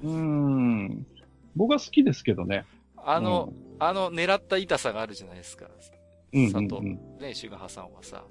[0.03, 1.07] うーん。
[1.55, 2.65] 僕は好きですけどね。
[2.97, 5.67] あの、うん、あの狙った痛さがあるじゃないですか。
[5.67, 5.89] 佐
[6.33, 8.25] 藤、うんうん、ね、シュガハさんはさ。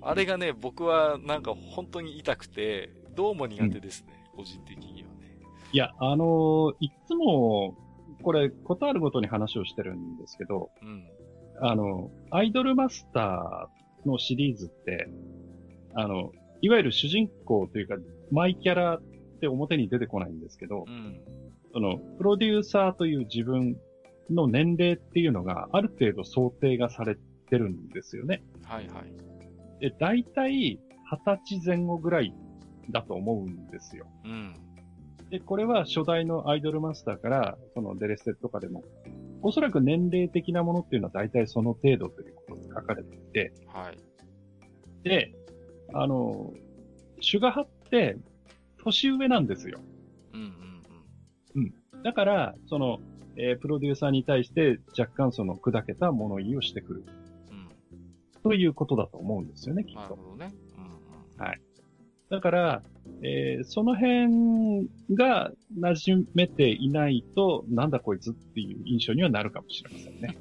[0.00, 5.38] あれがね、僕はなんか本当に痛くて、どうも苦手ですね、うん、個人的にはね。
[5.72, 7.76] いや、あのー、いつも、
[8.22, 11.04] これ、ことあるごとに話をしてるんですけど、うん、
[11.60, 15.08] あの、アイドルマスターのシリーズって、
[15.94, 17.96] あの、いわゆる主人公というか、
[18.30, 19.02] マイキャラっ
[19.40, 21.20] て表に出てこないんですけど、うん、
[21.72, 23.76] その、プロデューサーという自分
[24.30, 27.16] の年齢っていうのが、ある程度想定がされ
[27.48, 28.42] てるんですよね。
[28.64, 29.35] はいはい。
[29.80, 32.34] で、大体、二十歳前後ぐらい
[32.90, 34.06] だと思うんですよ。
[34.24, 34.54] うん。
[35.30, 38.82] で、これは初代のアイドルマスターから、そのデレステとかでも、
[39.42, 43.98] おそらく年齢的なものっていうのは大体その程度ということで書かれていて、はい。
[45.08, 45.34] で、
[45.94, 46.52] あの、
[47.20, 48.16] シュガハって、
[48.82, 49.80] 年上なんですよ。
[50.32, 50.48] うんうん
[51.56, 51.62] うん。
[51.62, 52.02] うん。
[52.02, 53.00] だから、その、
[53.36, 57.04] えー、プロデューサーに対して若干その砕けた物言いをしてくる。
[58.46, 58.50] うん。
[58.50, 60.00] ということだと思うんですよね、きっと。
[60.00, 60.54] なるほどね。
[60.76, 61.46] うん、うん。
[61.46, 61.60] はい。
[62.28, 62.82] だから、
[63.22, 70.36] えー、その辺が馴染めていないと、なんだこいつっていう印象にはなるかもしれませんね。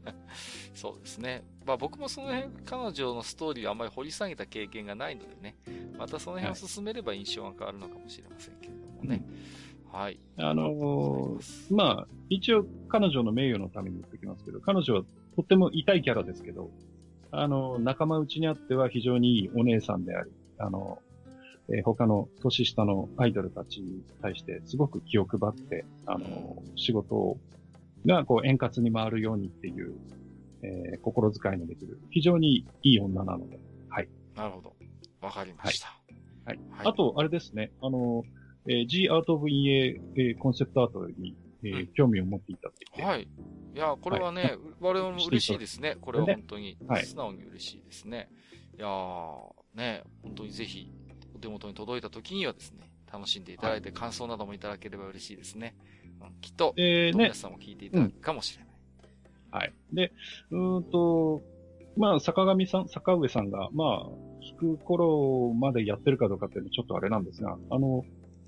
[0.74, 1.42] そうですね。
[1.64, 5.56] まあ僕もその辺、彼女のストーリーをあんまり掘り下げた経験がないのでね、
[5.98, 9.24] またその辺を進めれば印象が変わるのかもしれませんけれどもね。
[9.90, 10.20] はい。
[10.36, 15.02] あのー、まあ、一応彼女の名誉のために言っておきますけど、彼女は
[15.34, 16.70] とっても痛いキャラですけど、
[17.38, 20.98] あの、仲間内にあっては非常にいいお姉さんであり、あの、
[21.68, 27.36] えー、他の年下のアイドルたちに対してすごく気を配って、あの、仕事
[28.06, 29.94] がこう円滑に回るようにっていう、
[30.62, 33.58] えー、心遣いのできる、非常にいい女なので、
[33.88, 34.08] はい。
[34.36, 34.76] なるほど。
[35.20, 35.88] わかりました。
[36.44, 36.60] はい。
[36.70, 38.22] はい、あと、あれですね、あの、
[38.68, 43.12] えー、G Art of EA、えー、コンセプトアートに、えー、うん、興味を持っていたって言って。
[43.12, 43.28] はい。
[43.76, 45.98] いや、これはね、はい、我々も嬉しいですね。
[46.00, 48.30] これは本当に、素直に嬉しいですね。
[48.78, 50.90] いやー、ね、本当にぜひ、
[51.34, 55.76] お手元に届いた時にはですね、楽しんでいただいて、感想などもいただければ嬉しいですね。
[56.22, 58.74] うん、きっと、えー、ね、皆さんも聞いていただくかもしれない。
[59.52, 59.72] うん、はい。
[59.92, 60.12] で、
[60.52, 61.42] うんと、
[61.98, 64.06] まあ、坂上さん、坂上さんが、まあ、
[64.58, 68.06] 聞く頃までやってるかどうかっていうのはちょっとあれなんですが、あの、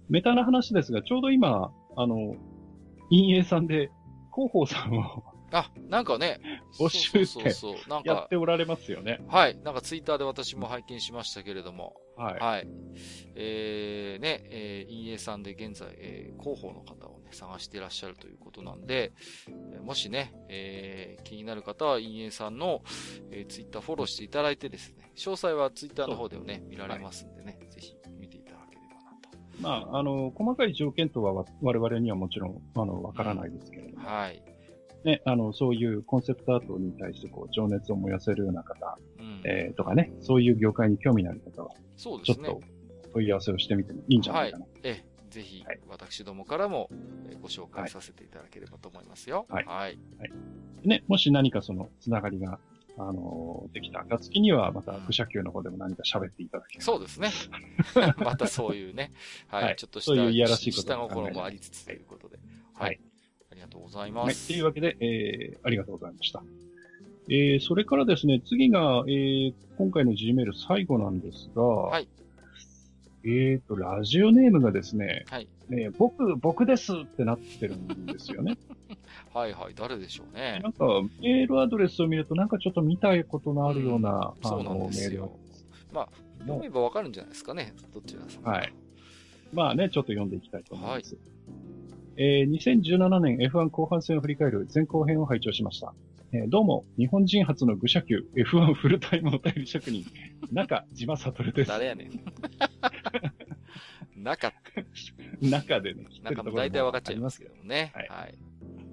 [0.08, 2.34] メタな話ですが、ちょうど今、あの、
[3.10, 3.90] 陰影さんで、
[4.34, 6.40] 広報さんをあ、なんかね、
[6.78, 7.68] 募集して
[8.04, 9.20] やっておられますよね。
[9.28, 9.58] はい。
[9.64, 11.96] なんかツイッターで私も拝見しましたけれども。
[12.16, 12.38] はい。
[12.38, 12.68] はい。
[13.34, 19.12] えー、ね、えー、陰影さんで現在、えー、広報の方をね、探していらっしゃるということなんで、
[19.82, 22.82] もしね、えー、気になる方は陰影さんの、
[23.30, 27.58] えー、ツイッターフォローしていただいてですね、詳細はツイッターの方でもね、見られますんでね、
[29.60, 33.98] まあ、あの、細かい条件とは我々にはもちろん、あの、わからないですけれども。
[33.98, 34.42] うん、はい。
[35.04, 42.46] ね、あの、そういうコンセプトアートに対してこう、情熱を燃やせるような方、うん、えー、とかね、そういう業界に興味のある方は、そうですね。
[42.46, 42.66] ちょっと
[43.14, 44.64] 問い合わせをしてみてもいいんじゃないかな。
[44.64, 46.90] はい、ええ、ぜひ、私どもからも
[47.40, 49.46] ご紹介させていただければと思いますよ。
[49.48, 49.64] はい。
[49.64, 49.98] はい。
[50.18, 50.32] はい、
[50.88, 52.58] ね、もし何かその、つながりが
[52.98, 56.84] あの、できた暁には、また、愚者級の方でも何か喋っていただければ。
[56.84, 57.30] そうですね。
[58.18, 59.12] またそういうね。
[59.46, 59.64] はい。
[59.64, 60.82] はい、ちょっとした、そういういやらしいこと。
[60.82, 62.38] 下心もありつつということで。
[62.74, 62.88] はい。
[62.88, 63.00] はい、
[63.52, 64.50] ありがとうございます。
[64.50, 64.56] はい。
[64.56, 66.42] というわけで、えー、ありがとうございました。
[67.30, 72.08] えー、それからですね、次が、えー、今回の G メール最後なんですが、はい。
[73.24, 75.48] えっ、ー、と、ラジオネームがですね、はい。
[75.68, 78.56] ね、僕、僕ですってなってるんですよね。
[79.34, 80.60] はいはい、誰でしょうね。
[80.62, 80.86] なんか、
[81.20, 85.32] メールアドレスを見ると、なんかちょっと見たいことのあるような、うん、そうなんですよ。
[85.92, 86.08] まあ、
[86.40, 88.42] 読めばわかるんじゃないですかね、どちらさん。
[88.44, 88.72] はい。
[89.52, 91.14] まあね、ちょっと読んでいきたいと思います。
[91.14, 91.24] はい、
[92.16, 95.94] えー、2017年 F1 後半戦を振り返る前後編を拝聴しました。
[96.30, 100.04] えー、どうも、日本人初の愚者級 F1 フルタイムお便り職人、
[100.52, 101.68] 中島悟です。
[101.68, 102.10] 誰やねん。
[104.22, 104.52] 中
[105.40, 107.92] 中でね、中も大体分かっちゃいますけどもね。
[107.94, 108.08] はい。
[108.10, 108.34] はい、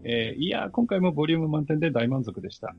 [0.06, 2.74] えー、いや、今回もボリューム満点で大満足でした。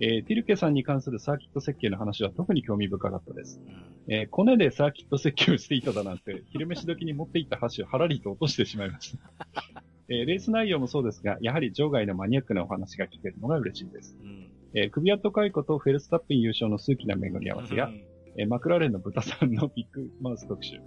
[0.00, 3.60] えー、ティルケさんに関するサーキット設計の話は特に興味深かったです。
[4.08, 9.82] うん、えー、コネでサーキット設計をしていただなんて、昼飯時に持っていった箸をはらりと落としてしまいました。
[10.10, 14.16] えー、レース内容もそうですが、やはり場外のマニアックなお話が聞けるのが嬉しいです。
[14.22, 18.04] うん、えー、首跡解雇とフェルスタッピン優勝の数奇な巡り合わせや、うん、
[18.38, 20.80] えー、マクラーレンの豚さんのビッグ マウス特集、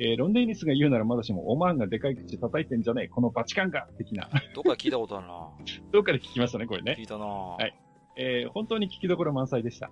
[0.00, 4.30] えー、ロンデイニスが言うならまだしも、オマーンがでかい口叩いてんじゃねえ、このバチカンが的な。
[4.54, 5.50] どっか聞いたことあるな
[5.92, 6.96] どっかで聞きましたね、これね。
[6.98, 7.74] 聞いたなはい。
[8.16, 9.90] えー、本当に聞きどころ満載でした。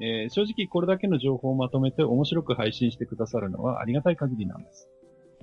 [0.00, 4.88] えー、正直これだけの情報をまとめて面白く配信してくださるのはありがたい限りなんです。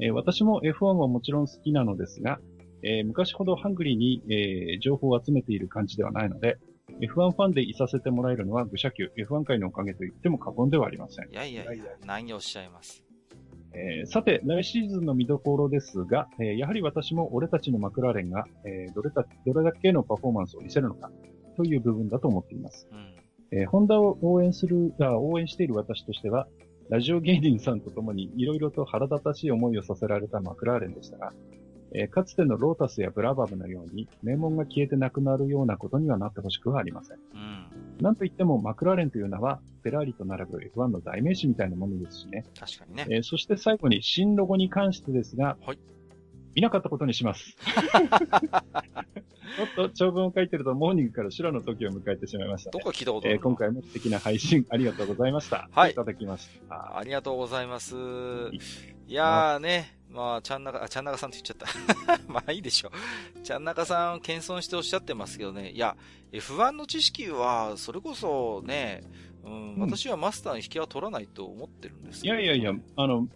[0.02, 2.40] えー、私も F1 はもちろん好きなのですが、
[2.84, 6.58] えー、昔ほどハングリーに、えー、情報を集めている感じではないので、
[7.02, 11.30] F1 ファンでいさせてもらえるのは愚者級 F1 界のおかげと言っても過言ではありません。
[11.30, 13.04] いやいやいや、何をおっしゃいます？
[13.74, 21.12] えー、さて、来シーズンの見どころですが、えー、やはり私も俺たちのマクラーレンが、えー、どれだどれだけのパフォーマンスを見せるのか
[21.58, 22.88] という部分だと思っています。
[22.92, 26.48] うん、えー、ホンダを応援するあ、応援している私としては、
[26.90, 31.34] ラジオ芸人さんと共にいろいろと腹立たしい思いをさせられたマクラーレンでしたが、
[31.94, 37.18] えー、かつてのロータスやブラバムのように名門が消えてなくなるようなことにはなってほしくはありません。
[37.34, 37.68] うん、
[38.02, 42.46] なんといってもマクラーレンという名はフェラーリと並ぶ F1 の代名詞みたいなものですしね。
[42.60, 43.06] 確かにね。
[43.10, 45.80] えー、そして最後に新ロゴに関してですが、はい。
[46.56, 47.56] 見なかったことにします。
[49.56, 52.80] ちょっと長文を書いてるとモーニングから白の時を迎えてしまいました、ね。
[52.80, 55.70] どこ聞いたことえー、今回も素敵な配信ありがとうございました。
[55.72, 55.92] はい。
[55.92, 56.98] いただきました。
[56.98, 57.96] ありがとうございます。
[59.08, 62.22] いやーね、まあ、ちゃんなか、あ、ちゃんなかさんって言っちゃった。
[62.32, 62.92] まあいいでしょ
[63.38, 63.42] う。
[63.42, 65.72] ちゃんなかさん謙遜しておっしゃってますけどね。
[65.72, 65.96] いや、
[66.32, 69.04] F1 の知識は、それこそね、
[69.44, 73.28] うん、私はマスターに引きは取らないと思ってるんですいやいやいや、あの、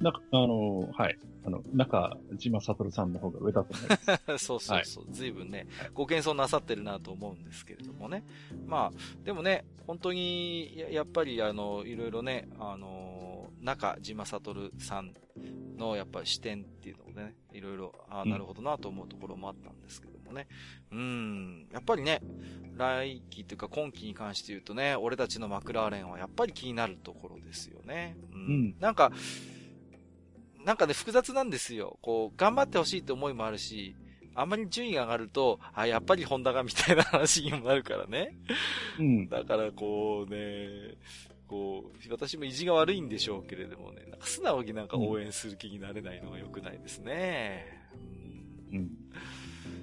[0.00, 1.18] な、あの、はい。
[1.46, 3.90] あの、中島悟さんの方が上だと思い
[4.28, 4.38] ます。
[4.46, 5.06] そうそうそう。
[5.10, 8.24] 随分ね、ご謙遜なさってるなと思うんですけれどもね。
[8.66, 15.14] まあ、でもね、本当に、ややっぱり、あの、いろいろね、あの、中島悟さん
[15.76, 20.46] のやっぱり視点っていうのをね、いろいろ、ああ、なるほどなと思うところもあったんですけどもね。
[20.92, 22.20] うん、やっぱりね、
[22.76, 28.16] 来季というか今季に関して言うとね、俺たちのマクラーレンはやっぱり気になるところですよね。
[28.32, 28.40] うん。
[28.40, 29.12] うん、なんか、
[30.64, 31.98] なんかね、複雑なんですよ。
[32.02, 33.94] こう、頑張ってほしいって思いもあるし、
[34.34, 38.36] あんまり順位が上がると、あ、やっぱりホンダがみたいな話にもなるからね。
[38.98, 39.28] うん。
[39.28, 40.96] だからこうね、
[41.46, 47.66] こう、私も意地が悪いんでしょうけれどもね、なんか素直になんか応援する気になれないのが良くないですね。
[48.72, 48.78] うん。
[48.78, 48.90] うん、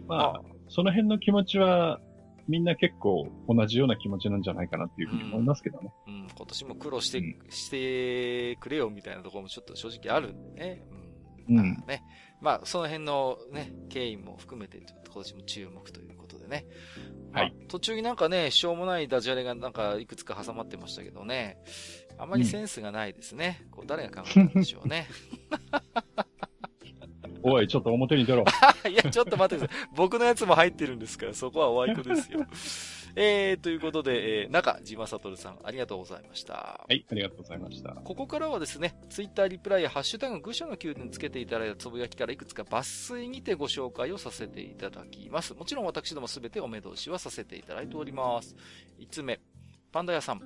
[0.07, 2.01] まあ、あ、その辺の気持ちは、
[2.47, 5.91] みんな結構同じような気持ちなんじゃないかなっていうふうに思いますけどね。
[6.07, 10.83] うん、うん、今年も苦労して、うん、してくれよみたいなところもちょっと正直あるんでね。
[11.49, 11.57] うん。
[11.57, 12.03] うん、ね。
[12.41, 16.65] まあ、その辺のね、経緯も含めて、ちょっと今年も注目ということでね。
[17.31, 17.53] はい。
[17.67, 21.57] 途中になんかね、しょうもないダジャレがなんかいくつか挟まってましたけどね。
[22.17, 23.61] あまりセンスがないですね。
[23.65, 25.07] うん、こう誰が考えたんでしょうね。
[27.43, 28.43] おい、ちょっと表に出ろ。
[28.89, 29.89] いや、ちょっと待ってください。
[29.95, 32.45] 僕のやつも入ってるんですから、そこはおワイプですよ。
[33.15, 36.53] えー、ということで、えー、中島悟さん、ありがとうございました。
[36.53, 37.89] はい、ありがとうございました。
[37.89, 45.53] ここからはですね、ツイッターリプライやハッシュタグ愚者の宮殿つけていただいたつぶやきからいくつか抜粋にてご紹介をさせていただきます。
[45.53, 48.55] もちろん私どもすべてお目通しはさせていただいております。
[48.99, 49.41] 5つ目、
[49.91, 50.41] パンダ屋さん。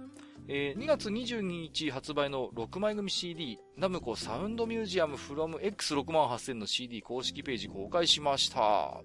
[0.48, 9.02] えー、2月22日発売の6枚組 CD、ナムコサウンドミュージアム from X68000 の CD 公式ページ公開しました。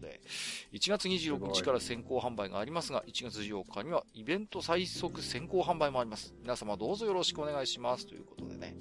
[0.00, 0.20] で、
[0.72, 6.34] 1月26日から先行販売がありますが、1月14日にはイベント最速先行販売もあります。
[6.40, 8.06] 皆様どうぞよろしくお願いします。
[8.06, 8.76] ということでね。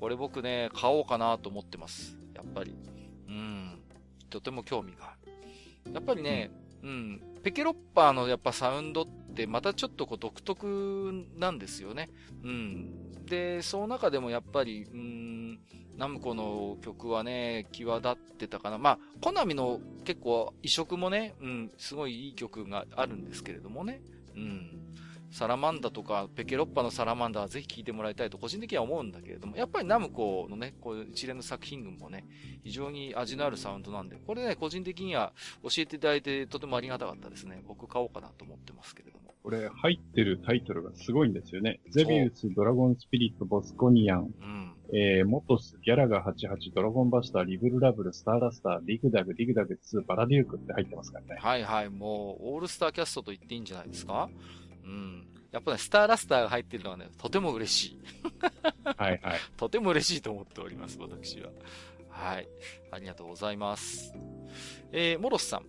[0.00, 2.16] これ僕ね、買おうかなと思ってます。
[2.34, 2.74] ややっぱり。
[3.28, 3.78] うん。
[4.30, 5.16] とても興味があ
[5.86, 5.92] る。
[5.92, 6.50] やっぱりね、
[6.82, 12.10] うん、うん、ペケロッパーのやっぱサウンドってまたちょっとこう独特なんですよね。
[12.42, 13.24] うん。
[13.26, 15.60] で、その中でもやっぱり、うん、
[15.96, 18.78] ナムコの曲はね、際立ってたかな。
[18.78, 24.00] まあ、コナミの結構移植もね、うん、すごいいい曲があるんですけれどもね。
[24.36, 24.94] うん。
[25.32, 32.24] サラマンダとか、ペケロッパのサラマンダはぜひ聴いてもらいたいと個人的には思うんだけれども、やっぱりナムコのね、こう一連の作品群もね、
[32.62, 35.32] 非常に味のあるサウンドなんで、これね、個人的には
[35.62, 37.62] 教えていただいてとてもありがたかったですね。
[37.66, 39.22] 僕買おうかなと思ってますけれども。
[39.42, 41.80] これ入ってるタイトルがすごいんですよね。
[41.90, 51.40] ゼビウス、ドラゴンスピリット、ボスコニアン、うん、えー、モトス、ギャラガ88、ドラゴンバスター、リブルラブル、スターラスター、リグダグ、リグダグ2、バラデュークって入ってますからね。
[51.40, 54.30] はいはい、もう、オールスターキャストと言っていいんじゃないですか？
[54.30, 54.61] うん。
[55.52, 57.98] やっぱね、スターラスターが入ってるのはね、とても嬉しい。
[58.84, 59.40] はいはい。
[59.58, 61.50] とても嬉しいと思っております、私は。
[62.08, 62.48] はい。
[62.90, 64.14] ありがとうございます。
[64.92, 65.66] えー、モロスさん。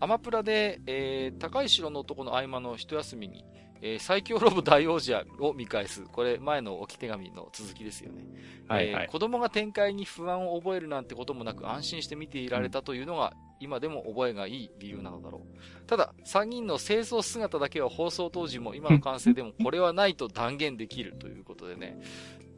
[0.00, 3.44] アマプラで、えー、高い城の男の合間の一休みに、
[3.86, 6.04] えー、最強ロボ大王者を見返す。
[6.04, 8.24] これ、前の置き手紙の続きですよね。
[8.66, 15.86] はい、はい、えー、子供が展開に不安を覚えるなんてこともなく安心して見ていられたというのが、今でも覚えがいい理由なのだろう。
[15.86, 22.00] ただ、3人の清掃姿だけは放送当時も今の完成でもこれはないと断言できるということでね。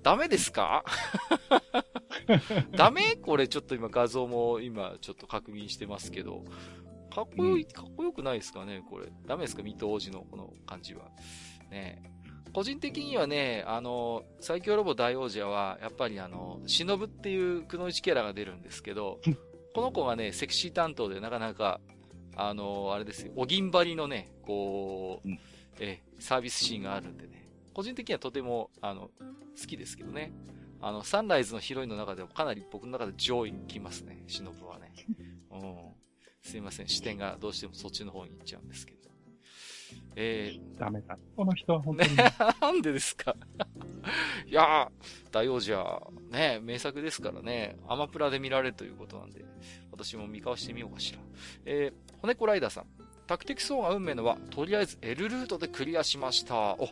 [0.05, 0.85] ダメですか？
[2.71, 3.17] ダメ？
[3.17, 6.45] これちょっと今画像も今ちょっと確認してますけど。
[7.17, 9.07] かっこよい、かっこよくないですかねこれ。
[9.27, 11.07] ダメですか水戸王子のこの感じは。
[11.71, 12.03] ね
[12.53, 19.19] 個人的にはね、あの、最強ロボ大王者は、やっぱりあの、忍っていうくのいちキャラが出るんですけど、
[19.75, 21.81] この子がね、セクシー担当でなかなか、
[22.35, 25.29] あの、あれですよ、お銀張りのね、こう、
[25.81, 29.11] え、サービスシーンがあるんでね、個人的にはとても、あの、
[29.59, 30.33] 好きですけどね。
[30.83, 34.93] あの、サンライズのヒロインの中でもかなり僕の中で上位に来ますね、忍はね。
[35.51, 35.96] うん。
[36.47, 38.97] すいません、視点がどうしてもそっちの方に行っちゃうんですけど。
[40.17, 41.19] えー、ダメだ。
[41.37, 42.17] この人は本当に。
[42.61, 43.35] なんでですか？
[44.47, 46.01] いやー、大王者、
[46.31, 49.45] ね、名作ですからね、アマプラで見られるということなんで、
[49.91, 51.19] 私も見返してみようかしら。
[51.65, 52.87] えー、骨子ライダーさん。
[53.27, 56.55] タクティクソーが運命のは、とりあえず L ルートでクリアしました。
[56.75, 56.89] お、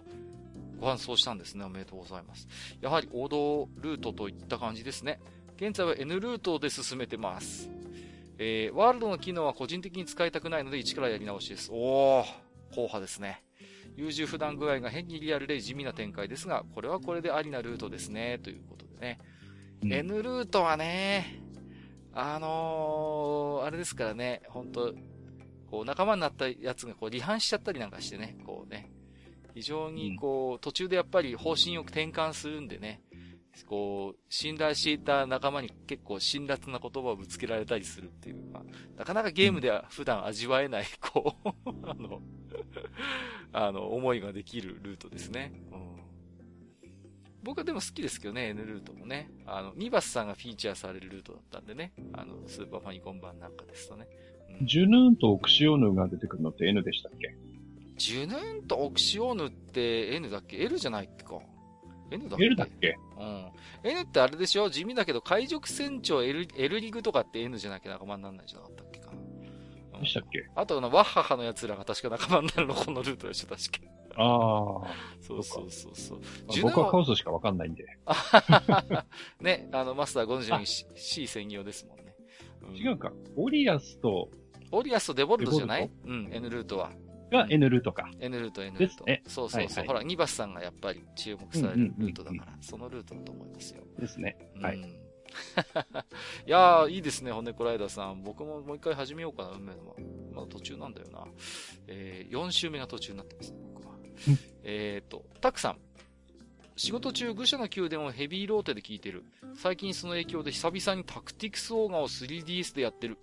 [0.81, 1.65] ご搬送したんですね。
[1.65, 2.49] おめでとうございます。
[2.81, 5.21] やはり王道ルートといった感じですね。
[5.57, 7.71] 現在は N ルートで進めてます。
[8.39, 11.71] えー、ワールドの機能は個人的に使いたくないので一からやり直しです。
[11.73, 12.25] おー、
[12.71, 13.45] 硬派ですね。
[13.97, 19.19] 優柔不断具合が変にリアルで地味な展開ですが、これはこれでありなルートですね、ということでね。
[19.83, 21.41] うん、N ルートはね、
[22.13, 24.95] あのー、あれですからね、本当
[25.71, 28.91] こう、仲間になったやつがこう、離反しちゃったりなんかしてね、こうね、
[29.55, 33.01] 非常にこう、途中でやっぱり方針を転換するんでね、
[33.67, 38.65] こう、信頼していた仲間に結構辛辣な言葉をぶつけられたりするっていう、まあ、
[38.99, 41.49] なかなかゲームでは普段味わえない、こう、
[41.89, 42.21] あの、
[43.53, 45.53] あの、思いができるルートですね。
[45.73, 46.01] うん、
[47.43, 49.31] 僕はでも好きですけどね、N ルートもね。
[49.47, 51.93] あの、ニバスさんがフィーチャーされるルートだったんでね。
[52.13, 54.07] あの、スーパーファミコン版なんかですとね。
[54.61, 57.37] うん、ジュヌーンとオクシオヌが出てくるのって N でしたっけ？
[57.97, 61.41] ジュヌーンとオクシオヌって N だっけ ?L じゃないっけか。
[62.11, 62.97] N だっけ ?L だっけ？
[63.19, 63.51] うん。
[63.83, 64.71] N ってあれでしょ？
[64.71, 69.13] 地味だけど、海賊船長 L, L リグとかって N じゃなきゃ仲間にならないんじゃなかったっけかな。
[69.95, 70.47] うん、でしたっけ？
[70.55, 73.93] あと、ワッハハの奴らが確か仲間になるの、このルートでしょ、確か。
[74.17, 74.95] ああ。
[75.21, 76.21] そうそうそうそう。
[76.63, 77.85] 僕はカオスしかわかんないんで。
[79.41, 82.15] ね、あの、マスターご存知のように C 専用ですもんね。
[82.63, 83.13] うん、違うか。
[83.37, 84.31] オリアスと、
[84.71, 85.91] オリアスとデボルトじゃない？
[86.05, 86.91] うん、N ルートは。
[87.35, 88.11] が N ルートか。
[88.21, 89.05] N ルート、N ルート。
[89.29, 89.85] そうそうそう。
[89.85, 93.83] ほら、ニバスさんがやっぱり注目されるルートだから、そのルートだと思いますよ。
[93.99, 94.37] ですね。
[94.61, 94.79] はい。
[96.47, 98.23] いやー、いいですね、骨コライダーさん。
[98.23, 99.97] 僕ももう一回始めようかな、運命の。
[100.33, 101.27] まだ途中なんだよな。
[101.87, 103.95] えー、4週目が途中になってますね、僕は。
[104.63, 105.79] えっと、タクさん。
[106.77, 109.25] 仕事中、愚者の宮殿をヘビーローテで聞いてる。
[109.55, 113.19] 最近その影響で久々にタクティクスオーガを 3DS でやってる。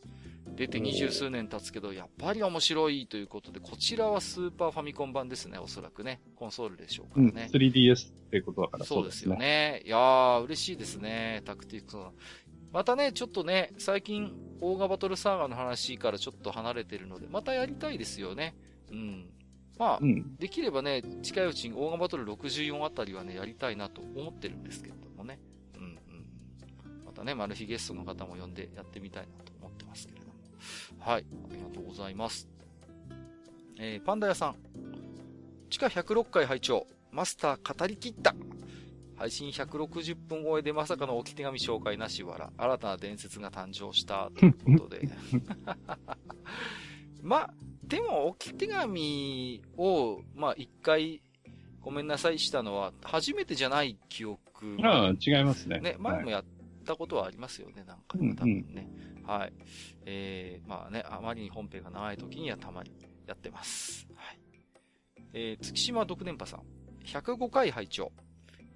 [0.47, 6.22] 出て二十数年経つけど、やっぱり面白いということで、こちらはスーパーファミコン版ですね、おそらくね。
[6.35, 7.49] コンソールでしょうからね。
[7.53, 9.35] うん、3DS っていうことだからそうですね。
[9.35, 9.84] そうですよね。
[9.85, 11.97] いやー、嬉しいですね、タクティクス
[12.72, 14.31] またね、ちょっとね、最近、
[14.61, 18.55] オーガバトルサーガの話からちょっと離れてるので、またやりたいですよね。
[18.91, 19.30] うん。
[19.77, 25.39] まあ、うん、できればね、近いうちにオーガバトル64あたりはね、やりたいなと思ってるんですけれどもね。
[25.76, 25.97] うんうん。
[27.05, 30.20] またね、マル秘ゲストの方も呼んでやってみたいなと思ってますけれども。
[31.02, 31.26] はい。
[31.49, 32.48] ありがとうございます。
[33.80, 34.56] えー、パンダ屋さん。
[35.69, 38.36] 地下106階拝聴マスター語り切った。
[39.15, 45.10] 配信160分超えでまさかの置き手紙紹介なしわら、新たな伝説が誕生したということで。
[47.22, 47.52] ま、
[47.84, 51.22] でも置き手紙を、まあ、一回、
[51.82, 55.80] ごめんなさいしたのは、初めてじゃない記憶ああ、違いますね。
[55.80, 56.45] ね、前もやっ
[56.86, 58.88] たことはありますよね、なんか、ね、多分ね。
[59.32, 59.53] はい。
[60.06, 62.91] えー、まあね、あまりに本編が長い時にはたまに
[63.26, 64.06] やってます。
[64.14, 64.40] はい。
[65.34, 66.62] えー、月島独電波さん。
[67.06, 68.12] 105回拝聴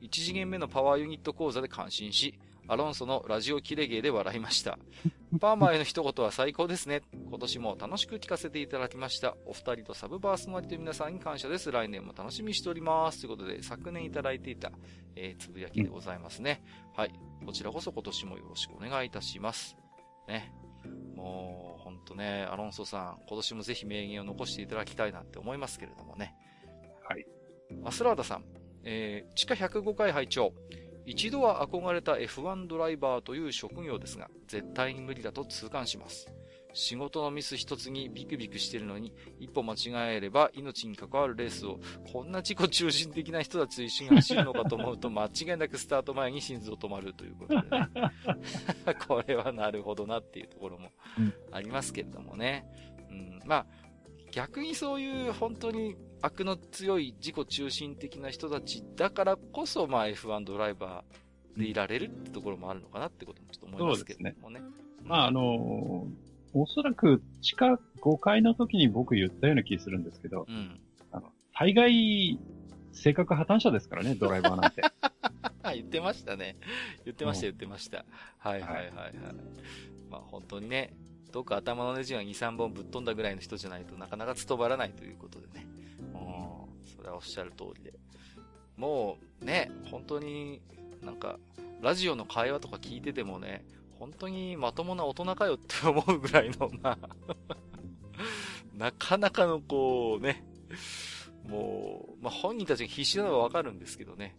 [0.02, 4.80] 1次元目のパワーユニット講座で感心し、アロンソのラジオキレゲーで笑いました。
[5.42, 7.02] パーマへの一言は最高ですね。
[7.12, 9.36] 今年も楽しく聞かせていただきました。
[9.46, 11.70] お二人とサブバースのリと皆さんに感謝です。
[11.70, 13.20] 来年も楽しみにしております。
[13.20, 14.72] ということで、昨年いただいていた、
[15.18, 16.64] えー、つぶやきでございますね。
[16.96, 17.12] はい。
[17.46, 19.76] こちらこそ今年もよろしくお願いいたします。
[20.28, 20.54] ね。
[21.16, 26.36] もう、ほんとね、アロンソさん、今年もぜひ名言を残していただきたいなって思いますけれどもね。
[27.08, 27.26] はい。
[27.84, 28.44] アスラーダさん、
[28.84, 30.54] えー、地下105回拝聴
[31.06, 36.28] 一度は憧れた F1 ドライバーという職業ですが、絶対に無理だと痛感します。
[36.76, 41.80] 仕事のミス一つにビクビクしてるのに、一歩間違えれば命に関わるレースを、
[42.12, 47.90] こんな自己中心的な人たちと一緒に走るのかと思うと、 間違いなくスタート前に心臓止まるということでね。
[49.08, 50.92] これはなるほどなっていうところも
[51.52, 52.66] ありますけれどもね。
[53.10, 53.68] うん、まあ、
[54.32, 64.60] 逆にそういう本当に悪の強い自己中心的な人たちだからこそ、まあ F1 ドライバーでいられるってところもあるのかなってこともちょっと思いますけどもね。
[64.60, 64.66] ね
[65.04, 66.25] まああのー
[66.56, 70.80] おそらく地下5階の時に僕言ったような気するんですけど、うん、
[71.12, 72.40] あの、大概、
[72.94, 74.82] 性格破綻者ですからね、ドライバーなんて。
[75.76, 76.56] 言ってましたね。
[77.04, 78.06] 言ってました、言ってました。
[78.38, 79.14] はいはいはいはい。
[80.10, 80.94] まあ本当にね、
[81.34, 85.68] どっか頭のネジが2、3本ぶっ飛んだぐらいの人じゃないとなかなか務まらないということでね。
[86.14, 87.94] うん、それはおっしゃる通りで。
[88.78, 90.62] もうね、本当に
[91.02, 91.38] なんか、
[91.82, 93.66] ラジオの会話とか聞いててもね、
[94.00, 97.10] 本当にまともな大人かよって思うぐらいの、まあ
[98.76, 100.44] なかなかのこうね、
[101.48, 104.36] もう、まあ、本人たちが必死なのはわかるんですけどね。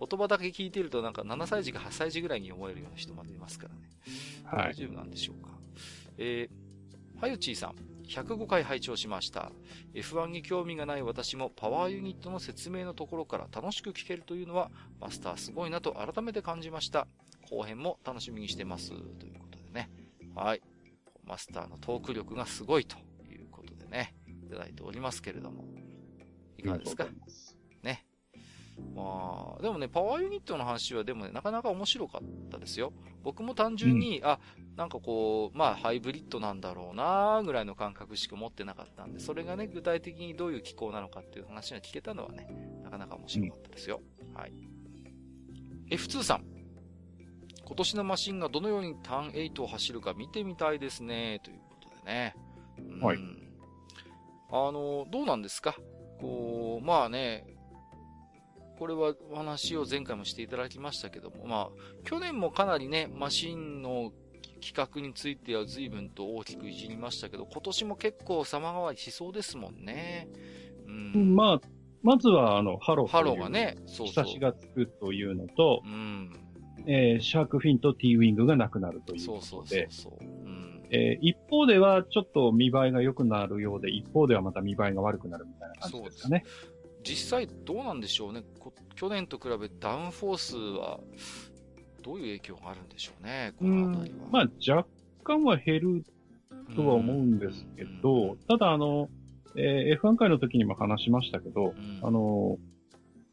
[0.00, 3.90] 言葉だけ聞いてるとなんか7歳児か8歳児ぐらいに思えるような人までいますからね。
[4.44, 4.72] はい。
[4.72, 5.50] 大丈夫なんでしょうか。
[6.18, 7.76] えー、はゆちーさん、
[8.08, 9.50] 105回拝聴しました。
[9.94, 14.70] F1 に興味がない私もパワーユニットの説明のところから楽しく聞けるというのは
[15.00, 17.06] マスターすごいなと改めて感じました。
[17.50, 18.90] 後編も楽しみにしてます。
[18.90, 18.94] と
[19.26, 19.90] いうことでね。
[20.34, 20.62] はい。
[21.24, 22.96] マスターのトーク力がすごいと
[23.30, 25.64] いうことでね、いただいておりますけれども。
[26.58, 27.06] いかがですか？
[28.94, 32.92] まあ、でもね、パワーユニットの話はでもね、なかなか面白かったですよ。
[33.22, 34.38] 僕も単純に、うん、あ、
[34.76, 42.48] なんかこう、まあ、ハイブリッドなんだろうなぐらいの感覚しか持ってなかったんで、それがね、具体的にどういう機構なのかっていう話が聞けたのはね、
[42.82, 44.00] なかなか面白かったですよ。
[44.20, 44.52] うん、はい。
[45.90, 46.44] F2 さん。
[47.66, 52.36] 今年のマシンがどのようにターン8を走るか見てみたいですね、ということでね。
[53.00, 53.18] はい。
[54.50, 55.74] あの、どうなんですか？
[56.20, 57.53] こう、まあね、
[58.84, 61.68] これはお話を前回もしていただきましたけども、まあ、
[62.04, 64.12] 去年もかなりね、マシンの
[64.60, 70.28] 企画については随分と大きくいじりましたけど、今年も結構様変わりしそうですもんね。
[70.86, 71.34] うん。
[71.34, 71.60] まあ、
[72.02, 73.08] まずは、あの、ハロー。
[73.08, 74.26] ハローがね、そうそう。
[74.26, 76.38] しがつくというのと、うん。
[76.86, 79.46] えー、シャークフィンと T ウィングがなくなるということで。
[79.46, 80.22] そうそうそうそう。
[80.22, 86.44] うんえー、一方ではちょっと見栄えが良くなるようで、一方ではまた見栄えが悪くなるみたいな感じですかね。
[87.04, 88.42] 実際どうなんでしょうね。
[88.96, 91.00] 去年と比べダウンフォースは
[92.02, 94.26] どういう影響があるんでしょうね、この辺りは。
[94.30, 94.88] まあ若
[95.22, 96.04] 干は減る
[96.74, 99.08] とは思うんですけど、ただあの、
[99.56, 102.58] えー、F1 回の時にも話しましたけど、あの、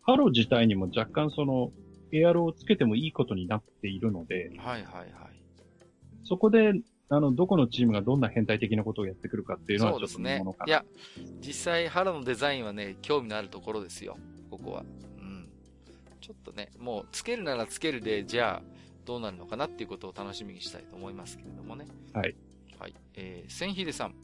[0.03, 1.72] ハロー自体にも若干その、
[2.14, 5.10] エアロをつけてもいいことになっているので、はいはいはい。
[6.23, 6.73] そこで、
[7.13, 10.65] あの、どこのチームがどんな変態的なことをやってくるかっていうのはちょっと見ものかな。
[10.65, 10.85] ね、いや、
[11.45, 14.17] 実際、ハロのデザインはね、興味のあるところですよ。
[14.49, 14.85] ここは。
[15.19, 15.49] うん。
[16.21, 21.85] ちょっとね、もう、つけるならつけるで、じゃあ、どうなるのかなっていうことを楽しみにしたいと思いますけれどもね。
[22.13, 22.33] はい。
[22.79, 22.95] はい。
[23.15, 24.15] えー、千秀さん。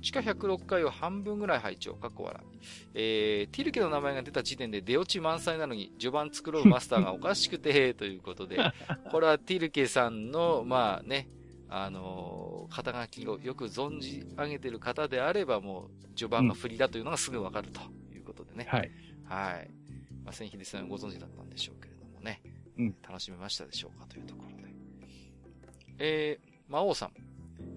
[0.00, 2.58] 地下106回を半分ぐらい配置を、かっこ笑い。
[2.94, 8.56] えー、ティルケの名前が出た時点で出落ち満載なのに、序盤作ろうマスターがおかしくて、ということで、
[9.10, 11.28] これはティルケさんの、まあね、
[11.70, 17.80] あのー、肩書きをよく存じ上げてる方であれば、もう、序盤が不利だというのがすぐわかると
[18.12, 18.66] いうことでね。
[18.68, 18.90] はい。
[19.24, 19.70] はい。
[20.24, 22.42] まあ、千秀さんご存知だったんでしょうけれどもね。
[22.76, 22.96] うん。
[23.06, 24.74] 楽しめましたでしょうかというところで。
[25.98, 27.12] えー、魔王さん。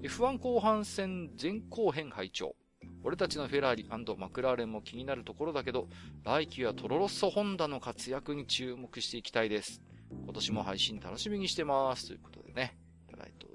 [0.02, 2.56] F1 後半戦前後編拝聴
[3.04, 3.86] 俺たちのフェラーリ
[4.18, 5.88] マクラーレンも気になるところだけど、
[6.24, 9.82] 来季はトロロッソホンダの活躍に注目していきたいです。
[10.24, 12.08] 今年も配信楽しみにしてます。
[12.08, 12.43] ということでね、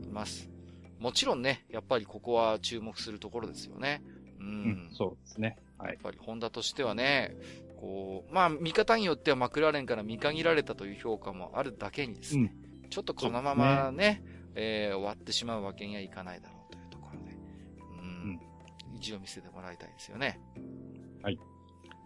[0.04, 0.48] います。
[0.98, 4.02] もちろんね、やっぱりここは注目するところですよね。
[4.40, 4.46] うん。
[4.46, 5.56] うん、そうですね。
[5.78, 5.92] はい。
[5.92, 7.36] やっぱりホンダとしてはね、
[7.80, 12.52] こう、まあ、見方によってはマクラーレンから見限られたという評価もあるだけにですね、
[12.84, 14.22] うん、ちょっとこのままね、ね
[14.56, 17.36] えー、終わってしまうわけにはいかないだろうというところで、
[18.02, 18.40] うん、
[18.90, 20.40] うん、意地を見せてもらいたいですよね。
[21.22, 21.38] はい。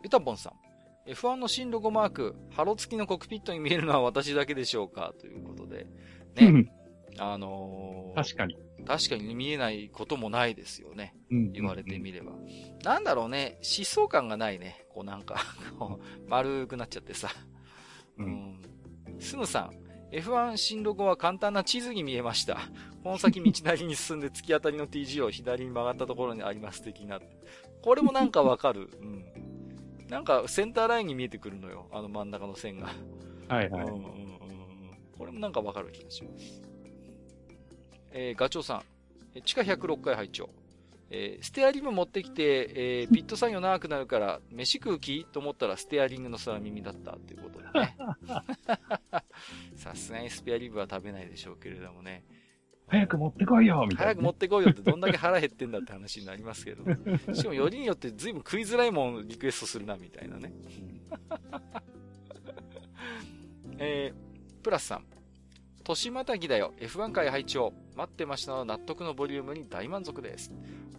[0.03, 1.11] ユタポンさん。
[1.11, 5.15] F1 の新ロゴマーク、ハロ付きのコックピットに見えるのは私だけでしょうか？
[5.19, 5.87] ということで。
[6.37, 6.73] ね。
[7.19, 8.57] あのー、確かに。
[8.87, 11.15] 確かに見えないこともないですよね。
[11.31, 12.33] うん、言われてみれば。
[12.83, 14.85] なんだろうね、疾走感がないね。
[14.91, 15.37] こうなんか
[16.27, 17.29] 丸くなっちゃってさ。
[18.19, 18.61] うん。
[19.21, 19.83] スムさん、
[20.13, 22.59] F1 進路後は簡単な地図に見えました。
[23.03, 27.21] この先道なりに進んで突き当たりの TG を左に曲がったところにあります的な。
[27.83, 28.91] これもなんかわかる。
[29.01, 30.07] うん。
[30.09, 31.89] なんかセンターラインに見えてくるのよ。
[31.91, 32.91] あの真ん中の線が。
[33.49, 33.83] はいはい。
[33.85, 34.33] うんうんうん。
[35.17, 36.72] これもなんかわかる気がします。
[38.13, 38.83] えー、ガチョウさん。
[39.43, 40.49] 地下106階拝聴
[41.15, 45.27] えー、ステアリング持ってきて、えー、ピット作業長くなるから、飯食う気？
[45.31, 47.97] と思ったらステアリングの空耳だったっていうことでね。
[49.77, 52.25] さすがにスペアリブは食べないでしょうけれどもね。
[52.87, 56.83] 早く持ってこいよみたいな、早く持ってこいよってどんだけ腹減ってんだって話になりますけど。
[57.35, 60.51] しかもよりによって随分食いづらいもんリクエストするな、みたいなね。
[63.77, 65.05] えー、プラスさん。
[65.93, 66.73] 年またぎだよ。
[66.79, 67.59] F1 回配置
[67.97, 70.51] 待ってましたの納得のボリュームに大満足です。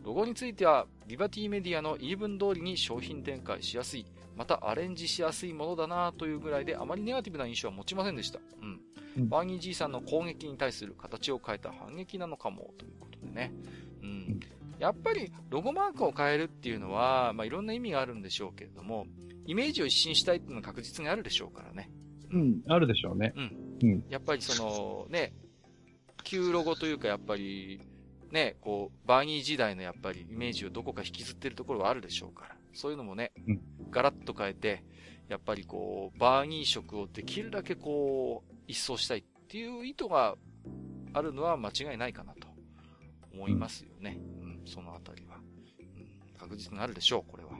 [0.04, 4.06] ロゴについては、リバティメディアの言い分通りに商品展開しやすい、
[4.36, 8.40] またアレンジしやすいものだなというぐらいであまりネガティブな印象は持ちませんでした。
[8.62, 8.82] うん。
[9.18, 13.52] うん、バーニーじいさんの攻撃に対する形を変えた反撃なのかも、ということでね。
[14.04, 14.40] うん。
[14.80, 19.08] やっぱり、ロゴマークを変えるっていうのは、まあ、いろんな意味があるんでしょうけれども、
[19.46, 21.90] イメージを一新したいっていうのは確実にあるでしょうからね。
[22.32, 23.34] うん、あるでしょうね。
[23.36, 23.63] うん。
[23.82, 24.04] うん。
[24.10, 25.34] やっぱりその、ね、
[26.24, 27.82] 旧ロゴというかやっぱり、
[28.32, 32.56] ね、こう、バーニー時代のやっぱりイメージをどこか引きずってるところはあるでしょうから。
[32.74, 34.84] そういうのもね、うん、ガラッと変えて、
[35.30, 40.36] やっぱりこう、バーニー色をできるだけこう、一掃したいっていう意図が
[41.14, 42.48] あるのは間違いないかなと
[43.32, 44.20] 思いますよね。
[44.42, 46.40] うん、うん、そのあたりは、うん。
[46.40, 47.52] 確実にあるでしょう、これは。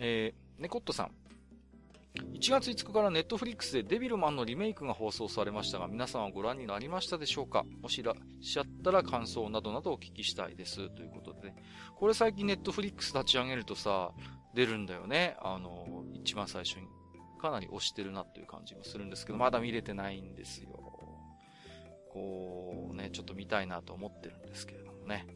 [0.00, 1.12] えー、ネコットさん。
[2.16, 7.64] 1月5日からネットフリックスでデビルマンのリメイクが放送されましたが、皆さんはご覧になりましたでしょうか？
[7.82, 10.88] もしいらっしゃったら感想などなどお聞きしたいです。
[10.90, 11.56] ということでね。
[11.96, 14.12] これ最近ネットフリックス立ち上げるとさ、
[14.54, 15.36] 出るんだよね。
[15.42, 16.86] あの、一番最初に。
[17.40, 20.68] かなり押してるなっていう感じもするんですけど、まだ見れてないんですよ。
[22.10, 25.26] こう、ね、ちょっと見たいなと思ってるんですけれどもね。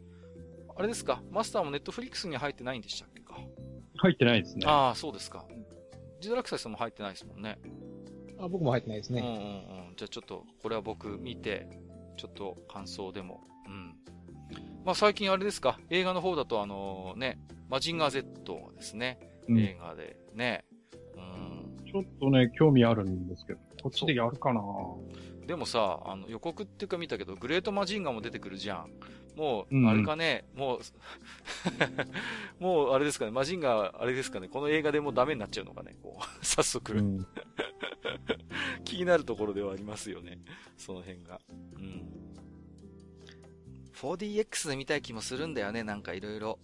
[0.77, 1.21] あれですか？
[1.31, 3.35] マスターもネットフリックスに入ってないんでしたっけか？
[3.97, 4.65] 入ってないですね。
[4.67, 5.45] ああ、そうですか。
[6.21, 7.59] ジドラクサイさんも入ってないですもんね。
[8.39, 9.21] あ、僕も入ってないですね。
[9.21, 9.97] うんうんうん。
[9.97, 11.69] じゃあちょっと、これは僕見て、
[12.17, 13.43] ちょっと感想でも。
[13.67, 13.95] うん。
[14.85, 17.39] まあ最近あれですか、映画の方だとあのね、
[17.69, 19.19] マジンガー Z がですね、
[19.49, 20.65] うん、映画でね、
[21.17, 21.85] うん。
[21.85, 24.61] ちょっとね、興味あるんですけど、こっちでやるかな
[25.49, 28.91] でもさ、あの予告っていうか見たけど、グレートマジンガーも出てくるじゃん。
[29.35, 30.81] もう、あれかね、うん、もう
[32.63, 37.27] もう、あれですかね、マジンガー、あれですかね、この映画でもうダメになっちゃうのかね、こう、 早速うん、
[38.85, 40.39] 気になるところではありますよね、
[40.77, 41.41] その辺が。
[41.49, 42.03] うん。
[43.95, 46.59] 4DX で見たい気もするんだよね、なんかいろいろ、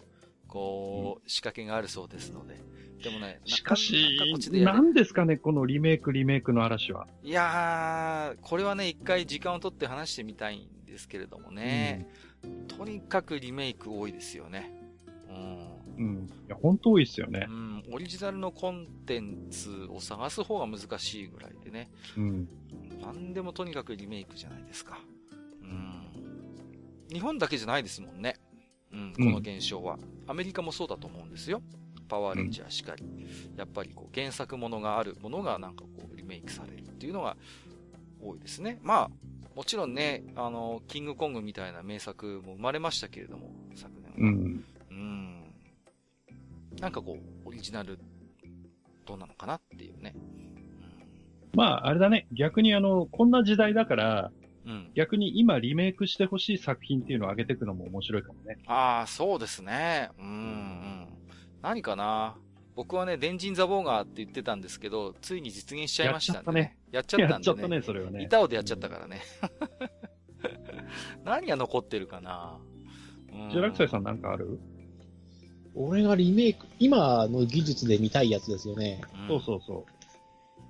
[0.46, 2.60] こう、仕掛けがあるそうですので。
[3.02, 4.18] でもね、しかし、
[4.52, 7.06] 何ですかね、このリメイク、リメイクの嵐は。
[7.22, 12.08] いやー、これはね、一回時間を取って話してみたいんですけれどもね。
[12.18, 12.34] うん
[12.68, 14.70] とにかくリメイク多いですよね。
[15.28, 16.04] うん。
[16.04, 16.26] うん。
[16.46, 17.46] いや、本当多いですよね。
[17.48, 17.84] うん。
[17.92, 21.90] オリジナルのコンテンツを探す方が難しいぐらいでね。
[22.16, 22.48] うん。
[23.00, 24.98] 何でもとにかくリメイクじゃないですか。
[25.62, 26.08] うん。
[27.12, 28.36] 日本だけじゃないですもんね。
[28.92, 29.98] うん、この現象は。
[30.26, 31.62] アメリカもそうだと思うんですよ。
[32.08, 33.04] パワーレンジャーしかり。
[33.04, 37.36] うん、やっぱりこう原作ものがあるものがなんかこうリメイクされるっていうのが
[38.22, 38.78] 多いですね。
[38.82, 39.10] まあ、
[39.54, 44.14] もちろんね、あの、キングコングみたいな名作も生まれましたけれども、昨年は。
[44.18, 44.64] うん。
[44.90, 45.54] うん。
[46.80, 47.98] なんかこう、オリジナル、
[49.06, 50.14] どうなのかなっていうね。
[50.16, 52.26] うん、まあ、あれだね。
[52.32, 54.32] 逆にあの、こんな時代だから、
[54.66, 58.58] うん、逆に今リメイクしてほしい作品っていうのを上げていくのも面白いかもね。
[58.66, 60.08] ああ、そうですね。
[60.18, 61.03] うん、うん。
[61.64, 62.36] 何かな？
[62.76, 66.76] 僕はね、電人ザボーガーって言ってたんですけど、ついに実現しちゃいましたね。
[66.92, 67.30] やっちゃったね。
[67.30, 67.76] やっちゃったんで、ね。
[67.76, 68.22] やっちゃったね、それはね。
[68.22, 69.22] 板尾でやっちゃったからね。
[71.24, 72.58] 何が残ってるかな？
[73.50, 74.60] ジュラクサイさんなんかある？
[75.74, 79.00] 俺がリメイク、今の技術で見たいやつですよね。
[79.26, 79.92] そうそうそう。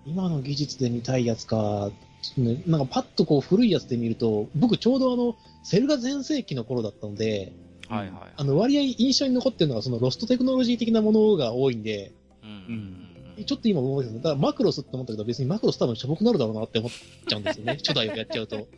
[0.07, 1.91] 今の技術で見たいやつか、
[2.37, 5.35] ね、なんかパッとこう古いやつで見ると、僕ちょうどあの、
[5.65, 7.53] セルガ全盛期の頃だったので、
[7.89, 8.33] はいはい。
[8.37, 12.13] あの、割合印象に残ってるのがそのロストテクノロジー的なものが多いんで、
[12.43, 13.05] うんうん
[13.43, 16.91] ちょっと今思いますだからマクロスって思ったけど別にマクロス多分しょぼくなるだろうなって思っ
[17.27, 17.79] ちゃうんですよね。
[17.85, 18.69] 初代をやっちゃうと。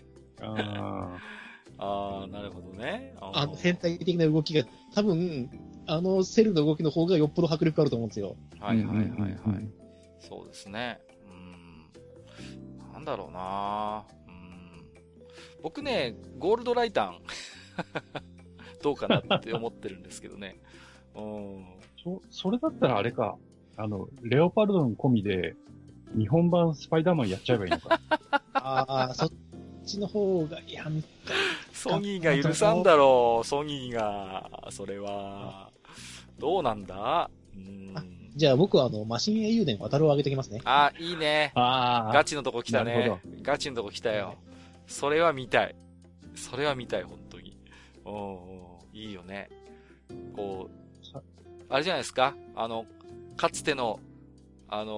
[0.40, 1.18] あ
[1.78, 3.14] ああ、なるほどね。
[3.20, 4.64] あの、変態的な動きが、
[4.94, 5.50] 多分、
[5.86, 8.36] あのセルの動きの方がよっぽど迫力あると思うんですよ。
[8.58, 9.36] はいはいはいはい。
[10.18, 11.00] そうですね。
[11.28, 12.92] うん。
[12.92, 14.84] なんだろうなうん。
[15.62, 17.20] 僕ね、ゴールドライタン
[18.82, 20.56] どうかなって思ってるんですけどね。
[21.14, 21.64] うん。
[22.02, 23.36] そ、それだったらあれか。
[23.76, 25.54] あの、レオパルドン込みで、
[26.16, 28.00] 日本版スパイダーマンやっちゃえばいいのか。
[28.54, 29.32] ああ、そっ
[29.84, 30.86] ちの方が、いや、
[31.72, 34.68] ソニーが許さんだろう、ソニーが。
[34.70, 35.70] それは。
[36.38, 37.30] どうなんだ？
[37.54, 37.94] うん
[38.36, 40.60] じゃあ僕はあの、マシン英雄伝渡るを上げてきますね。
[40.66, 41.52] あ、いいね。
[41.54, 42.12] ああ。
[42.12, 43.18] ガチのとこ来たね。
[43.40, 44.34] ガチのとこ来たよ。
[44.86, 45.74] それは見たい。
[46.34, 47.56] それは見たい、本当に。
[48.04, 48.12] うん、
[48.96, 49.50] いいよね。
[50.34, 50.70] こ
[51.14, 51.22] う、
[51.68, 52.34] あれじゃないですか？
[52.54, 52.86] あの、
[53.36, 54.00] かつての、
[54.68, 54.92] あの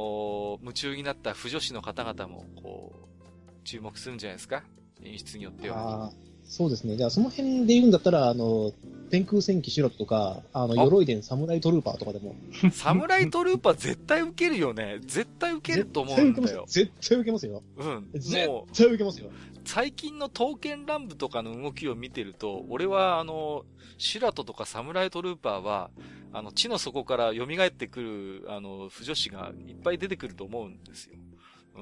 [0.59, 4.63] ー、夢中になった不女子の方々も、こう、注目するんじゃないですか？
[5.03, 6.13] 演出によっては。
[6.49, 6.97] そうですね。
[6.97, 8.73] じゃあ、その辺で言うんだったら、あの、
[9.11, 12.35] 天空戦記シュロとか、あの、鎧伝サムライトルーパーとかでも。
[12.73, 14.99] サムライトルーパー絶対受けるよね。
[15.03, 16.65] 絶対受けると思うんだよ。
[16.67, 17.63] 絶対受けますよ。
[17.77, 18.09] うん。
[18.15, 19.31] 絶対受けますよ。
[19.67, 23.67] 最近の刀剣乱舞とかの動きを見てると、俺はあの、
[23.99, 25.91] シュラトとかサムライトルーパーは、
[26.33, 31.17] あの、地の底から蘇ってくる、あの、不女子がいっぱい出てくると思うんですよ。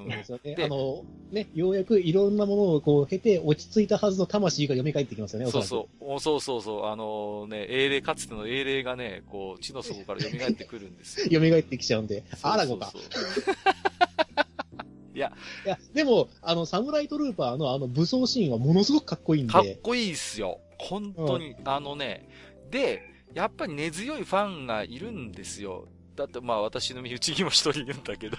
[0.02, 0.56] うん、ですよね。
[0.58, 6.20] あの、ね、ようやくいろんなものをこう経て落ち着いたはずの魂が蘇ってきますよね、そうそう。
[6.20, 6.86] そうそうそう。
[6.86, 11.26] あのね、英霊、かつての英霊がね、こう、地の底から蘇ってくるんですよ。
[11.40, 12.24] 蘇ってきちゃうんで。
[12.42, 12.92] アラゴか。
[15.14, 15.32] いや。
[15.64, 19.52] いや、でも、あの、サムライトルーパーのあの武装シーンはものすごくかっこいいんで。
[19.52, 20.60] かっこいいっすよ。
[20.78, 21.52] 本当に。
[21.52, 22.28] うん、あのね、
[22.70, 23.02] で、
[23.34, 25.88] やっぱり根強いファンがいるんですよ。
[26.16, 28.36] だってまあ私の身内にも一人いるんだけど。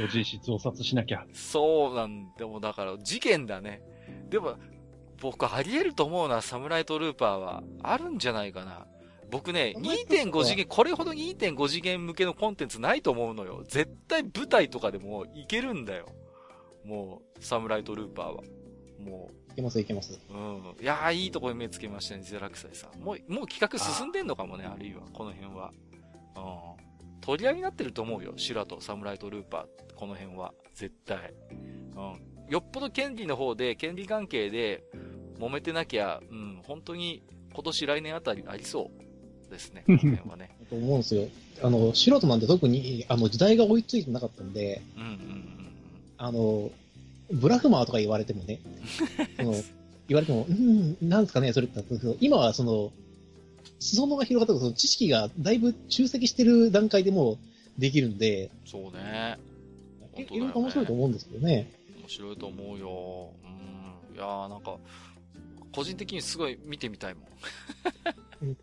[0.00, 1.24] 同人誌増刷しなきゃ。
[1.32, 3.82] そうなんでもだから事件だね。
[4.28, 4.56] でも、
[5.20, 7.62] 僕あり得ると思うな、サムライトルーパーは。
[7.82, 8.86] あるんじゃないかな。
[9.30, 13.64] 僕ね、2.5次元、これほど2.5次元向けのコンテンツないと思うのよ。
[13.68, 16.06] 絶対舞台とかでもいけるんだよ。
[16.84, 18.42] もう、サムライトルーパーは。
[18.98, 19.43] もう。
[19.54, 20.18] いけますいけます。
[20.30, 20.74] うん。
[20.82, 23.00] いやー、いいとこに目つけましたね、ゼラクサイさん。
[23.00, 25.72] もう、もう企画進んでんのかもね、あるいは、この辺は。
[26.36, 27.20] うん。
[27.20, 28.34] 取り合いになってると思うよ。
[28.36, 30.52] シュラとサムライトルーパー、この辺は。
[30.74, 31.32] 絶対。
[31.96, 32.34] うん。
[32.50, 34.82] よっぽど権利の方で、権利関係で
[35.38, 37.22] 揉めてなきゃ、うん、本当に
[37.52, 38.90] 今年来年あたりありそ
[39.48, 39.84] うですね。
[39.86, 40.50] この辺はね。
[40.68, 41.28] と思うんですよ。
[41.62, 45.68] あの、素人なんて特に、あの、時代が追いついてなかったんで、うんうんうん。
[46.18, 46.70] あの、
[47.30, 48.60] ブラフマーとか言われてもね、
[49.36, 49.52] その
[50.08, 51.82] 言われても、うん、なんですかね、それって
[52.20, 52.92] 今はその、
[53.80, 57.38] 裾野が広がったその知識がだいぶ集積してる段階でも
[57.78, 59.38] できるんで、そうね。
[60.16, 61.70] いろいろ面白いと思うんですけどね。
[62.00, 63.30] 面白いと思うよ。
[63.42, 64.16] うん。
[64.16, 64.78] いやーなんか、
[65.72, 68.56] 個人的にすごい見てみたいもん。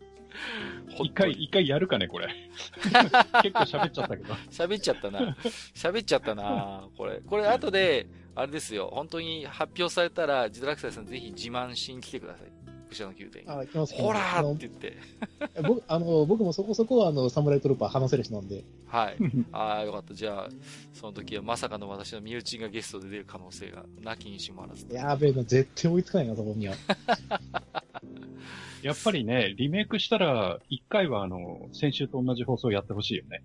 [1.02, 2.28] 一回、一回やるかね、これ。
[3.42, 4.34] 結構喋っちゃったけど。
[4.50, 5.36] 喋っちゃったな。
[5.74, 6.88] 喋っちゃったな。
[6.96, 7.20] これ。
[7.20, 8.90] これ後で、あれですよ。
[8.92, 12.61] 本当に発表されたら、ジドラクサイさんぜひ自慢しに来てください。
[12.94, 14.96] 者の宮殿あ、行きますほらーって言って。
[15.66, 18.64] 僕、あの、僕もそこそこあの、サムライトルーパー話せる人なんで。
[18.86, 19.16] はい。
[19.52, 20.14] ああ、よかった。
[20.14, 20.48] じゃあ、
[20.92, 24.86] その時はまさかの私の身内がゲストで出る可能性がなきにしもあらず。
[24.92, 26.74] やべえな、絶対追いつかないな、そこには。
[28.82, 33.42] やっぱりね、リメイクしたら、一回はあの、先週と同じ放送やってほしいよね。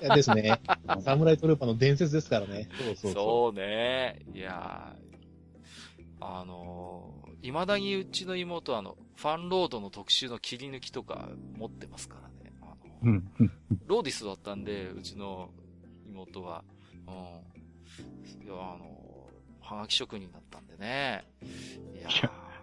[0.00, 0.60] いやですね。
[1.00, 2.68] サムライトルーパーの伝説ですからね。
[2.78, 3.12] そうそうそう。
[3.12, 4.20] そうね。
[4.34, 4.94] いや
[6.20, 12.52] あの未だにうちの妹はあの、ファンロードの特集の切り抜きとか持ってますからね。
[12.62, 12.66] あ
[13.04, 13.30] の、うん、
[13.86, 15.50] ローディスだったんで、うちの
[16.08, 16.64] 妹は。
[17.06, 18.44] うん。
[18.44, 18.98] いや、あの、
[19.60, 21.24] はがき職人だったんでね。
[21.42, 22.08] いや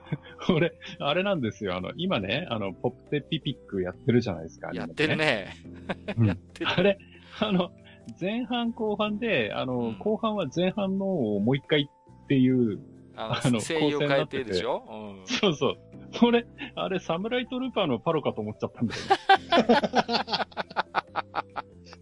[0.50, 1.76] 俺、あれなんですよ。
[1.76, 4.72] あの、今ね、あの、ポップテピピックやってるじゃないですか。
[4.74, 5.56] やってるね。
[6.24, 6.70] やってる。
[6.70, 7.00] あれ、
[7.40, 7.72] あの、
[8.20, 11.90] 前半後半で、あの、うん、後半は前半のをもう一回
[12.24, 12.80] っていう
[13.16, 14.84] あの、声優変えてでしょ？
[14.90, 15.28] うん。
[15.28, 15.78] そうそう。
[16.18, 20.66] それ、あれ、サムライトルーパーのパロかと思っちゃったんだよね。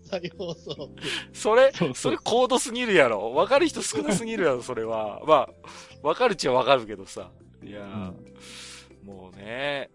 [0.04, 0.90] 再放送。
[1.34, 3.34] それ、そうそうそれ高度すぎるやろ。
[3.34, 5.22] わかる人少なすぎるやろ、それは。
[5.26, 5.50] まあ、
[6.08, 7.32] わかるっちゃわかるけどさ。
[7.64, 9.90] いや、うん、もうね。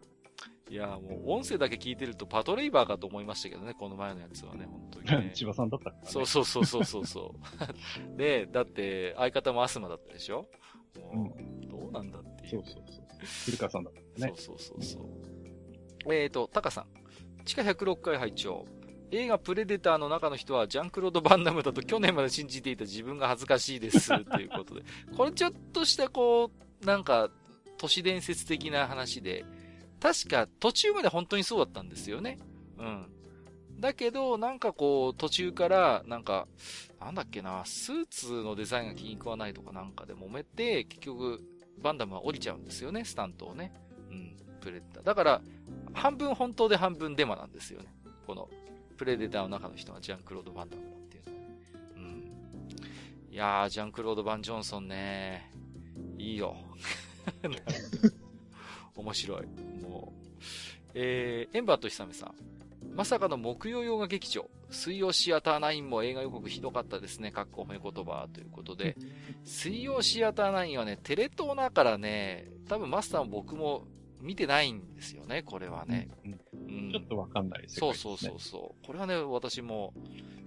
[0.71, 5.31] いや、もう音声だけ聞いてるとパトレイバーかと思いましたけどね、この前のやつはね、本当に、ね。
[5.37, 7.35] 千葉さんだったから、ね、そうそうそうそうそうそ
[8.15, 8.17] う。
[8.19, 10.47] で、だって相方もアスマだったでしょ？
[10.95, 12.51] どうなんだっていう。
[12.51, 13.05] そうそうそう。
[13.47, 14.33] 古川さんだったね。
[14.37, 15.01] そうそうそうそ
[16.07, 16.15] う。
[16.15, 16.87] えっ、ー、と、タカさん。
[17.45, 18.67] 地下106回拝聴
[19.11, 24.09] 映画プレデターの中の人はジャンクロード・バンダムだと去年まで信じていた自分が恥ずかしいです。
[24.31, 24.83] ということで。
[25.17, 26.51] これちょっとしたこ
[26.83, 27.31] う、なんか、
[27.79, 29.45] 都市伝説的な話で、
[30.01, 32.39] 確か途中まで本当にそうだったんですよね。
[32.77, 33.07] うん。
[33.79, 36.49] だけど、なんかこう、途中から、なんか、
[37.01, 41.41] なんだっけな、スーツのデザインが気に食わないとかなんかで揉めて、結局、
[41.81, 43.73] バンダムは降りちゃうんですよね、スタントをね。
[44.11, 45.05] うん、プレデター。
[45.05, 45.43] だから、
[45.93, 47.87] 半分本当で半分デマなんですよね。
[48.27, 48.49] この、
[48.97, 51.45] プレデターの中の人がジャンクロード・バンダムだっていうのは。
[51.97, 53.33] うん。
[53.33, 55.53] いやー、ジャンクロード・バン・ジョンソンね。
[56.19, 56.57] いいよ。
[58.97, 59.47] 面白い。
[59.81, 60.29] もう。
[60.95, 62.58] えー、エンバーと久美さん。
[62.99, 64.51] まさかの木曜洋画劇場。
[64.71, 67.31] 水曜シアター9も映画予告ひどかったですね。
[67.31, 68.97] かっこ褒め言葉ということで。
[69.45, 73.87] 水曜シアター9はね、テレ東だからね、多分マスターも僕も
[74.21, 76.09] 見てないんですよね、これはね。
[76.53, 77.79] うん、ちょっとわかんないですね。
[77.79, 78.85] そうそうそうそう。
[78.85, 79.95] これはね、私も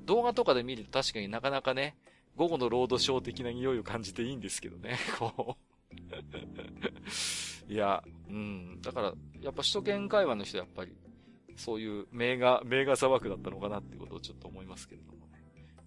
[0.04, 1.96] 動画とかで見ると確かになかなかね、
[2.36, 5.56] 午後のロードショー的な匂いを感じていいんですけどね、 こ
[7.70, 7.72] う。
[7.72, 8.82] いや、うん。
[8.82, 10.92] だから、やっぱ首都圏会話の人はやっぱり、
[11.62, 15.44] そういう名画、名画砂漠だったのかなっていうことをちょっと思いますけれどもね。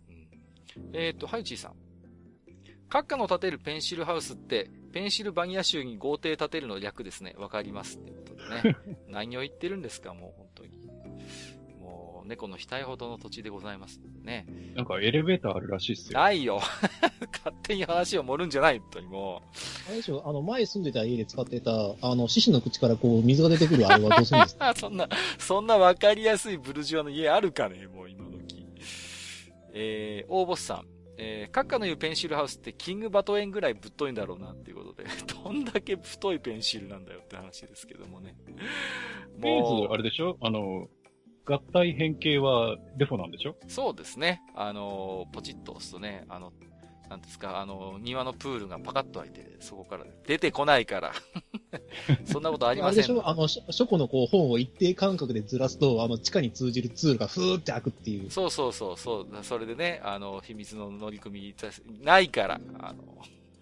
[0.08, 0.96] うん。
[0.96, 1.72] えっ、ー、と、ハイチーさん。
[2.88, 7.34] 閣下の建てるペンシルハウスって、ペンシルバニア州に豪邸建てるの略ですね。
[7.36, 8.76] わかりますってことでね。
[9.10, 10.43] 何を言ってるんですか、もう
[12.24, 14.46] 猫の額ほどの土地でございますね。
[14.74, 16.18] なんかエレベーターあるらしいっすよ。
[16.18, 16.60] ないよ。
[17.32, 19.42] 勝手に話を盛るんじゃない、本当にも
[19.86, 19.88] う。
[19.88, 21.70] あれでしょ、あの、前住んでた家で使ってた、
[22.00, 24.74] あの、獅子の口からこう、水が出てくるあれはどうするんですか？
[24.76, 28.66] そんな、そんなわかりやすいブルジュアの家あるかね、もう今時。
[29.72, 30.86] えー、大ボスさん。
[31.16, 35.04] えー、閣下の言うペンシルハウスってキングバトエンぐらいぶっといんだろうなっていうことで、
[35.44, 38.34] どんだけ太いペンシルなんだよって話ですけどもね。
[39.38, 39.92] もう。
[39.92, 40.36] あれでしょ？
[40.40, 40.88] あの、
[41.46, 43.56] 合体変形はデフォなんでしょ？
[43.68, 44.42] そうですね。
[44.54, 46.52] あの、ポチッと押すとね、あの、
[47.10, 51.12] なんですか、あの、庭のプールがパカッと開いて、そこから出てこないから。
[52.24, 53.04] そんなことありません。
[53.04, 53.28] あれでしょ？
[53.28, 58.30] あの、書庫のこう本を一定間隔でずらすと、あの、地下に通じるツールがふーって開くっていう。
[58.30, 59.28] そうそうそう、そう。
[59.42, 61.54] それでね、あの、秘密の乗り組み、
[62.02, 63.18] ないから、あの、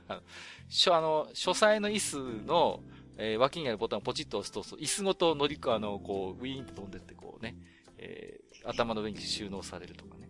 [0.06, 0.22] あの、
[0.68, 2.80] 書、あの、書斎の椅子の、
[3.18, 7.56] えー、脇にあるボタンをポチッと押すと、椅子ごと乗り、あの、こう、ウィーンと飛んでって、こうね、
[8.04, 10.28] えー、頭の上に収納されるとかね。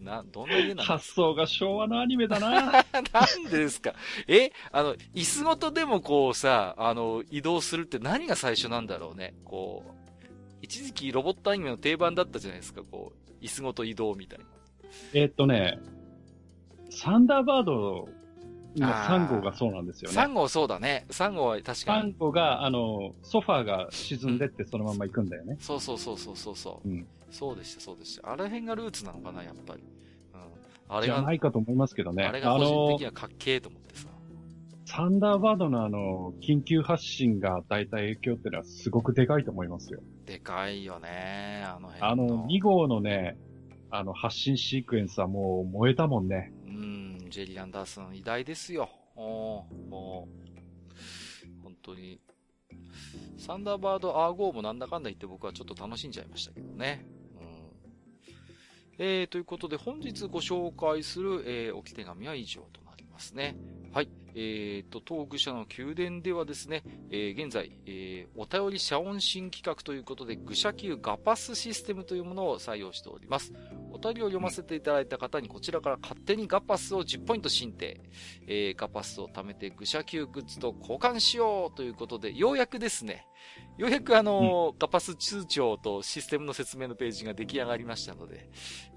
[0.00, 0.82] な、どんな家なの？
[0.82, 3.94] 発想が昭和のアニメだな なんでですか？
[4.28, 9.34] えあの、椅子ごとでもこうさ、あの、移動するって何が最初なんだろうね？
[9.44, 9.92] こう、
[10.60, 14.44] 一時期ロボットアニメの定番だったじゃないですか、こう、椅子ごと移動みたいな。
[15.14, 15.78] えー、っとね、
[16.90, 18.08] サンダーバード
[18.76, 20.16] 今、3号がそうなんですよね。
[20.16, 21.06] 3号そうだね。
[21.08, 22.12] 3号は確かに。
[22.14, 25.56] 3号が、あの、ソファーが沈んでってそのまま行くんだよね。
[25.58, 26.88] そうそうそうそうそうそう。
[26.88, 28.30] うん、そうでした、そうでした。
[28.30, 29.82] あれ辺がルーツなのかな、やっぱり。
[30.34, 30.94] うん。
[30.94, 31.14] あれが。
[31.14, 32.24] じゃないかと思いますけどね。
[32.24, 34.08] あれが個人的にはかっけえと思ってさ。
[34.84, 40.00] サンダーバードのあの、緊急発進が大体影響っていうのはすごくでかいと思いますよ。
[40.26, 43.38] でかいよね、あの辺あの、2号のね、
[43.90, 46.52] あの、発進シークエンスはもう燃えたもんね。
[47.30, 48.88] ジェリー・アンダーソン偉大ですよ。
[49.16, 49.68] も
[50.30, 52.20] う、本当に。
[53.38, 57.06] サンダーバード・アーゴーもなんだかんだ言って僕はちょっと楽しんじゃいましたけどね。
[57.38, 63.56] うん、えー、ということで本日ご紹介する、えー、置き手紙は以上となりますね。
[63.92, 64.08] はい。
[64.38, 73.54] えっ、ー、と、東具社の宮殿ではですね、えー、現在、えー、お便り遮音新企画ということで、愚者級ガパスシステムというものを採用しております。
[73.90, 77.98] お便りを読ませていただいた方にこちらから勝手にガパスを10ポイント申請、
[78.46, 83.26] えー、ガパスを貯めて愚者級グッズと交換しようということで、ようやくですね、
[83.78, 88.48] ようやくあの、うん、ガパス通帳とシステムの説明のページが出来上がりましたので、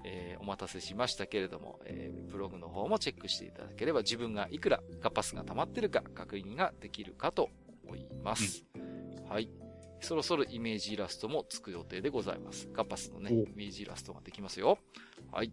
[0.04, 7.50] えー、お待たせしましたけれども、えー、ブログの方もチェックしていただければ自分がいくらガパスが溜まってるか確認ができるかと
[7.84, 8.64] 思います。
[8.74, 9.50] うん、はい。
[10.00, 12.68] そろそろイメージイラストもつく予定でございます。
[12.72, 14.78] ガパスのね、イメージイラストができますよ。
[15.30, 15.52] はい。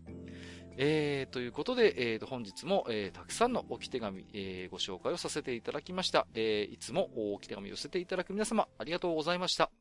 [0.78, 6.28] えー、ということで、えー、と本日も、えー、たくさんの置き手紙、えー、ご紹介をさせていただきました。
[6.34, 9.72] えー、いつも置き手紙を寄せていただく皆様、ありがとうございました。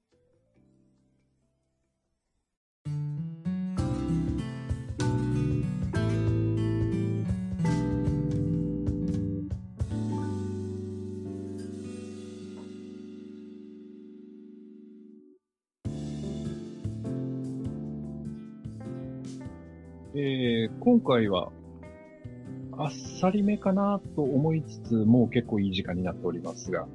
[20.18, 21.52] えー、今回は、
[22.78, 22.90] あっ
[23.20, 26.86] さりめかなと思いつつ、もう結構いい時間になっておりますが、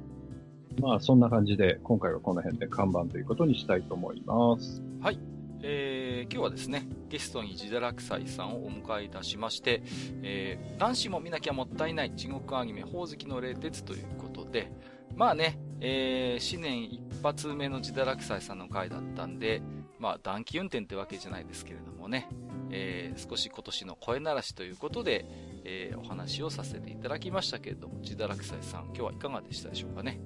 [0.80, 4.82] まあそんな感じで、今回はこの辺で看板ということにしたいと思います。
[5.00, 5.20] はい。
[5.62, 9.84] えー、今日はですね、ゲストに自堕落斎さんをお迎えいたしまして、
[10.22, 14.72] えー、男子も見なきゃもったいない地獄アニメ、宝石の冷徹ということで、
[15.14, 19.62] まあね、えー、新年一発目の自堕落斎さんの回だったんで、
[20.00, 22.28] まあ短期運転ってわけじゃないですけれどもね、
[22.72, 25.24] えー、少し今年の声鳴らしということで、
[25.64, 30.18] えー、お話をさせていただきましたけれども、自堕落斎さん、今日はいかがでしたでしょうかね？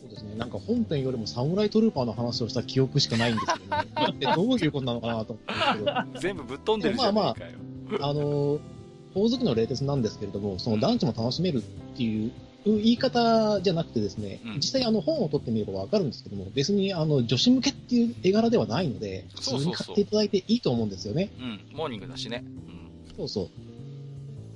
[0.00, 0.34] そうですね。
[0.36, 6.20] なんか本編よりもサムライトルーパーの話をした記憶しかないんですけど、ね、 どういうことなのかなと思ってけど。
[6.20, 7.58] 全部ぶっ飛んでるじゃないかよ。
[7.90, 8.60] まあまあ、あの、
[9.08, 11.60] 宝石の冷徹なんですけれども、その男女も楽しめるっ
[11.96, 12.30] ていう
[12.76, 21.30] 言い方じゃなくてですね、うん、実際あの本を取ってみればわかるんですけども、別にあの女子向けっていう絵柄ではないので、普通に買っていただいていいと思うんですよね。
[21.38, 22.44] うん、モーニングだしね。
[22.44, 23.48] うん、そうそう。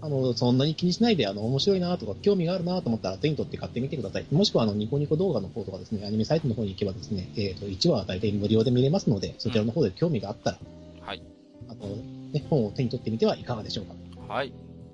[0.04, 4.26] あの、そんなに気にしないで、あの、面白いなとか、興味があるなと思ったら手に取って買ってみてください。
[4.32, 10.58] もしくは、あの、ニコニコ動画の方とかですね、アニメサイトの方に行けばですね、えっ、ー、と、1話は大体無料で見れますので、そちらの方で興味があったら、
[10.98, 11.22] うん、はい。
[11.68, 11.86] あの、
[12.32, 13.94] ね、本を手に取ってみてはいかがでしょうか。
[14.34, 14.52] はい。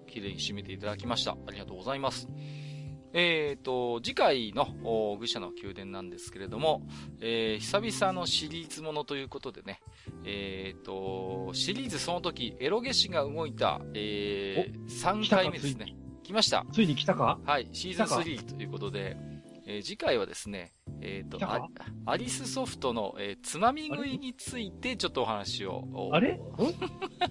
[0.08, 1.38] 綺麗に締めていただきました。
[1.46, 2.28] ありがとうございます。
[3.12, 6.86] えっ、ー、と、次回の愚者の宮殿なんですけれども、
[7.20, 9.80] えー、久々のシリーズものということでね、
[10.24, 15.96] えっ、ー、と、シリーズその時、エロゲシが動いた、えー、3回目ですね。
[16.22, 16.66] 来ました。
[16.72, 17.40] ついに来たか？
[17.44, 19.16] はい、シーズン3ということで、
[19.66, 21.38] えー、次回はですね、えっ、ー、と
[22.04, 26.10] ア、リスソフトの、えー、つまみ食いについてちょっとお話を。
[26.12, 26.38] あれ？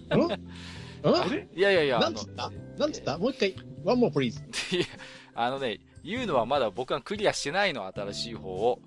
[0.10, 2.00] あれ いやいやいや。
[2.00, 2.52] なんつった？
[2.78, 4.42] なんつった、もう一回、one more please.
[5.38, 8.80] あのね、言うのはまだ僕はクリアしてないの、新しい方を。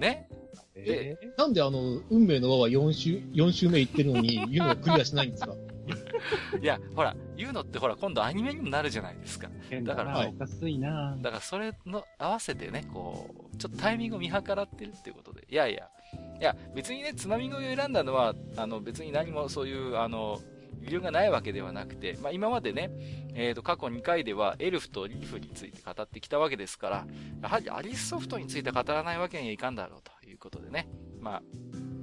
[0.00, 0.28] ね？
[0.76, 5.54] えー、なんであの、運命の輪は4週、4週目行ってるのに、言うのはクリアしないんですか？
[6.60, 9.48] いや、ほら、言うのってほら、今度アニメにもなるじゃないですか。
[9.82, 15.46] だから、おかしいなだからそれの合わせてね、こう、ちょっとタイミングを見計らってるっていうことで。
[15.50, 15.88] いやいや、
[16.40, 20.40] いや、別にね、つまみ食いを選んだのは、あの、別に何もそういう、あの、
[20.84, 22.90] 理由がないわけではなくて、まあ、今までね、
[23.34, 27.06] えー、と過去2回ではエルフとリーフについて語ってきたわけですから、
[27.42, 30.88] やはりアリスソフトについて語らないわけにはいかんだろうということでね、
[31.20, 31.42] まあ、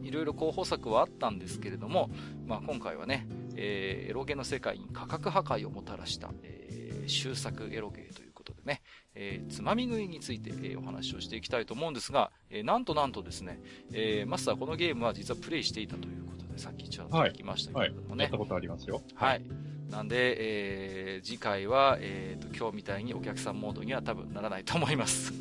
[0.03, 2.09] いろいろ候補作はあったんですけれども、
[2.45, 8.81] まあ、今回はね、えー、エロゲの世界に価格破壊をもたらした、えー、終作エロゲということでね、
[9.15, 13.59] えー、つまみ食いについて、えー、お話をしていきたいと思うんですが、えー、なんとなんとですね、
[13.91, 18.05] えー、マスターこのゲームは実はプレイしていたということで、さっきちょっと聞きましたけれどもね。
[18.09, 19.01] はい、はい、やったことありますよ。
[19.13, 19.43] はい。
[19.89, 25.34] なんで、えー、次回は、えーと、今日みたいにお客さんモードには多分ならないと思います。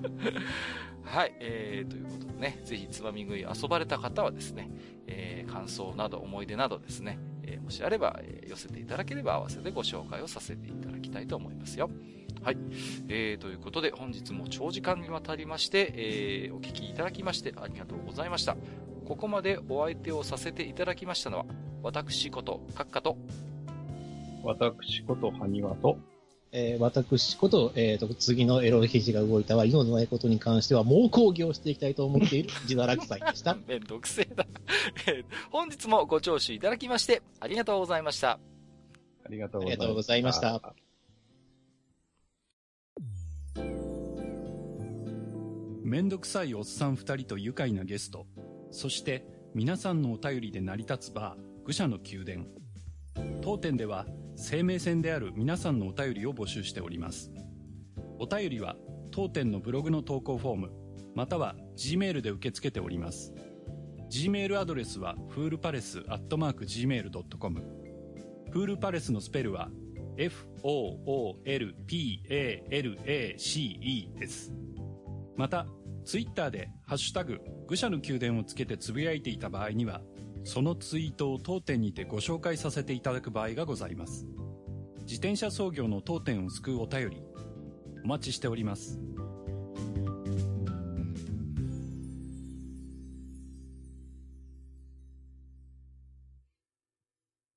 [1.04, 4.70] はい、えー、ということでね、ぜひつまみ食い遊ばれた方はですね、
[5.06, 11.90] えー、感想など思い出などですね、えー、もしあれば、えー、寄せていただければ合わせてご紹介をさせていただきたいと思いますよ。
[12.42, 12.56] はい。
[13.08, 18.56] えー、ということで、本日も長時間にわたりまして、えー、お聞きいただきましてありがとうございました。
[19.04, 21.46] ここまでお相手をさせていただきましたのは、
[21.82, 23.18] 私こと、閣下と、
[24.42, 25.98] 私こと、埴輪と、
[26.52, 33.56] えー、私こと、えっ、ー、と、次のエロ肘が動いたは、今のないことに関しては、猛抗議をしていきたいと思っている 自堕落斎でした。
[33.68, 34.44] めんどくせえだ。
[35.52, 38.40] 本日もご聴取いただきまして、ありがとうございました。
[39.24, 40.74] ありがとうございました。
[45.84, 48.26] めんどくさいおっさん二人と愉快なゲスト、
[48.72, 49.24] そして
[49.54, 52.46] 皆さんのお便りで成り立つバー、愚者の宮殿。
[53.40, 54.06] 当店では
[54.40, 57.30] 生命線である皆さんのお便りを募集しております。
[58.18, 58.74] お便りは
[59.10, 60.70] 当店のブログの投稿フォーム、
[61.14, 63.34] または Gmail で受け付けております。
[64.10, 67.60] Gmail アドレスはフールパレスアットマーク Gmail.com。
[68.50, 69.70] フールパレスのスペルは
[70.16, 71.38] F-O-O-L-P-A-L-A-C-E
[74.18, 74.52] です。
[75.36, 75.66] また、
[76.06, 80.00] ツイッターでハッシュタグ、愚者の宮殿をつけてつぶやいていた場合には、
[80.44, 84.26] そのツイートを当店にてご紹介させていただく場合がございます。
[85.00, 87.22] 自転車操業の当店を救うお便り、
[88.04, 89.00] お待ちしております。